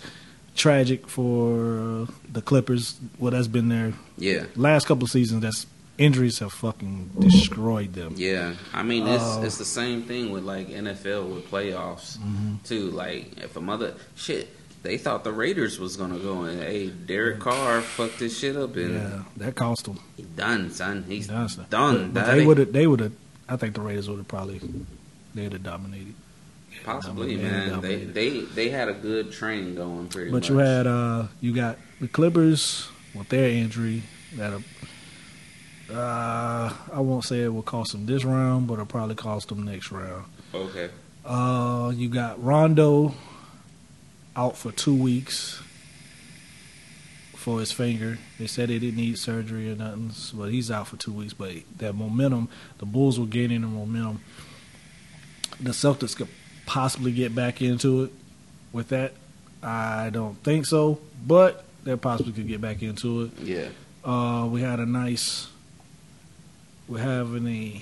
tragic 0.55 1.07
for 1.07 2.03
uh, 2.03 2.05
the 2.31 2.41
Clippers. 2.41 2.99
Well, 3.17 3.31
that's 3.31 3.47
been 3.47 3.69
their 3.69 3.93
Yeah, 4.17 4.45
last 4.55 4.87
couple 4.87 5.05
of 5.05 5.11
seasons. 5.11 5.41
That's 5.41 5.65
injuries 5.97 6.39
have 6.39 6.53
fucking 6.53 7.11
destroyed 7.19 7.93
them. 7.93 8.13
yeah. 8.17 8.53
I 8.73 8.83
mean, 8.83 9.05
it's 9.07 9.23
Uh, 9.23 9.41
it's 9.45 9.57
the 9.57 9.65
same 9.65 10.03
thing 10.03 10.31
with 10.31 10.43
like 10.43 10.69
NFL 10.69 11.23
with 11.33 11.49
playoffs 11.51 12.17
Mm-hmm. 12.17 12.55
too. 12.63 12.91
Like 12.91 13.37
if 13.37 13.55
a 13.57 13.61
mother 13.61 13.93
shit, 14.15 14.49
they 14.83 14.97
thought 14.97 15.23
the 15.23 15.31
Raiders 15.33 15.79
was 15.79 15.97
gonna 15.97 16.19
go 16.19 16.43
and 16.43 16.61
hey, 16.61 16.87
Derek 16.89 17.39
Carr 17.39 17.81
fucked 17.81 18.19
this 18.19 18.37
shit 18.39 18.55
up 18.55 18.75
and 18.75 18.93
Yeah, 18.95 19.23
that 19.37 19.55
cost 19.55 19.85
them. 19.85 19.99
he 20.17 20.23
done, 20.23 20.71
son. 20.71 21.03
He's 21.07 21.27
Done. 21.27 21.49
done. 21.69 22.11
But, 22.11 22.25
but 22.25 22.35
they 22.35 22.45
would 22.45 22.57
have. 22.57 22.71
They 22.73 22.87
would 22.87 22.99
have. 22.99 23.11
I 23.47 23.55
think 23.57 23.75
the 23.75 23.81
Raiders 23.81 24.07
would 24.09 24.17
have 24.19 24.27
probably. 24.27 24.61
They'd 25.35 25.53
have 25.53 25.63
dominated. 25.63 26.13
Possibly, 26.83 27.37
have 27.37 27.51
man. 27.51 27.81
They 27.81 27.97
they 28.05 28.39
they 28.41 28.69
had 28.69 28.87
a 28.89 28.93
good 28.93 29.31
train 29.31 29.75
going 29.75 30.07
pretty 30.07 30.31
But 30.31 30.37
much. 30.43 30.49
you 30.49 30.57
had 30.57 30.87
uh 30.87 31.27
you 31.41 31.53
got 31.53 31.77
the 31.99 32.07
Clippers 32.07 32.87
with 33.13 33.27
their 33.29 33.49
injury 33.49 34.03
that 34.35 34.53
uh 35.91 36.73
I 36.93 36.99
won't 36.99 37.25
say 37.25 37.41
it 37.41 37.49
will 37.53 37.63
cost 37.63 37.91
them 37.91 38.05
this 38.05 38.23
round, 38.23 38.67
but 38.67 38.75
it'll 38.75 38.85
probably 38.85 39.15
cost 39.15 39.49
them 39.49 39.63
next 39.65 39.91
round. 39.91 40.25
okay. 40.53 40.89
Uh 41.25 41.91
you 41.95 42.07
got 42.09 42.41
Rondo 42.43 43.13
out 44.39 44.55
for 44.55 44.71
two 44.71 44.95
weeks 44.95 45.61
for 47.35 47.59
his 47.59 47.73
finger. 47.73 48.17
They 48.37 48.47
said 48.47 48.69
he 48.69 48.79
didn't 48.79 48.95
need 48.95 49.17
surgery 49.17 49.69
or 49.69 49.75
nothing, 49.75 50.11
but 50.33 50.51
he's 50.51 50.71
out 50.71 50.87
for 50.87 50.95
two 50.95 51.11
weeks. 51.11 51.33
But 51.33 51.51
that 51.77 51.93
momentum, 51.93 52.47
the 52.77 52.85
Bulls 52.85 53.19
were 53.19 53.25
gaining 53.25 53.61
the 53.61 53.67
momentum. 53.67 54.21
The 55.59 55.71
Celtics 55.71 56.15
could 56.15 56.29
possibly 56.65 57.11
get 57.11 57.35
back 57.35 57.61
into 57.61 58.03
it. 58.03 58.11
with 58.71 58.89
that, 58.89 59.13
I 59.61 60.09
don't 60.09 60.35
think 60.43 60.65
so. 60.65 60.99
But 61.27 61.65
they 61.83 61.97
possibly 61.97 62.31
could 62.31 62.47
get 62.47 62.61
back 62.61 62.81
into 62.81 63.23
it. 63.23 63.31
Yeah. 63.43 63.67
Uh, 64.05 64.47
we 64.49 64.61
had 64.61 64.79
a 64.79 64.85
nice. 64.85 65.47
We're 66.87 66.99
having 66.99 67.45
a 67.47 67.81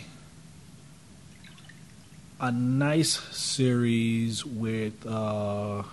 a 2.40 2.52
nice 2.52 3.20
series 3.36 4.46
with 4.46 5.06
uh, 5.08 5.84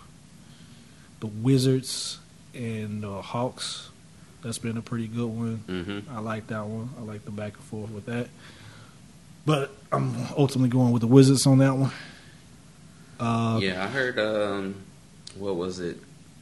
the 1.25 1.31
Wizards 1.43 2.19
and 2.55 3.03
the 3.03 3.23
Hawks. 3.23 3.89
That's 4.43 4.59
been 4.59 4.77
a 4.77 4.83
pretty 4.83 5.07
good 5.09 5.27
one. 5.29 5.65
Mm-hmm. 5.67 6.15
I 6.15 6.21
like 6.21 6.49
that 6.49 6.67
one. 6.67 6.91
I 6.99 7.03
like 7.03 7.25
the 7.25 7.31
back 7.31 7.55
and 7.55 7.65
forth 7.65 7.91
with 7.91 8.05
that. 8.07 8.29
But 9.47 9.71
I'm 9.91 10.15
ultimately 10.37 10.69
going 10.69 10.93
with 10.93 11.01
the 11.01 11.07
Wizards 11.09 11.47
on 11.47 11.59
that 11.59 11.75
one. 11.75 11.91
Uh, 13.19 13.59
Yeah, 13.63 13.83
I 13.83 13.87
heard. 13.87 14.19
Um, 14.19 14.75
what 15.39 15.57
was 15.57 15.81
it? 15.81 15.99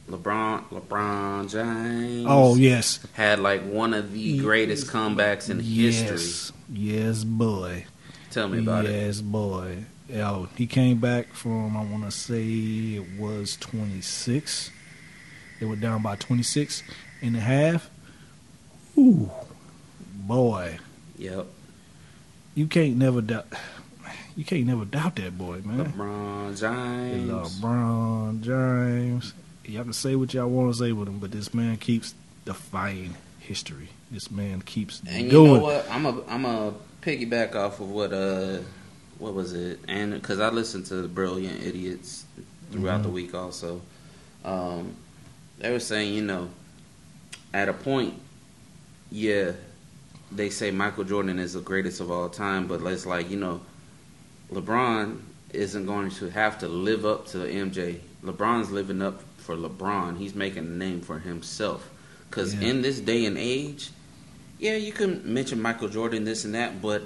LeBron, 0.09 0.65
LeBron 0.65 1.49
James. 1.49 2.25
Oh 2.27 2.55
yes, 2.55 2.99
had 3.13 3.39
like 3.39 3.61
one 3.63 3.93
of 3.93 4.11
the 4.11 4.37
greatest 4.39 4.87
comebacks 4.87 5.49
in 5.49 5.59
history. 5.61 6.17
yes, 6.17 6.51
yes, 6.69 7.23
boy. 7.23 7.85
Tell 8.31 8.49
me 8.49 8.59
about 8.59 8.83
it. 8.83 8.91
yes, 8.91 9.21
boy. 9.21 9.85
Yo, 10.09 10.49
he 10.57 10.67
came 10.67 10.97
back 10.99 11.33
from 11.33 11.77
I 11.77 11.83
want 11.83 12.03
to 12.03 12.11
say 12.11 12.43
it 12.43 13.19
was 13.19 13.55
26. 13.57 14.69
They 15.59 15.65
were 15.65 15.75
down 15.77 16.01
by 16.01 16.15
26 16.17 16.83
and 17.21 17.35
a 17.37 17.39
half. 17.39 17.89
Ooh, 18.97 19.31
boy, 20.13 20.77
Yep. 21.17 21.47
you 22.53 22.67
can't 22.67 22.97
never 22.97 23.21
doubt. 23.21 23.47
You 24.35 24.43
can't 24.43 24.65
never 24.65 24.83
doubt 24.85 25.15
that 25.17 25.37
boy, 25.37 25.61
man. 25.63 25.93
LeBron 25.93 26.59
James. 26.59 27.61
LeBron 27.61 28.41
James. 28.41 29.33
Y'all 29.65 29.83
can 29.83 29.93
say 29.93 30.15
what 30.15 30.33
y'all 30.33 30.49
want 30.49 30.73
to 30.73 30.77
say 30.79 30.91
with 30.91 31.07
him, 31.07 31.19
but 31.19 31.31
this 31.31 31.53
man 31.53 31.77
keeps 31.77 32.13
defying 32.43 33.15
history. 33.39 33.89
This 34.11 34.29
man 34.31 34.61
keeps 34.61 35.01
And 35.07 35.31
you 35.31 35.43
know 35.45 35.59
what? 35.59 35.87
I'm 35.89 36.05
a 36.05 36.21
I'm 36.27 36.45
a 36.45 36.73
piggyback 37.01 37.55
off 37.55 37.79
of 37.79 37.89
what 37.89 38.11
uh 38.11 38.59
what 39.23 39.33
was 39.33 39.53
it? 39.53 39.79
And 39.87 40.13
because 40.13 40.39
I 40.41 40.49
listened 40.49 40.85
to 40.87 40.95
the 40.95 41.07
Brilliant 41.07 41.63
Idiots 41.63 42.25
throughout 42.71 43.03
the 43.03 43.09
Mhm. 43.09 43.13
week 43.13 43.33
also, 43.33 43.81
um, 44.43 44.91
they 45.59 45.71
were 45.71 45.79
saying 45.79 46.13
you 46.13 46.21
know 46.23 46.49
at 47.53 47.69
a 47.69 47.73
point, 47.73 48.15
yeah, 49.11 49.53
they 50.31 50.49
say 50.49 50.71
Michael 50.71 51.05
Jordan 51.05 51.39
is 51.39 51.53
the 51.53 51.61
greatest 51.61 52.01
of 52.01 52.11
all 52.11 52.27
time, 52.27 52.67
but 52.67 52.81
it's 52.81 53.05
like 53.05 53.29
you 53.29 53.37
know, 53.37 53.61
LeBron 54.51 55.19
isn't 55.53 55.85
going 55.85 56.09
to 56.11 56.29
have 56.29 56.59
to 56.59 56.67
live 56.67 57.05
up 57.05 57.27
to 57.27 57.37
the 57.37 57.47
MJ. 57.47 58.01
LeBron's 58.25 58.71
living 58.71 59.01
up 59.01 59.21
for 59.37 59.55
LeBron. 59.55 60.17
He's 60.17 60.35
making 60.35 60.65
a 60.65 60.69
name 60.69 60.99
for 61.01 61.19
himself. 61.19 61.89
Because 62.29 62.55
Yeah. 62.55 62.69
in 62.69 62.81
this 62.81 62.99
day 62.99 63.25
and 63.25 63.37
age, 63.37 63.91
yeah, 64.59 64.75
you 64.75 64.91
can 64.91 65.21
mention 65.33 65.61
Michael 65.61 65.87
Jordan, 65.89 66.23
this 66.25 66.43
and 66.43 66.55
that, 66.55 66.81
but 66.81 67.03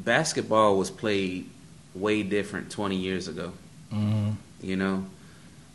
basketball 0.00 0.76
was 0.78 0.90
played 0.90 1.48
way 1.94 2.22
different 2.22 2.70
20 2.70 2.96
years 2.96 3.28
ago, 3.28 3.52
Mhm. 3.92 4.36
you 4.62 4.76
know? 4.76 5.04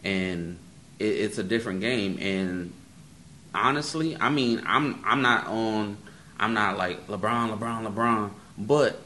And 0.03 0.57
it, 0.99 1.05
it's 1.05 1.37
a 1.37 1.43
different 1.43 1.81
game. 1.81 2.17
And 2.19 2.71
honestly, 3.53 4.15
I 4.19 4.29
mean, 4.29 4.61
I'm 4.65 5.03
I'm 5.05 5.21
not 5.21 5.47
on, 5.47 5.97
I'm 6.39 6.53
not 6.53 6.77
like 6.77 7.07
LeBron, 7.07 7.57
LeBron, 7.57 7.93
LeBron, 7.93 8.31
but 8.57 8.99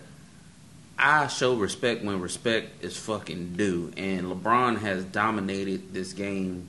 I 0.99 1.27
show 1.27 1.55
respect 1.55 2.03
when 2.03 2.19
respect 2.21 2.83
is 2.83 2.97
fucking 2.97 3.53
due. 3.53 3.91
And 3.97 4.27
LeBron 4.27 4.79
has 4.79 5.03
dominated 5.05 5.93
this 5.93 6.13
game, 6.13 6.67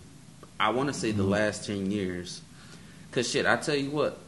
I 0.61 0.71
want 0.71 0.89
to 0.89 0.95
say 0.95 1.13
the 1.13 1.23
last 1.23 1.65
10 1.67 1.91
years. 1.91 2.43
Because 3.11 3.31
shit, 3.31 3.47
I 3.47 3.57
tell 3.57 3.75
you 3.77 3.91
what, 3.91 4.19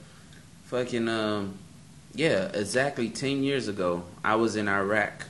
fucking, 0.65 1.07
um, 1.09 1.55
yeah, 2.15 2.51
exactly 2.53 3.09
10 3.09 3.43
years 3.43 3.69
ago, 3.69 4.05
I 4.25 4.37
was 4.37 4.57
in 4.57 4.69
Iraq. 4.69 5.25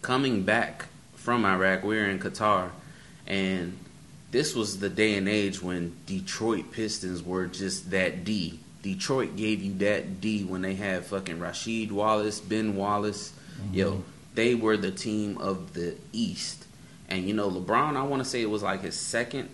Coming 0.00 0.42
back 0.42 0.86
from 1.14 1.44
Iraq, 1.44 1.84
we 1.84 1.96
were 1.96 2.04
in 2.04 2.18
Qatar. 2.18 2.70
And 3.26 3.78
this 4.30 4.54
was 4.54 4.80
the 4.80 4.88
day 4.88 5.14
and 5.14 5.28
age 5.28 5.62
when 5.62 5.96
Detroit 6.06 6.72
Pistons 6.72 7.22
were 7.22 7.46
just 7.46 7.90
that 7.90 8.24
D. 8.24 8.58
Detroit 8.82 9.36
gave 9.36 9.62
you 9.62 9.74
that 9.74 10.20
D 10.20 10.42
when 10.42 10.62
they 10.62 10.74
had 10.74 11.04
fucking 11.04 11.38
Rasheed 11.38 11.92
Wallace, 11.92 12.40
Ben 12.40 12.74
Wallace. 12.74 13.32
Mm-hmm. 13.60 13.74
Yo, 13.74 14.04
they 14.34 14.54
were 14.54 14.76
the 14.76 14.90
team 14.90 15.38
of 15.38 15.74
the 15.74 15.94
East. 16.12 16.66
And 17.08 17.28
you 17.28 17.34
know, 17.34 17.50
LeBron, 17.50 17.96
I 17.96 18.02
want 18.02 18.24
to 18.24 18.28
say 18.28 18.42
it 18.42 18.50
was 18.50 18.62
like 18.62 18.80
his 18.80 18.98
second 18.98 19.50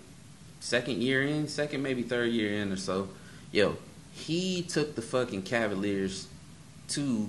second 0.61 1.03
year 1.03 1.23
in, 1.23 1.49
second 1.49 1.83
maybe 1.83 2.03
third 2.03 2.31
year 2.33 2.63
in 2.63 2.73
or 2.73 2.77
so. 2.77 3.09
Yo, 3.53 3.77
he 4.19 4.63
took 4.63 4.95
the 4.95 5.03
fucking 5.03 5.43
Cavaliers 5.43 6.27
to 6.89 7.29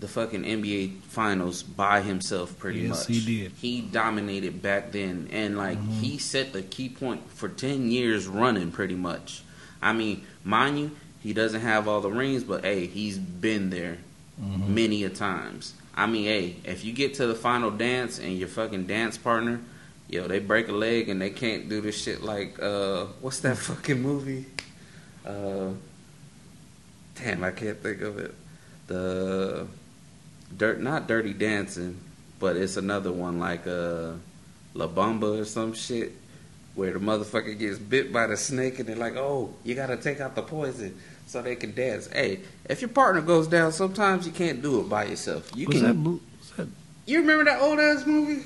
the 0.00 0.08
fucking 0.08 0.42
NBA 0.44 1.00
finals 1.08 1.62
by 1.62 2.02
himself 2.02 2.58
pretty 2.58 2.80
Yes, 2.80 2.90
much. 2.90 3.06
he 3.08 3.20
did. 3.42 3.52
He 3.60 3.80
dominated 3.80 4.60
back 4.60 4.92
then 4.92 5.28
and 5.32 5.56
like 5.56 5.78
Mhm. 5.78 6.00
he 6.00 6.18
set 6.18 6.52
the 6.52 6.62
key 6.62 6.88
point 6.88 7.22
for 7.32 7.48
10 7.48 7.90
years 7.90 8.26
running 8.26 8.70
pretty 8.70 8.96
much. 8.96 9.42
I 9.80 9.92
mean, 9.92 10.22
mind 10.44 10.78
you, 10.78 10.90
he 11.22 11.32
doesn't 11.32 11.60
have 11.62 11.88
all 11.88 12.00
the 12.00 12.10
rings, 12.10 12.42
but 12.44 12.64
hey, 12.64 12.86
he's 12.86 13.16
been 13.18 13.70
there 13.70 13.98
Mhm. 14.42 14.68
many 14.68 15.04
a 15.04 15.08
times. 15.10 15.72
I 15.96 16.06
mean, 16.06 16.24
hey, 16.24 16.56
if 16.64 16.84
you 16.84 16.92
get 16.92 17.14
to 17.14 17.26
the 17.26 17.34
final 17.36 17.70
dance 17.70 18.18
and 18.18 18.36
your 18.36 18.48
fucking 18.48 18.86
dance 18.86 19.16
partner, 19.16 19.60
yo, 20.10 20.26
they 20.26 20.40
break 20.40 20.68
a 20.68 20.72
leg 20.72 21.08
and 21.08 21.20
they 21.22 21.30
can't 21.30 21.68
do 21.68 21.80
this 21.80 21.96
shit 22.02 22.22
like 22.22 22.60
uh 22.60 23.06
what's 23.20 23.38
that 23.40 23.56
fucking 23.68 24.02
movie? 24.02 24.46
Uh 25.24 25.68
damn, 27.16 27.44
I 27.44 27.50
can't 27.50 27.78
think 27.78 28.00
of 28.02 28.18
it. 28.18 28.34
The 28.86 29.66
dirt 30.56 30.80
not 30.80 31.06
dirty 31.08 31.32
dancing, 31.32 31.98
but 32.38 32.56
it's 32.56 32.76
another 32.76 33.12
one 33.12 33.38
like 33.38 33.66
uh 33.66 34.12
La 34.74 34.88
Bamba 34.88 35.40
or 35.40 35.44
some 35.44 35.72
shit 35.72 36.12
where 36.74 36.92
the 36.92 36.98
motherfucker 36.98 37.56
gets 37.58 37.78
bit 37.78 38.12
by 38.12 38.26
the 38.26 38.36
snake 38.36 38.78
and 38.80 38.88
they're 38.88 38.96
like, 38.96 39.16
"Oh, 39.16 39.54
you 39.64 39.74
got 39.74 39.86
to 39.86 39.96
take 39.96 40.20
out 40.20 40.34
the 40.34 40.42
poison." 40.42 40.98
So 41.26 41.40
they 41.40 41.56
can 41.56 41.74
dance. 41.74 42.06
Hey, 42.08 42.40
if 42.68 42.82
your 42.82 42.90
partner 42.90 43.22
goes 43.22 43.46
down, 43.48 43.72
sometimes 43.72 44.26
you 44.26 44.32
can't 44.32 44.60
do 44.60 44.80
it 44.80 44.88
by 44.90 45.04
yourself. 45.06 45.50
You 45.54 45.66
was 45.68 45.80
can. 45.80 46.04
that, 46.04 46.10
was 46.10 46.50
that 46.58 46.68
You 47.06 47.20
remember 47.20 47.44
that 47.44 47.62
old 47.62 47.78
ass 47.80 48.04
movie? 48.06 48.42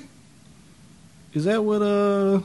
is 1.33 1.43
that 1.45 1.63
what 1.63 1.81
uh 1.81 2.39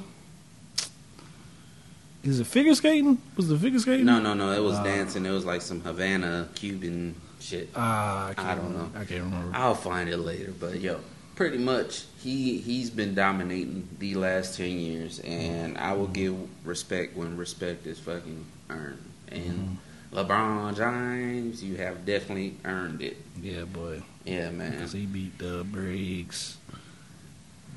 is 2.25 2.41
it 2.41 2.47
figure 2.47 2.75
skating? 2.75 3.19
Was 3.37 3.49
the 3.49 3.59
figure 3.59 3.79
skating? 3.79 4.07
No, 4.07 4.21
no, 4.21 4.35
no. 4.35 4.51
It 4.53 4.63
was 4.63 4.77
Uh, 4.79 4.83
dancing. 4.85 5.25
It 5.27 5.31
was 5.31 5.45
like 5.45 5.63
some 5.63 5.81
Havana 5.81 6.49
Cuban 6.55 7.15
shit. 7.41 7.69
Ah, 7.77 8.33
I, 8.37 8.53
I 8.53 8.55
don't 8.55 8.65
remember. 8.73 8.79
know. 8.99 9.01
I 9.01 9.05
can't 9.05 9.25
remember. 9.25 9.57
I'll 9.57 9.75
find 9.75 10.09
it 10.09 10.17
later. 10.19 10.53
But 10.59 10.81
yo, 10.81 11.01
pretty 11.37 11.59
much 11.59 12.05
he 12.23 12.59
he's 12.59 12.91
been 12.91 13.15
dominating 13.15 13.89
the 13.99 14.15
last 14.17 14.57
ten 14.57 14.79
years, 14.79 15.21
and 15.21 15.77
I 15.79 15.93
will 15.93 16.07
give 16.09 16.35
respect 16.67 17.17
when 17.17 17.37
respect 17.37 17.87
is 17.87 17.99
fucking 17.99 18.45
earned. 18.71 19.03
And 19.31 19.79
LeBron 20.13 20.77
James, 20.77 21.63
you 21.63 21.77
have 21.77 22.07
definitely 22.07 22.55
earned 22.65 23.03
it. 23.03 23.17
yeah, 23.43 23.65
boy, 23.65 24.01
Yeah, 24.25 24.51
man. 24.51 24.71
because 24.71 24.93
he 24.93 25.07
beat 25.07 25.37
the 25.39 25.65
Briggs. 25.65 26.57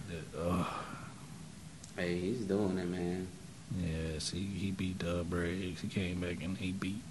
The- 0.07 0.39
uh, 0.39 0.65
Hey, 1.95 2.19
he's 2.19 2.41
doing 2.41 2.77
it, 2.77 2.87
man. 2.87 3.27
Yes, 3.75 4.29
he 4.31 4.39
he 4.39 4.71
beat 4.71 4.99
the 4.99 5.23
Briggs. 5.23 5.81
He 5.81 5.87
came 5.87 6.21
back 6.21 6.43
and 6.43 6.57
he 6.57 6.71
beat 6.71 7.01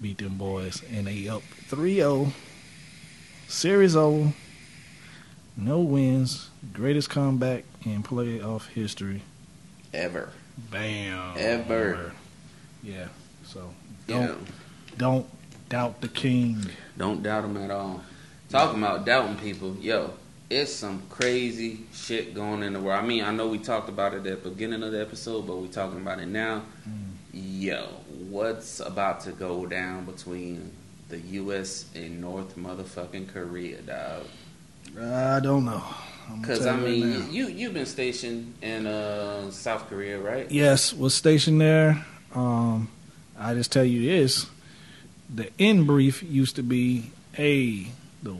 beat 0.00 0.18
them 0.18 0.36
boys, 0.38 0.82
and 0.90 1.06
they 1.06 1.28
up 1.28 1.42
3-0. 1.68 2.32
Series 3.48 3.96
over. 3.96 4.32
No 5.56 5.80
wins. 5.80 6.50
Greatest 6.72 7.10
comeback 7.10 7.64
in 7.84 8.02
playoff 8.02 8.68
history. 8.68 9.22
Ever. 9.92 10.30
Bam. 10.56 11.34
Ever. 11.36 12.12
Yeah. 12.82 13.08
So 13.44 13.74
don't 14.06 14.46
don't 14.96 15.26
doubt 15.68 16.00
the 16.00 16.08
king. 16.08 16.66
Don't 16.96 17.22
doubt 17.22 17.44
him 17.44 17.56
at 17.56 17.70
all. 17.70 18.02
Talking 18.48 18.82
about 18.82 19.04
doubting 19.04 19.36
people, 19.36 19.76
yo, 19.80 20.12
it's 20.50 20.72
some 20.72 21.02
crazy 21.08 21.80
shit 21.94 22.34
going 22.34 22.64
in 22.64 22.72
the 22.72 22.80
world. 22.80 23.02
I 23.02 23.06
mean, 23.06 23.24
I 23.24 23.30
know 23.30 23.46
we 23.46 23.58
talked 23.58 23.88
about 23.88 24.14
it 24.14 24.26
at 24.26 24.42
the 24.42 24.50
beginning 24.50 24.82
of 24.82 24.90
the 24.90 25.00
episode, 25.00 25.46
but 25.46 25.56
we're 25.56 25.68
talking 25.68 26.00
about 26.00 26.18
it 26.18 26.26
now. 26.26 26.62
Yo, 27.32 27.86
what's 28.28 28.80
about 28.80 29.20
to 29.20 29.32
go 29.32 29.64
down 29.64 30.04
between 30.04 30.72
the 31.08 31.18
U.S. 31.18 31.86
and 31.94 32.20
North 32.20 32.56
motherfucking 32.56 33.28
Korea, 33.32 33.80
dog? 33.82 34.24
I 35.00 35.38
don't 35.38 35.64
know. 35.64 35.84
Because 36.40 36.66
I 36.66 36.76
you 36.76 36.80
right 36.80 36.90
mean, 36.90 37.32
you 37.32 37.48
you've 37.48 37.74
been 37.74 37.86
stationed 37.86 38.54
in 38.62 38.86
uh, 38.86 39.50
South 39.50 39.88
Korea, 39.88 40.20
right? 40.20 40.50
yes, 40.50 40.92
was 40.92 41.14
stationed 41.14 41.60
there. 41.60 42.04
Um, 42.34 42.88
I 43.38 43.54
just 43.54 43.72
tell 43.72 43.84
you 43.84 44.08
this: 44.08 44.46
the 45.32 45.50
in 45.58 45.86
brief 45.86 46.22
used 46.22 46.56
to 46.56 46.62
be, 46.62 47.10
"Hey, 47.32 47.88
the 48.22 48.36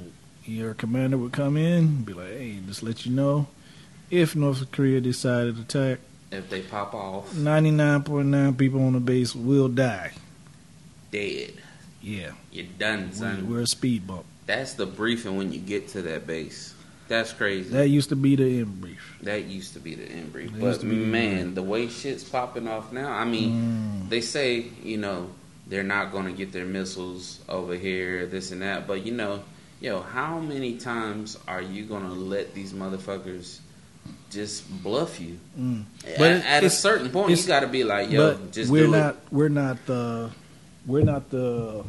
your 0.50 0.74
commander 0.74 1.16
would 1.16 1.32
come 1.32 1.56
in, 1.56 2.02
be 2.02 2.12
like, 2.12 2.28
hey, 2.28 2.58
just 2.66 2.82
let 2.82 3.06
you 3.06 3.12
know, 3.12 3.46
if 4.10 4.34
North 4.34 4.70
Korea 4.72 5.00
decided 5.00 5.56
to 5.56 5.62
attack, 5.62 6.00
If 6.32 6.50
they 6.50 6.62
pop 6.62 6.92
off, 6.94 7.34
ninety 7.34 7.70
nine 7.70 8.02
point 8.02 8.26
nine 8.28 8.54
people 8.54 8.82
on 8.84 8.92
the 8.94 9.00
base 9.00 9.34
will 9.34 9.68
die. 9.68 10.12
dead. 11.10 11.52
Yeah, 12.02 12.30
You're 12.50 12.64
done, 12.78 13.12
son. 13.12 13.50
we're 13.50 13.60
a 13.60 13.66
speed 13.66 14.06
bump. 14.06 14.24
That's 14.46 14.72
the 14.72 14.86
briefing 14.86 15.36
when 15.36 15.52
you 15.52 15.60
get 15.60 15.88
to 15.88 16.02
that 16.02 16.26
base. 16.26 16.74
That's 17.08 17.32
crazy. 17.32 17.68
That, 17.70 17.88
used 17.88 18.08
to 18.08 18.16
be 18.16 18.36
the 18.36 18.60
end 18.60 18.80
brief. 18.80 19.18
That 19.22 19.44
used 19.44 19.74
to 19.74 19.80
be 19.80 19.96
the 19.96 20.04
end 20.06 20.32
brief. 20.32 20.50
That 20.52 20.60
But 20.60 20.66
used 20.66 20.80
the 20.80 20.90
end 20.92 21.12
man, 21.12 21.54
the 21.54 21.62
way 21.62 21.88
shit's 21.88 22.24
popping 22.24 22.66
off 22.68 22.90
now, 22.92 23.12
I 23.12 23.24
mean, 23.26 23.52
Mm. 24.06 24.08
they 24.08 24.20
say, 24.22 24.66
you 24.82 24.96
know, 24.96 25.28
they're 25.66 25.82
not 25.82 26.10
going 26.10 26.24
to 26.26 26.32
get 26.32 26.52
their 26.52 26.64
missiles 26.64 27.40
over 27.50 27.74
here, 27.74 28.24
this 28.26 28.50
and 28.50 28.62
that. 28.62 28.86
But, 28.86 29.04
you 29.04 29.12
know, 29.12 29.42
yo, 29.80 30.02
how 30.02 30.38
many 30.38 30.76
times 30.76 31.38
are 31.48 31.62
you 31.62 31.84
going 31.84 32.04
to 32.04 32.12
let 32.12 32.54
these 32.54 32.72
motherfuckers 32.72 33.58
just 34.30 34.68
bluff 34.82 35.20
you? 35.20 35.38
Mm. 35.58 35.84
At, 36.06 36.18
But 36.18 36.30
it- 36.32 36.44
at 36.46 36.64
a 36.64 36.70
certain 36.70 37.10
point, 37.10 37.28
you 37.30 37.32
it's- 37.34 37.46
got 37.46 37.60
to 37.60 37.66
be 37.68 37.84
like, 37.84 38.10
yo, 38.10 38.38
just 38.52 38.70
we're 38.70 38.88
not 38.88 39.16
we're 39.30 39.48
not 39.48 39.84
the 39.86 40.30
we're 40.86 41.04
not 41.04 41.30
the 41.30 41.84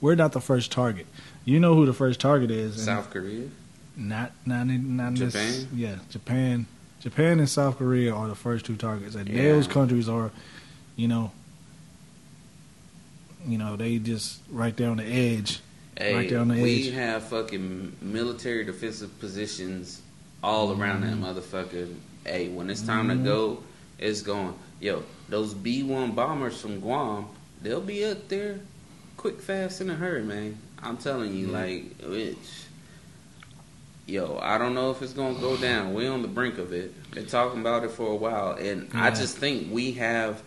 we're 0.00 0.14
not 0.16 0.32
the 0.32 0.40
first 0.40 0.70
target. 0.72 1.06
You 1.44 1.60
know 1.60 1.74
who 1.74 1.86
the 1.86 1.92
first 1.92 2.20
target 2.20 2.50
is? 2.50 2.82
South 2.84 3.10
Korea? 3.10 3.48
Not 3.96 4.32
not 4.46 4.66
not 4.66 5.08
in 5.08 5.14
this- 5.14 5.32
Japan? 5.34 5.68
yeah, 5.74 5.96
Japan. 6.10 6.66
Japan 7.00 7.38
and 7.38 7.48
South 7.48 7.76
Korea 7.76 8.14
are 8.14 8.28
the 8.28 8.34
first 8.34 8.64
two 8.64 8.76
targets. 8.76 9.14
And 9.14 9.28
Yeah. 9.28 9.42
those 9.52 9.66
countries 9.66 10.08
are, 10.08 10.30
you 10.96 11.06
know, 11.06 11.32
you 13.46 13.58
know, 13.58 13.76
they 13.76 13.98
just 13.98 14.40
right 14.50 14.74
there 14.76 14.88
on 14.90 14.96
the 14.96 15.04
edge. 15.04 15.60
Hey, 15.96 16.14
Right 16.14 16.32
on 16.32 16.48
the 16.48 16.60
we 16.60 16.88
edge. 16.88 16.94
have 16.94 17.22
fucking 17.24 17.96
military 18.02 18.64
defensive 18.64 19.16
positions 19.20 20.02
all 20.42 20.72
around 20.78 21.04
Mhm. 21.04 21.20
that 21.22 21.34
motherfucker. 21.36 21.94
Hey, 22.24 22.48
when 22.48 22.68
it's 22.68 22.82
time 22.82 23.08
Mhm. 23.08 23.18
to 23.18 23.24
go, 23.24 23.62
it's 23.98 24.22
going. 24.22 24.54
Yo, 24.80 25.04
those 25.28 25.54
B 25.54 25.82
one 25.82 26.12
bombers 26.12 26.60
from 26.60 26.80
Guam, 26.80 27.26
they'll 27.62 27.80
be 27.80 28.04
up 28.04 28.28
there 28.28 28.60
quick, 29.16 29.40
fast, 29.40 29.80
in 29.80 29.88
a 29.88 29.94
hurry, 29.94 30.22
man. 30.22 30.58
I'm 30.82 30.96
telling 30.96 31.34
you, 31.34 31.46
Yeah. 31.46 31.52
like, 31.58 31.84
it's, 32.02 32.66
yo, 34.06 34.38
I 34.42 34.58
don't 34.58 34.74
know 34.74 34.90
if 34.90 35.00
it's 35.00 35.12
gonna 35.12 35.38
go 35.38 35.56
down. 35.56 35.94
We're 35.94 36.10
on 36.12 36.22
the 36.22 36.28
brink 36.28 36.58
of 36.58 36.72
it. 36.72 36.92
Been 37.12 37.26
talking 37.26 37.60
about 37.60 37.84
it 37.84 37.92
for 37.92 38.08
a 38.10 38.16
while, 38.16 38.52
and 38.52 38.88
I 38.92 39.10
just 39.10 39.38
think 39.38 39.68
we 39.72 39.92
have 39.92 40.42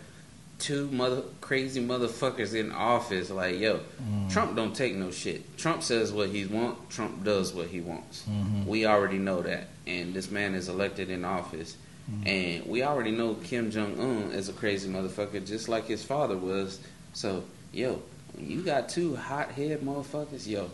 two 0.58 0.88
mother 0.90 1.22
crazy 1.40 1.80
motherfuckers 1.84 2.54
in 2.54 2.72
office. 2.72 3.30
Like, 3.30 3.58
yo, 3.58 3.80
Mm. 4.02 4.30
Trump 4.30 4.56
don't 4.56 4.74
take 4.74 4.94
no 4.96 5.10
shit. 5.10 5.56
Trump 5.56 5.82
says 5.82 6.12
what 6.12 6.30
he 6.30 6.46
wants. 6.46 6.94
Trump 6.94 7.22
does 7.24 7.52
what 7.54 7.68
he 7.68 7.80
wants. 7.80 8.24
Mhm. 8.28 8.66
We 8.66 8.84
already 8.86 9.18
know 9.18 9.40
that, 9.42 9.68
and 9.86 10.12
this 10.14 10.30
man 10.30 10.54
is 10.54 10.68
elected 10.68 11.10
in 11.10 11.24
office, 11.24 11.76
Mhm. 12.10 12.26
and 12.28 12.66
we 12.66 12.82
already 12.82 13.10
know 13.12 13.34
Kim 13.34 13.70
Jong 13.70 13.98
Un 14.00 14.32
is 14.32 14.48
a 14.48 14.52
crazy 14.52 14.88
motherfucker, 14.90 15.44
just 15.46 15.68
like 15.68 15.86
his 15.86 16.02
father 16.02 16.36
was. 16.36 16.78
So, 17.12 17.44
yo, 17.72 18.02
you 18.38 18.62
got 18.62 18.88
two 18.88 19.14
hot 19.16 19.52
head 19.52 19.80
motherfuckers, 19.82 20.46
yo, 20.46 20.70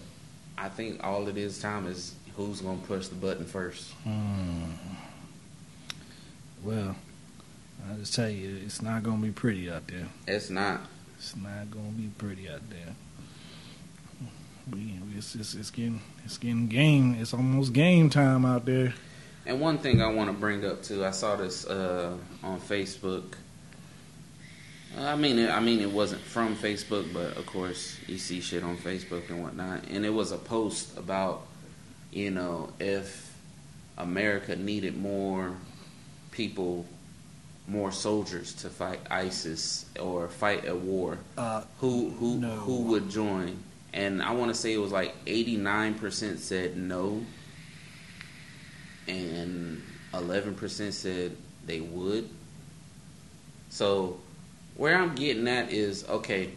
I 0.57 0.68
think 0.70 1.03
all 1.05 1.28
it 1.28 1.37
is 1.37 1.59
time 1.59 1.87
is 1.87 2.12
who's 2.37 2.61
gonna 2.62 2.78
push 2.87 3.09
the 3.09 3.14
button 3.16 3.45
first. 3.45 3.93
Mm. 4.07 4.72
Well, 6.62 6.97
I 7.91 7.95
just 7.97 8.14
tell 8.14 8.28
you, 8.28 8.61
it's 8.64 8.80
not 8.82 9.03
gonna 9.03 9.22
be 9.22 9.30
pretty 9.30 9.70
out 9.70 9.87
there. 9.87 10.07
It's 10.26 10.51
not. 10.51 10.80
It's 11.18 11.37
not 11.37 11.70
gonna 11.70 11.89
be 11.91 12.11
pretty 12.18 12.49
out 12.49 12.68
there. 12.70 12.95
We, 14.72 14.99
it's, 15.16 15.35
it's, 15.35 15.55
it's 15.55 15.70
getting, 15.70 16.01
it's 16.24 16.39
getting 16.39 16.68
game. 16.68 17.16
It's 17.20 17.35
almost 17.35 17.72
game 17.74 18.09
time 18.09 18.47
out 18.47 18.64
there. 18.64 18.95
And 19.47 19.61
one 19.61 19.76
thing 19.76 20.01
I 20.01 20.07
want 20.07 20.30
to 20.30 20.32
bring 20.35 20.64
up 20.64 20.82
too, 20.82 21.05
I 21.05 21.11
saw 21.11 21.37
this 21.37 21.66
uh, 21.66 22.16
on 22.43 22.61
Facebook. 22.61 23.35
I 24.99 25.16
mean, 25.16 25.39
it, 25.39 25.51
I 25.51 25.61
mean, 25.61 25.80
it 25.80 25.91
wasn't 25.91 26.22
from 26.22 26.57
Facebook, 26.57 27.12
but 27.12 27.37
of 27.37 27.45
course, 27.45 27.99
you 28.07 28.16
see 28.16 28.41
shit 28.41 28.62
on 28.62 28.78
Facebook 28.78 29.28
and 29.28 29.43
whatnot. 29.43 29.85
And 29.91 30.07
it 30.07 30.11
was 30.11 30.32
a 30.32 30.39
post 30.39 30.97
about, 30.97 31.47
you 32.11 32.30
know, 32.30 32.72
if 32.80 33.37
America 33.99 34.57
needed 34.57 34.97
more 34.97 35.55
people, 36.30 36.87
more 37.66 37.90
soldiers 37.92 38.52
to 38.54 38.68
fight 38.68 39.00
ISIS 39.10 39.86
or 40.00 40.28
fight 40.28 40.66
a 40.68 40.74
war, 40.74 41.18
Uh, 41.38 41.62
who 41.80 42.10
who 42.10 42.36
No. 42.38 42.50
who 42.56 42.82
would 42.82 43.08
join? 43.10 43.56
And 43.92 44.22
I 44.22 44.32
want 44.32 44.50
to 44.50 44.54
say 44.54 44.72
it 44.74 44.78
was 44.78 44.92
like 44.92 45.14
eighty 45.26 45.56
nine 45.56 45.94
percent 45.94 46.40
said 46.40 46.76
no, 46.76 47.24
and 49.08 49.82
eleven 50.12 50.54
percent 50.54 50.94
said 50.94 51.36
they 51.66 51.80
would. 51.80 52.28
So 53.70 54.20
where 54.76 54.96
I'm 55.00 55.14
getting 55.14 55.46
at 55.48 55.72
is 55.72 56.06
okay, 56.08 56.50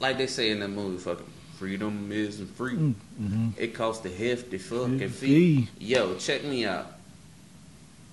like 0.00 0.18
they 0.18 0.26
say 0.26 0.50
in 0.50 0.60
the 0.60 0.68
movie, 0.68 0.98
fucking 0.98 1.24
freedom 1.58 2.10
isn't 2.12 2.48
free. 2.56 2.74
mm-hmm. 2.74 3.48
It 3.56 3.74
costs 3.74 4.04
a 4.04 4.10
hefty 4.10 4.58
fucking 4.58 5.08
Fee. 5.08 5.66
fee. 5.66 5.68
Yo, 5.78 6.16
check 6.16 6.44
me 6.44 6.66
out. 6.66 6.86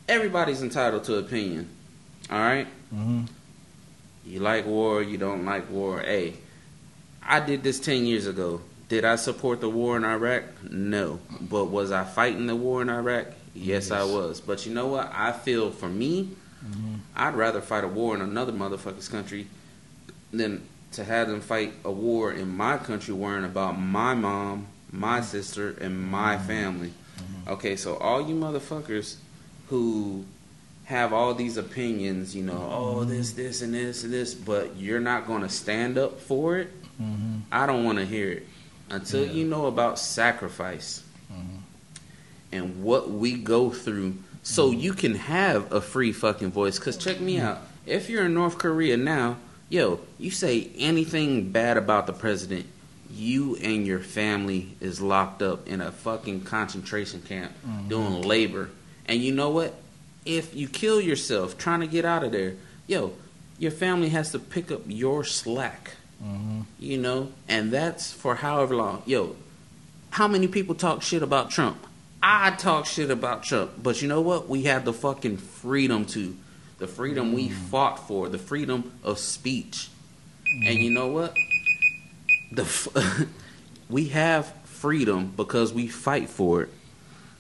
Everybody's 0.08 0.62
entitled 0.62 1.04
to 1.06 1.16
opinion. 1.18 1.68
All 2.32 2.40
right. 2.40 2.68
Mm-hmm. 2.94 3.24
You 4.26 4.40
like 4.40 4.66
war, 4.66 5.02
you 5.02 5.18
don't 5.18 5.46
like 5.46 5.70
war. 5.70 6.00
Hey, 6.00 6.36
I 7.22 7.40
did 7.40 7.64
this 7.64 7.80
10 7.80 8.06
years 8.06 8.28
ago. 8.28 8.62
Did 8.88 9.06
I 9.06 9.16
support 9.16 9.62
the 9.62 9.70
war 9.70 9.98
in 9.98 10.06
Iraq? 10.06 10.44
No. 10.70 11.20
But 11.40 11.66
was 11.66 11.92
I 11.92 12.04
fighting 12.04 12.48
the 12.48 12.56
war 12.56 12.82
in 12.82 12.90
Iraq? 12.90 13.28
Yes, 13.54 13.92
I 13.92 14.04
was. 14.04 14.40
But 14.42 14.66
you 14.66 14.74
know 14.74 14.88
what? 14.88 15.12
I 15.14 15.32
feel 15.32 15.72
for 15.72 15.90
me, 15.90 16.30
Mm-hmm. 16.66 16.96
I'd 17.16 17.36
rather 17.36 17.62
fight 17.62 17.84
a 17.84 17.88
war 17.88 18.14
in 18.14 18.22
another 18.22 18.52
motherfucker's 18.52 19.08
country 19.08 19.48
than 20.32 20.62
to 20.92 21.04
have 21.04 21.28
them 21.28 21.42
fight 21.42 21.74
a 21.84 21.92
war 21.92 22.32
in 22.32 22.56
my 22.56 22.78
country 22.78 23.14
worrying 23.14 23.46
about 23.46 23.80
my 23.80 24.14
mom, 24.14 24.68
my 24.92 25.22
sister, 25.22 25.76
and 25.82 26.00
my 26.00 26.38
family. 26.38 26.94
Okay, 27.48 27.76
so 27.76 27.96
all 27.98 28.28
you 28.28 28.36
motherfuckers 28.36 29.16
who 29.70 30.26
have 30.92 31.14
all 31.14 31.34
these 31.34 31.56
opinions, 31.58 32.36
you 32.36 32.44
know, 32.44 32.68
oh 32.72 33.04
this, 33.06 33.32
this, 33.32 33.62
and 33.62 33.74
this, 33.74 34.04
and 34.04 34.12
this, 34.14 34.34
but 34.36 34.76
you're 34.76 35.00
not 35.00 35.26
going 35.26 35.42
to 35.42 35.50
stand 35.50 35.98
up 35.98 36.20
for 36.20 36.58
it. 36.58 36.70
Mm-hmm. 37.02 37.38
I 37.52 37.66
don't 37.66 37.84
want 37.86 37.98
to 37.98 38.06
hear 38.06 38.30
it 38.30 38.48
until 38.90 39.26
Yeah. 39.26 39.32
you 39.32 39.46
know 39.48 39.66
about 39.68 39.98
sacrifice 39.98 41.02
Mhm. 41.34 41.62
and 42.52 42.84
what 42.84 43.10
we 43.10 43.34
go 43.36 43.70
through, 43.70 44.16
so 44.44 44.72
you 44.72 44.94
can 44.94 45.16
have 45.16 45.72
a 45.72 45.80
free 45.82 46.12
fucking 46.12 46.52
voice. 46.52 46.78
Cause 46.78 46.98
check 46.98 47.22
me 47.22 47.40
out, 47.40 47.60
if 47.86 48.10
you're 48.10 48.26
in 48.26 48.34
North 48.34 48.58
Korea 48.58 48.98
now, 48.98 49.38
yo, 49.70 50.02
you 50.20 50.30
say 50.30 50.70
anything 50.78 51.52
bad 51.52 51.78
about 51.78 52.06
the 52.06 52.14
president. 52.14 52.66
You 53.14 53.56
and 53.58 53.88
your 53.88 54.00
family 54.00 54.76
is 54.82 55.00
locked 55.02 55.42
up 55.42 55.68
in 55.68 55.80
a 55.82 55.92
fucking 55.92 56.42
concentration 56.42 57.22
camp 57.22 57.52
doing 57.88 58.22
labor. 58.22 58.70
And 59.06 59.22
you 59.22 59.34
know 59.34 59.50
what? 59.50 59.74
If 60.26 60.56
you 60.56 60.68
kill 60.68 61.02
yourself 61.02 61.58
trying 61.58 61.80
to 61.82 61.88
get 61.88 62.06
out 62.06 62.24
of 62.24 62.32
there, 62.32 62.56
yo, 62.88 63.14
your 63.58 63.72
family 63.72 64.10
has 64.10 64.32
to 64.32 64.40
pick 64.40 64.72
up 64.72 64.82
your 64.88 65.24
slack. 65.24 65.92
Mm-hmm. 66.24 66.62
You 66.80 66.98
know, 66.98 67.32
and 67.48 67.72
that's 67.72 68.12
for 68.12 68.36
however 68.36 68.76
long. 68.76 69.02
Yo, 69.06 69.36
how 70.12 70.28
many 70.28 70.48
people 70.48 70.76
talk 70.76 71.02
shit 71.02 71.24
about 71.24 71.50
Trump? 71.50 71.86
I 72.22 72.52
talk 72.52 72.86
shit 72.86 73.10
about 73.10 73.44
Trump, 73.44 73.72
but 73.82 74.02
you 74.02 74.08
know 74.08 74.22
what? 74.22 74.48
We 74.48 74.64
have 74.64 74.86
the 74.86 74.94
fucking 74.94 75.38
freedom 75.38 76.06
to, 76.08 76.38
the 76.78 76.86
freedom 76.86 77.34
we 77.34 77.50
fought 77.50 78.08
for, 78.08 78.30
the 78.30 78.38
freedom 78.38 78.92
of 79.04 79.18
speech. 79.18 79.90
And 80.66 80.78
you 80.78 80.92
know 80.92 81.08
what? 81.08 81.36
The 82.52 82.64
f- 82.64 83.28
we 83.90 84.10
have 84.10 84.54
freedom 84.66 85.34
because 85.36 85.74
we 85.74 85.88
fight 85.88 86.30
for 86.30 86.64
it. 86.64 86.70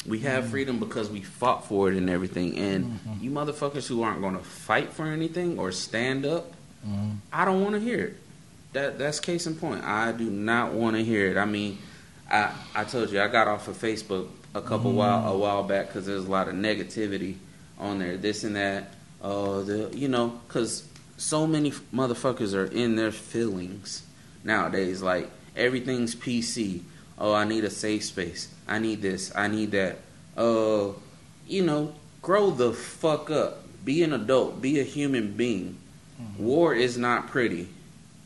We 0.07 0.19
have 0.19 0.49
freedom 0.49 0.79
because 0.79 1.09
we 1.09 1.21
fought 1.21 1.67
for 1.67 1.89
it 1.91 1.95
and 1.95 2.09
everything. 2.09 2.57
And 2.57 2.99
you 3.19 3.29
motherfuckers 3.29 3.87
who 3.87 4.01
aren't 4.01 4.21
going 4.21 4.37
to 4.37 4.43
fight 4.43 4.91
for 4.93 5.05
anything 5.05 5.59
or 5.59 5.71
stand 5.71 6.25
up, 6.25 6.53
Mm-hmm. 6.87 7.11
I 7.31 7.45
don't 7.45 7.61
want 7.61 7.75
to 7.75 7.79
hear 7.79 7.99
it. 8.05 8.17
That 8.73 8.97
that's 8.97 9.19
case 9.19 9.47
in 9.47 9.55
point. 9.55 9.83
I 9.83 10.11
do 10.11 10.29
not 10.29 10.73
want 10.73 10.95
to 10.95 11.03
hear 11.03 11.29
it. 11.29 11.37
I 11.37 11.45
mean, 11.45 11.77
I 12.29 12.51
I 12.73 12.83
told 12.85 13.11
you 13.11 13.21
I 13.21 13.27
got 13.27 13.47
off 13.47 13.67
of 13.67 13.77
Facebook 13.77 14.29
a 14.55 14.61
couple 14.61 14.93
while 14.93 15.31
a 15.31 15.37
while 15.37 15.63
back 15.63 15.87
because 15.87 16.05
there's 16.05 16.25
a 16.25 16.31
lot 16.31 16.47
of 16.47 16.55
negativity 16.55 17.35
on 17.77 17.99
there. 17.99 18.17
This 18.17 18.43
and 18.43 18.55
that. 18.55 18.93
Uh, 19.21 19.61
the 19.61 19.91
you 19.93 20.07
know 20.07 20.39
because 20.47 20.87
so 21.17 21.45
many 21.45 21.71
motherfuckers 21.93 22.55
are 22.55 22.65
in 22.65 22.95
their 22.95 23.11
feelings 23.11 24.03
nowadays. 24.43 25.01
Like 25.01 25.29
everything's 25.55 26.15
PC. 26.15 26.81
Oh, 27.19 27.33
I 27.33 27.43
need 27.43 27.63
a 27.65 27.69
safe 27.69 28.05
space. 28.05 28.47
I 28.71 28.79
need 28.79 29.01
this. 29.01 29.33
I 29.35 29.47
need 29.49 29.71
that. 29.71 29.97
Uh, 30.37 30.93
you 31.45 31.61
know, 31.61 31.93
grow 32.21 32.51
the 32.51 32.71
fuck 32.71 33.29
up. 33.29 33.65
Be 33.83 34.01
an 34.01 34.13
adult. 34.13 34.61
Be 34.61 34.79
a 34.79 34.83
human 34.83 35.33
being. 35.33 35.77
War 36.37 36.73
is 36.73 36.97
not 36.97 37.27
pretty. 37.27 37.67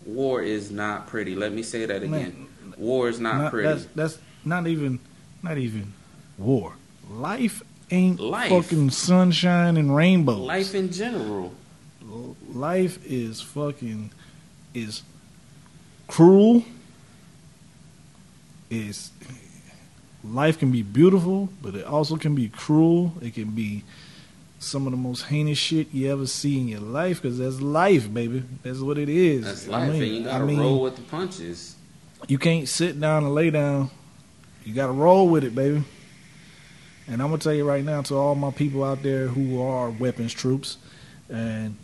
War 0.06 0.44
is 0.44 0.70
not 0.70 1.08
pretty. 1.08 1.34
Let 1.34 1.52
me 1.52 1.64
say 1.64 1.88
that 1.88 2.04
again. 2.04 2.48
War 2.78 3.10
is 3.10 3.20
not, 3.20 3.52
pretty. 3.52 3.70
That's, 3.70 3.86
that's 3.96 4.18
not 4.44 4.68
even 4.68 5.00
not 5.42 5.58
even 5.58 5.94
war. 6.38 6.74
Life 7.10 7.64
ain't 7.90 8.20
Life. 8.20 8.50
fucking 8.50 8.92
sunshine 8.92 9.78
and 9.78 9.96
rainbows. 9.96 10.42
Life 10.42 10.76
in 10.76 10.92
general. 10.92 11.54
life 12.54 13.00
is 13.04 13.42
fucking 13.42 14.12
is 14.76 15.02
cruel. 16.08 16.66
Is 18.70 19.12
life 20.32 20.60
can 20.60 20.72
be 20.72 20.82
beautiful, 20.82 21.50
but 21.62 21.76
it 21.76 21.86
also 21.86 22.18
can 22.18 22.36
be 22.36 22.50
cruel. 22.50 23.14
It 23.22 23.34
can 23.34 23.52
be 23.52 23.84
some 24.60 24.88
of 24.88 24.92
the 24.92 24.98
most 24.98 25.24
heinous 25.24 25.58
shit 25.58 25.94
you 25.94 26.12
ever 26.12 26.26
see 26.26 26.60
in 26.60 26.68
your 26.68 26.80
life 26.80 27.22
because 27.22 27.38
that's 27.38 27.62
life, 27.62 28.12
baby. 28.14 28.44
That's 28.64 28.80
what 28.80 28.98
it 28.98 29.10
is. 29.10 29.46
That's 29.46 29.68
I 29.68 29.72
life, 29.88 29.94
mean- 29.94 30.04
and 30.04 30.12
you 30.16 30.24
gotta 30.24 30.44
I 30.44 30.48
mean, 30.48 30.60
roll 30.60 30.82
with 30.82 30.96
the 30.96 31.02
punches. 31.04 31.76
you 32.28 32.38
can't 32.38 32.68
sit 32.68 33.00
down 33.00 33.24
and 33.26 33.36
lay 33.36 33.50
down. 33.52 33.90
You 34.64 34.74
got 34.74 34.88
to 34.88 34.94
roll 34.94 35.28
with 35.30 35.44
it, 35.44 35.54
baby. 35.54 35.84
And 37.08 37.22
I'm 37.22 37.28
gonna 37.30 37.38
tell 37.38 37.54
you 37.54 37.68
right 37.68 37.84
now 37.84 38.02
to 38.04 38.16
all 38.16 38.34
my 38.34 38.50
people 38.50 38.84
out 38.84 39.04
there 39.04 39.28
who 39.28 39.62
are 39.62 39.92
weapons 39.92 40.34
troops, 40.34 40.78
and 41.30 41.76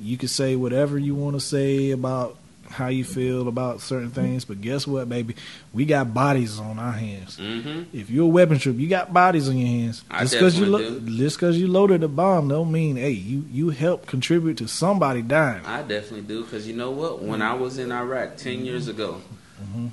you 0.00 0.16
can 0.16 0.28
say 0.28 0.56
whatever 0.56 0.98
you 0.98 1.14
want 1.14 1.36
to 1.36 1.40
say 1.40 1.90
about 1.90 2.38
how 2.70 2.86
you 2.88 3.04
feel 3.04 3.48
about 3.48 3.80
certain 3.80 4.10
things, 4.10 4.44
but 4.44 4.60
guess 4.60 4.86
what, 4.86 5.08
baby? 5.08 5.34
We 5.72 5.84
got 5.84 6.14
bodies 6.14 6.58
on 6.60 6.78
our 6.78 6.92
hands. 6.92 7.36
hmm 7.36 7.82
If 7.92 8.08
you're 8.10 8.24
a 8.24 8.28
weapons 8.28 8.62
troop, 8.62 8.78
you 8.78 8.88
got 8.88 9.12
bodies 9.12 9.48
on 9.48 9.56
your 9.58 9.66
hands. 9.68 10.04
I 10.10 10.20
Just 10.20 10.34
because 10.34 10.58
you 10.58 10.66
lo- 10.66 11.00
just 11.00 11.36
because 11.36 11.58
you 11.58 11.66
loaded 11.68 12.02
a 12.02 12.08
bomb, 12.08 12.48
don't 12.48 12.70
mean 12.70 12.96
hey 12.96 13.10
you 13.10 13.44
you 13.52 13.70
help 13.70 14.06
contribute 14.06 14.56
to 14.58 14.68
somebody 14.68 15.20
dying. 15.22 15.64
I 15.66 15.82
definitely 15.82 16.22
do 16.22 16.42
because 16.44 16.66
you 16.68 16.74
know 16.74 16.90
what? 16.92 17.22
When 17.22 17.42
I 17.42 17.54
was 17.54 17.78
in 17.78 17.90
Iraq 17.92 18.36
ten 18.36 18.64
years 18.64 18.86
ago, 18.88 19.20
Mhm. 19.62 19.90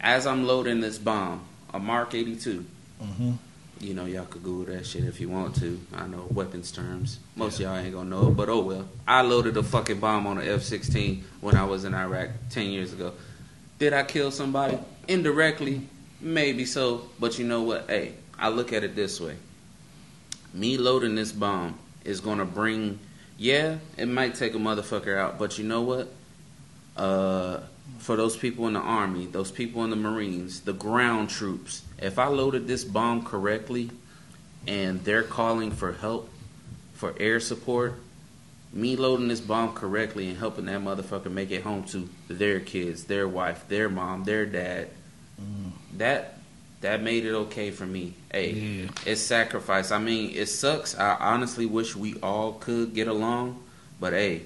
as 0.00 0.26
I'm 0.26 0.46
loading 0.46 0.80
this 0.80 0.98
bomb, 0.98 1.40
a 1.74 1.78
Mark 1.78 2.14
82. 2.14 2.64
You 3.82 3.94
know, 3.94 4.04
y'all 4.04 4.26
could 4.26 4.44
Google 4.44 4.72
that 4.76 4.86
shit 4.86 5.02
if 5.02 5.20
you 5.20 5.28
want 5.28 5.56
to. 5.56 5.80
I 5.92 6.06
know 6.06 6.28
weapons 6.30 6.70
terms. 6.70 7.18
Most 7.34 7.56
of 7.56 7.62
y'all 7.62 7.76
ain't 7.76 7.92
gonna 7.92 8.08
know 8.08 8.28
it, 8.28 8.36
but 8.36 8.48
oh 8.48 8.60
well. 8.60 8.88
I 9.08 9.22
loaded 9.22 9.56
a 9.56 9.62
fucking 9.64 9.98
bomb 9.98 10.24
on 10.24 10.38
an 10.38 10.48
F-16 10.48 11.22
when 11.40 11.56
I 11.56 11.64
was 11.64 11.84
in 11.84 11.92
Iraq 11.92 12.30
ten 12.48 12.70
years 12.70 12.92
ago. 12.92 13.12
Did 13.80 13.92
I 13.92 14.04
kill 14.04 14.30
somebody 14.30 14.78
indirectly? 15.08 15.82
Maybe 16.20 16.64
so, 16.64 17.08
but 17.18 17.40
you 17.40 17.44
know 17.44 17.62
what? 17.62 17.90
Hey, 17.90 18.12
I 18.38 18.50
look 18.50 18.72
at 18.72 18.84
it 18.84 18.94
this 18.94 19.20
way. 19.20 19.34
Me 20.54 20.78
loading 20.78 21.16
this 21.16 21.32
bomb 21.32 21.76
is 22.04 22.20
gonna 22.20 22.44
bring. 22.44 23.00
Yeah, 23.36 23.78
it 23.96 24.06
might 24.06 24.36
take 24.36 24.54
a 24.54 24.58
motherfucker 24.58 25.18
out, 25.18 25.40
but 25.40 25.58
you 25.58 25.64
know 25.64 25.82
what? 25.82 26.12
Uh, 26.96 27.58
for 27.98 28.14
those 28.14 28.36
people 28.36 28.68
in 28.68 28.74
the 28.74 28.80
army, 28.80 29.26
those 29.26 29.50
people 29.50 29.82
in 29.82 29.90
the 29.90 29.96
Marines, 29.96 30.60
the 30.60 30.72
ground 30.72 31.30
troops, 31.30 31.82
if 32.02 32.18
I 32.18 32.26
loaded 32.26 32.66
this 32.66 32.84
bomb 32.84 33.24
correctly 33.24 33.90
and 34.66 35.02
they're 35.04 35.22
calling 35.22 35.70
for 35.70 35.92
help, 35.92 36.28
for 36.94 37.14
air 37.18 37.40
support, 37.40 37.94
me 38.72 38.96
loading 38.96 39.28
this 39.28 39.40
bomb 39.40 39.74
correctly 39.74 40.28
and 40.28 40.38
helping 40.38 40.64
that 40.66 40.80
motherfucker 40.80 41.30
make 41.30 41.50
it 41.50 41.62
home 41.62 41.84
to 41.84 42.08
their 42.28 42.60
kids, 42.60 43.04
their 43.04 43.28
wife, 43.28 43.66
their 43.68 43.88
mom, 43.88 44.24
their 44.24 44.46
dad, 44.46 44.88
that 45.96 46.38
that 46.80 47.00
made 47.00 47.24
it 47.24 47.32
okay 47.32 47.70
for 47.70 47.86
me. 47.86 48.12
Hey, 48.32 48.52
Yeah. 48.52 48.90
it's 49.06 49.20
sacrifice. 49.20 49.92
I 49.92 49.98
mean, 49.98 50.30
it 50.34 50.46
sucks. 50.46 50.98
I 50.98 51.14
honestly 51.20 51.64
wish 51.64 51.94
we 51.94 52.14
all 52.22 52.54
could 52.54 52.92
get 52.92 53.06
along, 53.06 53.62
but 54.00 54.12
hey, 54.12 54.42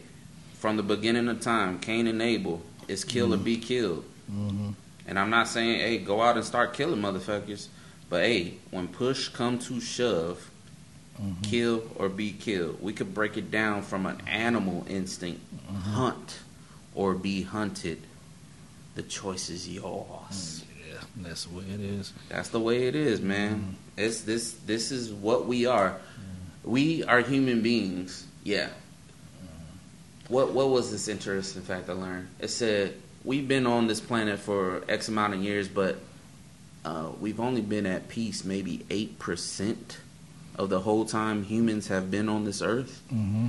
from 0.59 0.77
the 0.77 0.83
beginning 0.83 1.29
of 1.29 1.41
time, 1.41 1.79
Cain 1.79 2.07
and 2.07 2.21
Abel, 2.21 2.61
it's 2.89 3.05
kill 3.05 3.33
or 3.33 3.39
be 3.39 3.57
killed. 3.57 4.05
Mhm. 4.31 4.75
And 5.07 5.19
I'm 5.19 5.31
not 5.31 5.49
saying, 5.49 5.81
hey, 5.81 5.99
go 5.99 6.21
out 6.21 6.37
and 6.37 6.45
start 6.45 6.75
killing 6.75 7.01
motherfuckers. 7.01 7.69
But 8.11 8.23
hey, 8.25 8.55
when 8.71 8.89
push 8.89 9.29
come 9.29 9.59
to 9.61 9.81
shove, 9.81 10.51
Mhm. 11.21 11.43
kill 11.45 11.83
or 11.97 12.09
be 12.11 12.33
killed. 12.33 12.83
We 12.83 12.93
could 12.93 13.15
break 13.15 13.37
it 13.39 13.51
down 13.51 13.83
from 13.83 14.05
an 14.05 14.21
animal 14.27 14.85
instinct. 14.89 15.41
Mm-hmm. 15.57 15.91
Hunt 15.93 16.39
or 16.95 17.15
be 17.15 17.43
hunted. 17.43 18.03
The 18.97 19.03
choice 19.03 19.49
is 19.49 19.67
yours. 19.69 20.63
Yeah, 20.87 20.99
that's 21.17 21.45
the 21.45 21.55
way 21.55 21.65
it 21.73 21.81
is. 21.81 22.13
That's 22.29 22.49
the 22.51 22.61
way 22.61 22.87
it 22.87 22.95
is, 22.95 23.21
man. 23.23 23.55
Mm-hmm. 23.55 23.71
It's 24.05 24.21
this 24.23 24.53
this 24.67 24.93
is 24.93 25.11
what 25.13 25.47
we 25.47 25.65
are. 25.67 25.91
Mm-hmm. 25.91 26.71
We 26.71 27.05
are 27.05 27.21
human 27.21 27.63
beings. 27.63 28.25
Yeah. 28.45 28.69
What 30.29 30.53
what 30.53 30.69
was 30.71 30.91
this 30.91 31.09
interesting 31.09 31.63
fact 31.63 31.89
I 31.89 31.93
learned? 31.95 32.29
It 32.41 32.49
said 32.49 32.95
we've 33.27 33.47
been 33.47 33.67
on 33.67 33.87
this 33.89 34.01
planet 34.01 34.39
for 34.39 34.83
X 34.89 35.09
amount 35.09 35.35
of 35.35 35.43
years, 35.43 35.69
but 35.69 35.99
uh, 36.85 37.11
we've 37.21 37.41
only 37.41 37.61
been 37.61 37.85
at 37.85 38.09
peace 38.09 38.45
maybe 38.45 38.87
eight 38.89 39.19
percent 39.19 39.99
of 40.55 40.71
the 40.71 40.81
whole 40.81 41.05
time 41.05 41.43
humans 41.45 41.89
have 41.89 42.11
been 42.11 42.29
on 42.31 42.45
this 42.45 42.63
earth. 42.63 43.03
Mm-hmm. 43.13 43.49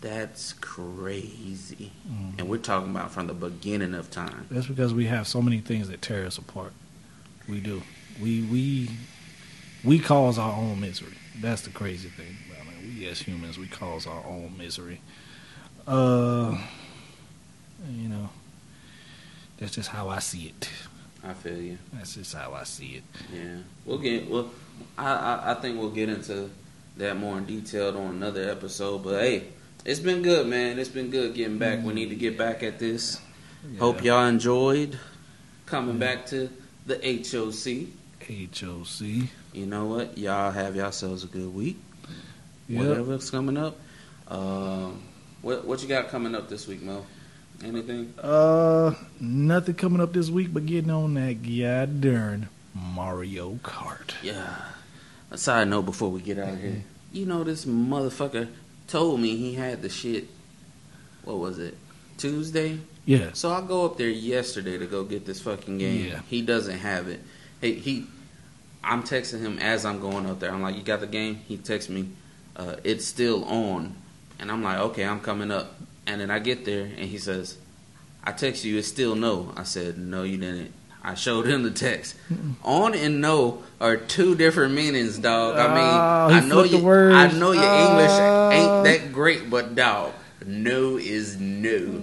That's 0.00 0.52
crazy. 0.54 1.90
Mhm. 2.08 2.38
And 2.38 2.48
we're 2.48 2.58
talking 2.58 2.90
about 2.90 3.10
from 3.10 3.26
the 3.26 3.34
beginning 3.34 3.94
of 3.94 4.10
time. 4.10 4.46
That's 4.50 4.66
because 4.66 4.92
we 4.94 5.06
have 5.06 5.26
so 5.26 5.40
many 5.42 5.60
things 5.60 5.88
that 5.88 6.02
tear 6.02 6.24
us 6.26 6.38
apart. 6.38 6.72
We 7.48 7.60
do. 7.60 7.82
We 8.20 8.42
we 8.42 8.90
we 9.82 9.98
cause 9.98 10.38
our 10.38 10.52
own 10.52 10.80
misery. 10.80 11.14
That's 11.40 11.62
the 11.62 11.70
crazy 11.70 12.08
thing. 12.10 12.36
I 12.60 12.64
mean, 12.64 12.96
we 12.98 13.06
as 13.08 13.20
humans, 13.22 13.58
we 13.58 13.66
cause 13.66 14.06
our 14.06 14.24
own 14.26 14.54
misery. 14.58 15.00
Uh, 15.86 16.58
you 17.90 18.08
know, 18.08 18.28
that's 19.58 19.74
just 19.74 19.88
how 19.88 20.08
I 20.08 20.18
see 20.20 20.46
it. 20.46 20.70
I 21.24 21.32
feel 21.34 21.60
you. 21.60 21.78
That's 21.92 22.14
just 22.14 22.34
how 22.34 22.52
I 22.54 22.64
see 22.64 22.96
it. 22.96 23.02
Yeah, 23.34 23.58
we'll 23.84 23.98
get. 23.98 24.30
Well, 24.30 24.50
I, 24.96 25.12
I 25.12 25.50
I 25.52 25.54
think 25.54 25.78
we'll 25.78 25.90
get 25.90 26.08
into 26.08 26.50
that 26.96 27.16
more 27.16 27.38
in 27.38 27.44
detail 27.44 27.96
on 27.96 28.16
another 28.16 28.48
episode. 28.48 29.02
But 29.02 29.20
hey, 29.20 29.44
it's 29.84 30.00
been 30.00 30.22
good, 30.22 30.46
man. 30.46 30.78
It's 30.78 30.88
been 30.88 31.10
good 31.10 31.34
getting 31.34 31.58
back. 31.58 31.82
We 31.82 31.92
need 31.92 32.10
to 32.10 32.16
get 32.16 32.38
back 32.38 32.62
at 32.62 32.78
this. 32.78 33.20
Hope 33.78 34.04
y'all 34.04 34.26
enjoyed 34.26 34.98
coming 35.66 35.98
back 35.98 36.26
to 36.26 36.48
the 36.86 36.96
HOC. 36.96 37.88
HOC. 38.26 39.28
You 39.52 39.66
know 39.66 39.86
what? 39.86 40.16
Y'all 40.16 40.50
have 40.50 40.76
yourselves 40.76 41.24
a 41.24 41.26
good 41.26 41.52
week. 41.52 41.78
Yep. 42.68 42.86
Whatever's 42.86 43.30
coming 43.30 43.56
up. 43.56 43.78
Um, 44.28 45.02
what 45.42 45.64
what 45.64 45.82
you 45.82 45.88
got 45.88 46.08
coming 46.08 46.34
up 46.34 46.48
this 46.48 46.66
week, 46.66 46.82
Mo? 46.82 47.04
Anything? 47.64 48.14
Uh, 48.22 48.94
nothing 49.20 49.74
coming 49.74 50.00
up 50.00 50.12
this 50.12 50.30
week, 50.30 50.52
but 50.52 50.66
getting 50.66 50.90
on 50.90 51.14
that 51.14 51.42
goddamn 51.42 52.48
Mario 52.74 53.54
Kart. 53.62 54.14
Yeah. 54.22 54.54
A 55.30 55.38
side 55.38 55.68
note 55.68 55.82
before 55.82 56.10
we 56.10 56.20
get 56.20 56.38
out 56.38 56.54
of 56.54 56.60
here. 56.60 56.84
You 57.12 57.26
know 57.26 57.44
this 57.44 57.64
motherfucker 57.64 58.48
told 58.86 59.20
me 59.20 59.36
he 59.36 59.54
had 59.54 59.82
the 59.82 59.88
shit. 59.88 60.28
What 61.24 61.38
was 61.38 61.58
it? 61.58 61.76
Tuesday. 62.16 62.78
Yeah. 63.04 63.30
So 63.32 63.50
I 63.50 63.60
go 63.60 63.84
up 63.84 63.96
there 63.96 64.08
yesterday 64.08 64.78
to 64.78 64.86
go 64.86 65.04
get 65.04 65.26
this 65.26 65.40
fucking 65.40 65.78
game. 65.78 66.06
Yeah. 66.06 66.20
He 66.28 66.42
doesn't 66.42 66.78
have 66.78 67.08
it. 67.08 67.20
He, 67.60 67.74
he 67.74 68.06
I'm 68.82 69.02
texting 69.02 69.40
him 69.40 69.58
as 69.58 69.84
I'm 69.84 70.00
going 70.00 70.26
up 70.26 70.40
there. 70.40 70.52
I'm 70.52 70.62
like, 70.62 70.76
"You 70.76 70.82
got 70.82 71.00
the 71.00 71.06
game?" 71.06 71.36
He 71.46 71.56
texts 71.56 71.90
me, 71.90 72.10
uh, 72.56 72.76
"It's 72.84 73.04
still 73.04 73.44
on," 73.44 73.94
and 74.38 74.50
I'm 74.50 74.62
like, 74.62 74.78
"Okay, 74.78 75.04
I'm 75.04 75.20
coming 75.20 75.50
up." 75.50 75.74
And 76.08 76.20
then 76.20 76.30
I 76.30 76.38
get 76.40 76.64
there 76.64 76.84
and 76.84 77.04
he 77.08 77.18
says, 77.18 77.56
"I 78.24 78.32
text 78.32 78.64
you. 78.64 78.78
It's 78.78 78.88
still 78.88 79.14
no." 79.14 79.52
I 79.56 79.62
said, 79.64 79.98
"No, 79.98 80.22
you 80.24 80.38
didn't." 80.38 80.72
I 81.04 81.14
showed 81.14 81.46
him 81.46 81.62
the 81.62 81.70
text. 81.70 82.16
On 82.64 82.92
and 82.94 83.20
no 83.20 83.62
are 83.80 83.96
two 83.96 84.34
different 84.34 84.74
meanings, 84.74 85.18
dog. 85.18 85.56
I 85.56 85.68
mean, 85.68 85.76
Oh, 85.84 86.36
I 86.36 86.40
know 86.48 86.64
you. 86.64 86.78
I 87.14 87.30
know 87.32 87.52
your 87.52 87.62
English 87.62 88.10
Oh. 88.10 88.50
ain't 88.50 88.84
that 88.84 89.12
great, 89.12 89.48
but 89.48 89.74
dog, 89.74 90.12
no 90.44 90.96
is 90.96 91.36
no. 91.38 92.02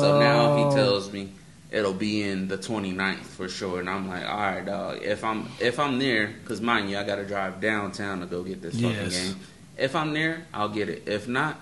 So 0.00 0.20
now 0.20 0.52
Oh. 0.52 0.68
he 0.70 0.76
tells 0.76 1.12
me 1.12 1.30
it'll 1.72 1.92
be 1.92 2.22
in 2.22 2.46
the 2.48 2.56
29th 2.56 3.26
for 3.26 3.48
sure, 3.48 3.80
and 3.80 3.90
I'm 3.90 4.08
like, 4.08 4.24
all 4.24 4.36
right, 4.38 4.64
dog. 4.64 5.00
If 5.02 5.24
I'm 5.24 5.48
if 5.60 5.80
I'm 5.80 5.98
there, 5.98 6.28
because 6.42 6.60
mind 6.60 6.88
you, 6.90 6.98
I 6.98 7.04
got 7.04 7.16
to 7.16 7.24
drive 7.24 7.60
downtown 7.60 8.20
to 8.20 8.26
go 8.26 8.42
get 8.42 8.62
this 8.62 8.74
fucking 8.76 8.90
Yes. 8.90 9.16
game. 9.18 9.36
If 9.76 9.96
I'm 9.96 10.12
there, 10.14 10.42
I'll 10.54 10.68
get 10.70 10.88
it. 10.88 11.02
If 11.06 11.26
not, 11.26 11.60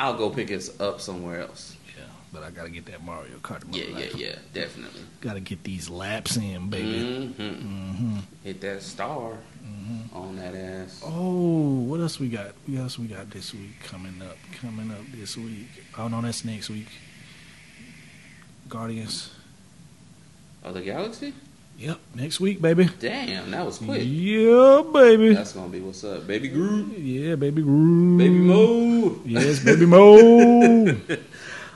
I'll 0.00 0.16
go 0.16 0.30
pick 0.30 0.50
it 0.50 0.68
up 0.80 1.00
somewhere 1.00 1.40
else. 1.42 1.76
Yeah, 1.96 2.04
but 2.32 2.42
I 2.42 2.50
gotta 2.50 2.70
get 2.70 2.86
that 2.86 3.04
Mario 3.04 3.36
Kart. 3.42 3.62
in 3.64 3.70
my 3.70 3.76
Yeah, 3.76 3.98
yeah, 3.98 4.16
yeah, 4.16 4.36
definitely. 4.54 5.02
Gotta 5.20 5.40
get 5.40 5.62
these 5.62 5.90
laps 5.90 6.36
in, 6.36 6.70
baby. 6.70 7.26
hmm 7.26 7.42
Mm-hmm. 7.42 8.16
Hit 8.44 8.60
that 8.62 8.82
star 8.82 9.34
Mm-hmm. 9.62 10.16
on 10.16 10.36
that 10.36 10.54
ass. 10.54 11.02
Oh, 11.04 11.80
what 11.80 12.00
else 12.00 12.18
we 12.18 12.28
got? 12.28 12.52
What 12.66 12.78
else 12.80 12.98
we 12.98 13.06
got 13.06 13.30
this 13.30 13.52
week 13.54 13.78
coming 13.84 14.20
up? 14.22 14.36
Coming 14.60 14.90
up 14.90 15.04
this 15.14 15.36
week. 15.36 15.68
Oh 15.98 16.08
no, 16.08 16.20
that's 16.22 16.44
next 16.44 16.70
week. 16.70 16.88
Guardians. 18.68 19.30
of 20.64 20.74
the 20.74 20.80
Galaxy? 20.82 21.34
Yep, 21.80 21.98
next 22.14 22.40
week, 22.40 22.60
baby. 22.60 22.90
Damn, 23.00 23.50
that 23.52 23.64
was 23.64 23.78
quick. 23.78 24.02
Yeah, 24.04 24.82
baby. 24.92 25.32
That's 25.34 25.52
gonna 25.54 25.68
be 25.70 25.80
what's 25.80 26.04
up, 26.04 26.26
baby 26.26 26.48
Groot, 26.48 26.98
Yeah, 26.98 27.36
baby 27.36 27.62
Groove. 27.62 28.18
baby 28.18 28.34
Mo. 28.38 29.18
Yes, 29.24 29.60
baby 29.64 29.86
Mo. 29.86 30.86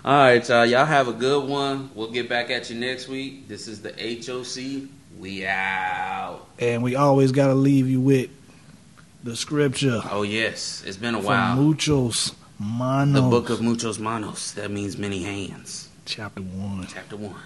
All 0.04 0.12
right, 0.18 0.46
y'all. 0.46 0.66
Y'all 0.66 0.84
have 0.84 1.08
a 1.08 1.14
good 1.14 1.48
one. 1.48 1.88
We'll 1.94 2.10
get 2.10 2.28
back 2.28 2.50
at 2.50 2.68
you 2.68 2.78
next 2.78 3.08
week. 3.08 3.48
This 3.48 3.66
is 3.66 3.80
the 3.80 3.92
HOC. 3.92 4.90
We 5.18 5.46
out. 5.46 6.48
and 6.58 6.82
we 6.82 6.96
always 6.96 7.32
gotta 7.32 7.54
leave 7.54 7.88
you 7.88 8.00
with 8.00 8.28
The 9.22 9.36
scripture 9.36 10.00
Oh 10.10 10.22
yes, 10.22 10.82
it's 10.86 10.96
been 10.98 11.14
a 11.14 11.20
while. 11.20 11.56
Muchos 11.56 12.34
Manos. 12.58 13.22
The 13.22 13.30
book 13.30 13.48
of 13.48 13.62
Muchos 13.62 13.98
Manos. 13.98 14.52
That 14.52 14.70
means 14.70 14.98
many 14.98 15.22
hands. 15.22 15.88
chapter 16.04 16.42
one, 16.42 16.86
Chapter 16.92 17.16
one, 17.16 17.36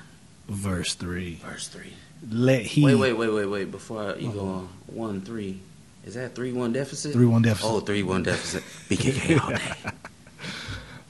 verse 0.49 0.95
three. 0.95 1.37
verse 1.47 1.69
three. 1.69 1.93
Let 2.31 2.63
he 2.63 2.85
Wait, 2.85 2.97
wait, 2.97 3.13
wait, 3.13 3.29
wait, 3.29 3.47
wait. 3.47 3.71
Before 3.71 4.17
you 4.17 4.31
go 4.31 4.41
on, 4.41 4.69
one 4.87 5.21
three. 5.21 5.61
Is 6.05 6.15
that 6.15 6.35
three 6.35 6.53
one 6.53 6.73
deficit? 6.73 7.13
three 7.13 7.27
one 7.27 7.43
deficit. 7.43 7.71
Oh, 7.71 7.81
three 7.81 8.03
one 8.03 8.23
deficit. 8.23 8.63
BKK 8.89 9.41
all 9.41 9.51
day. 9.51 9.93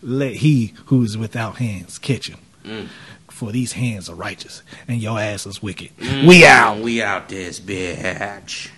Let 0.03 0.35
he 0.35 0.75
who 0.87 1.03
is 1.03 1.17
without 1.17 1.57
hands 1.57 1.99
catch 1.99 2.29
him. 2.29 2.39
Mm. 2.65 2.89
For 3.31 3.53
these 3.53 3.73
hands 3.73 4.09
are 4.09 4.15
righteous, 4.15 4.63
and 4.87 5.01
your 5.01 5.19
ass 5.19 5.47
is 5.47 5.63
wicked. 5.63 5.91
We 5.99 6.45
out. 6.45 6.81
We 6.81 7.03
out 7.03 7.29
this 7.29 7.61
bitch. 7.61 8.71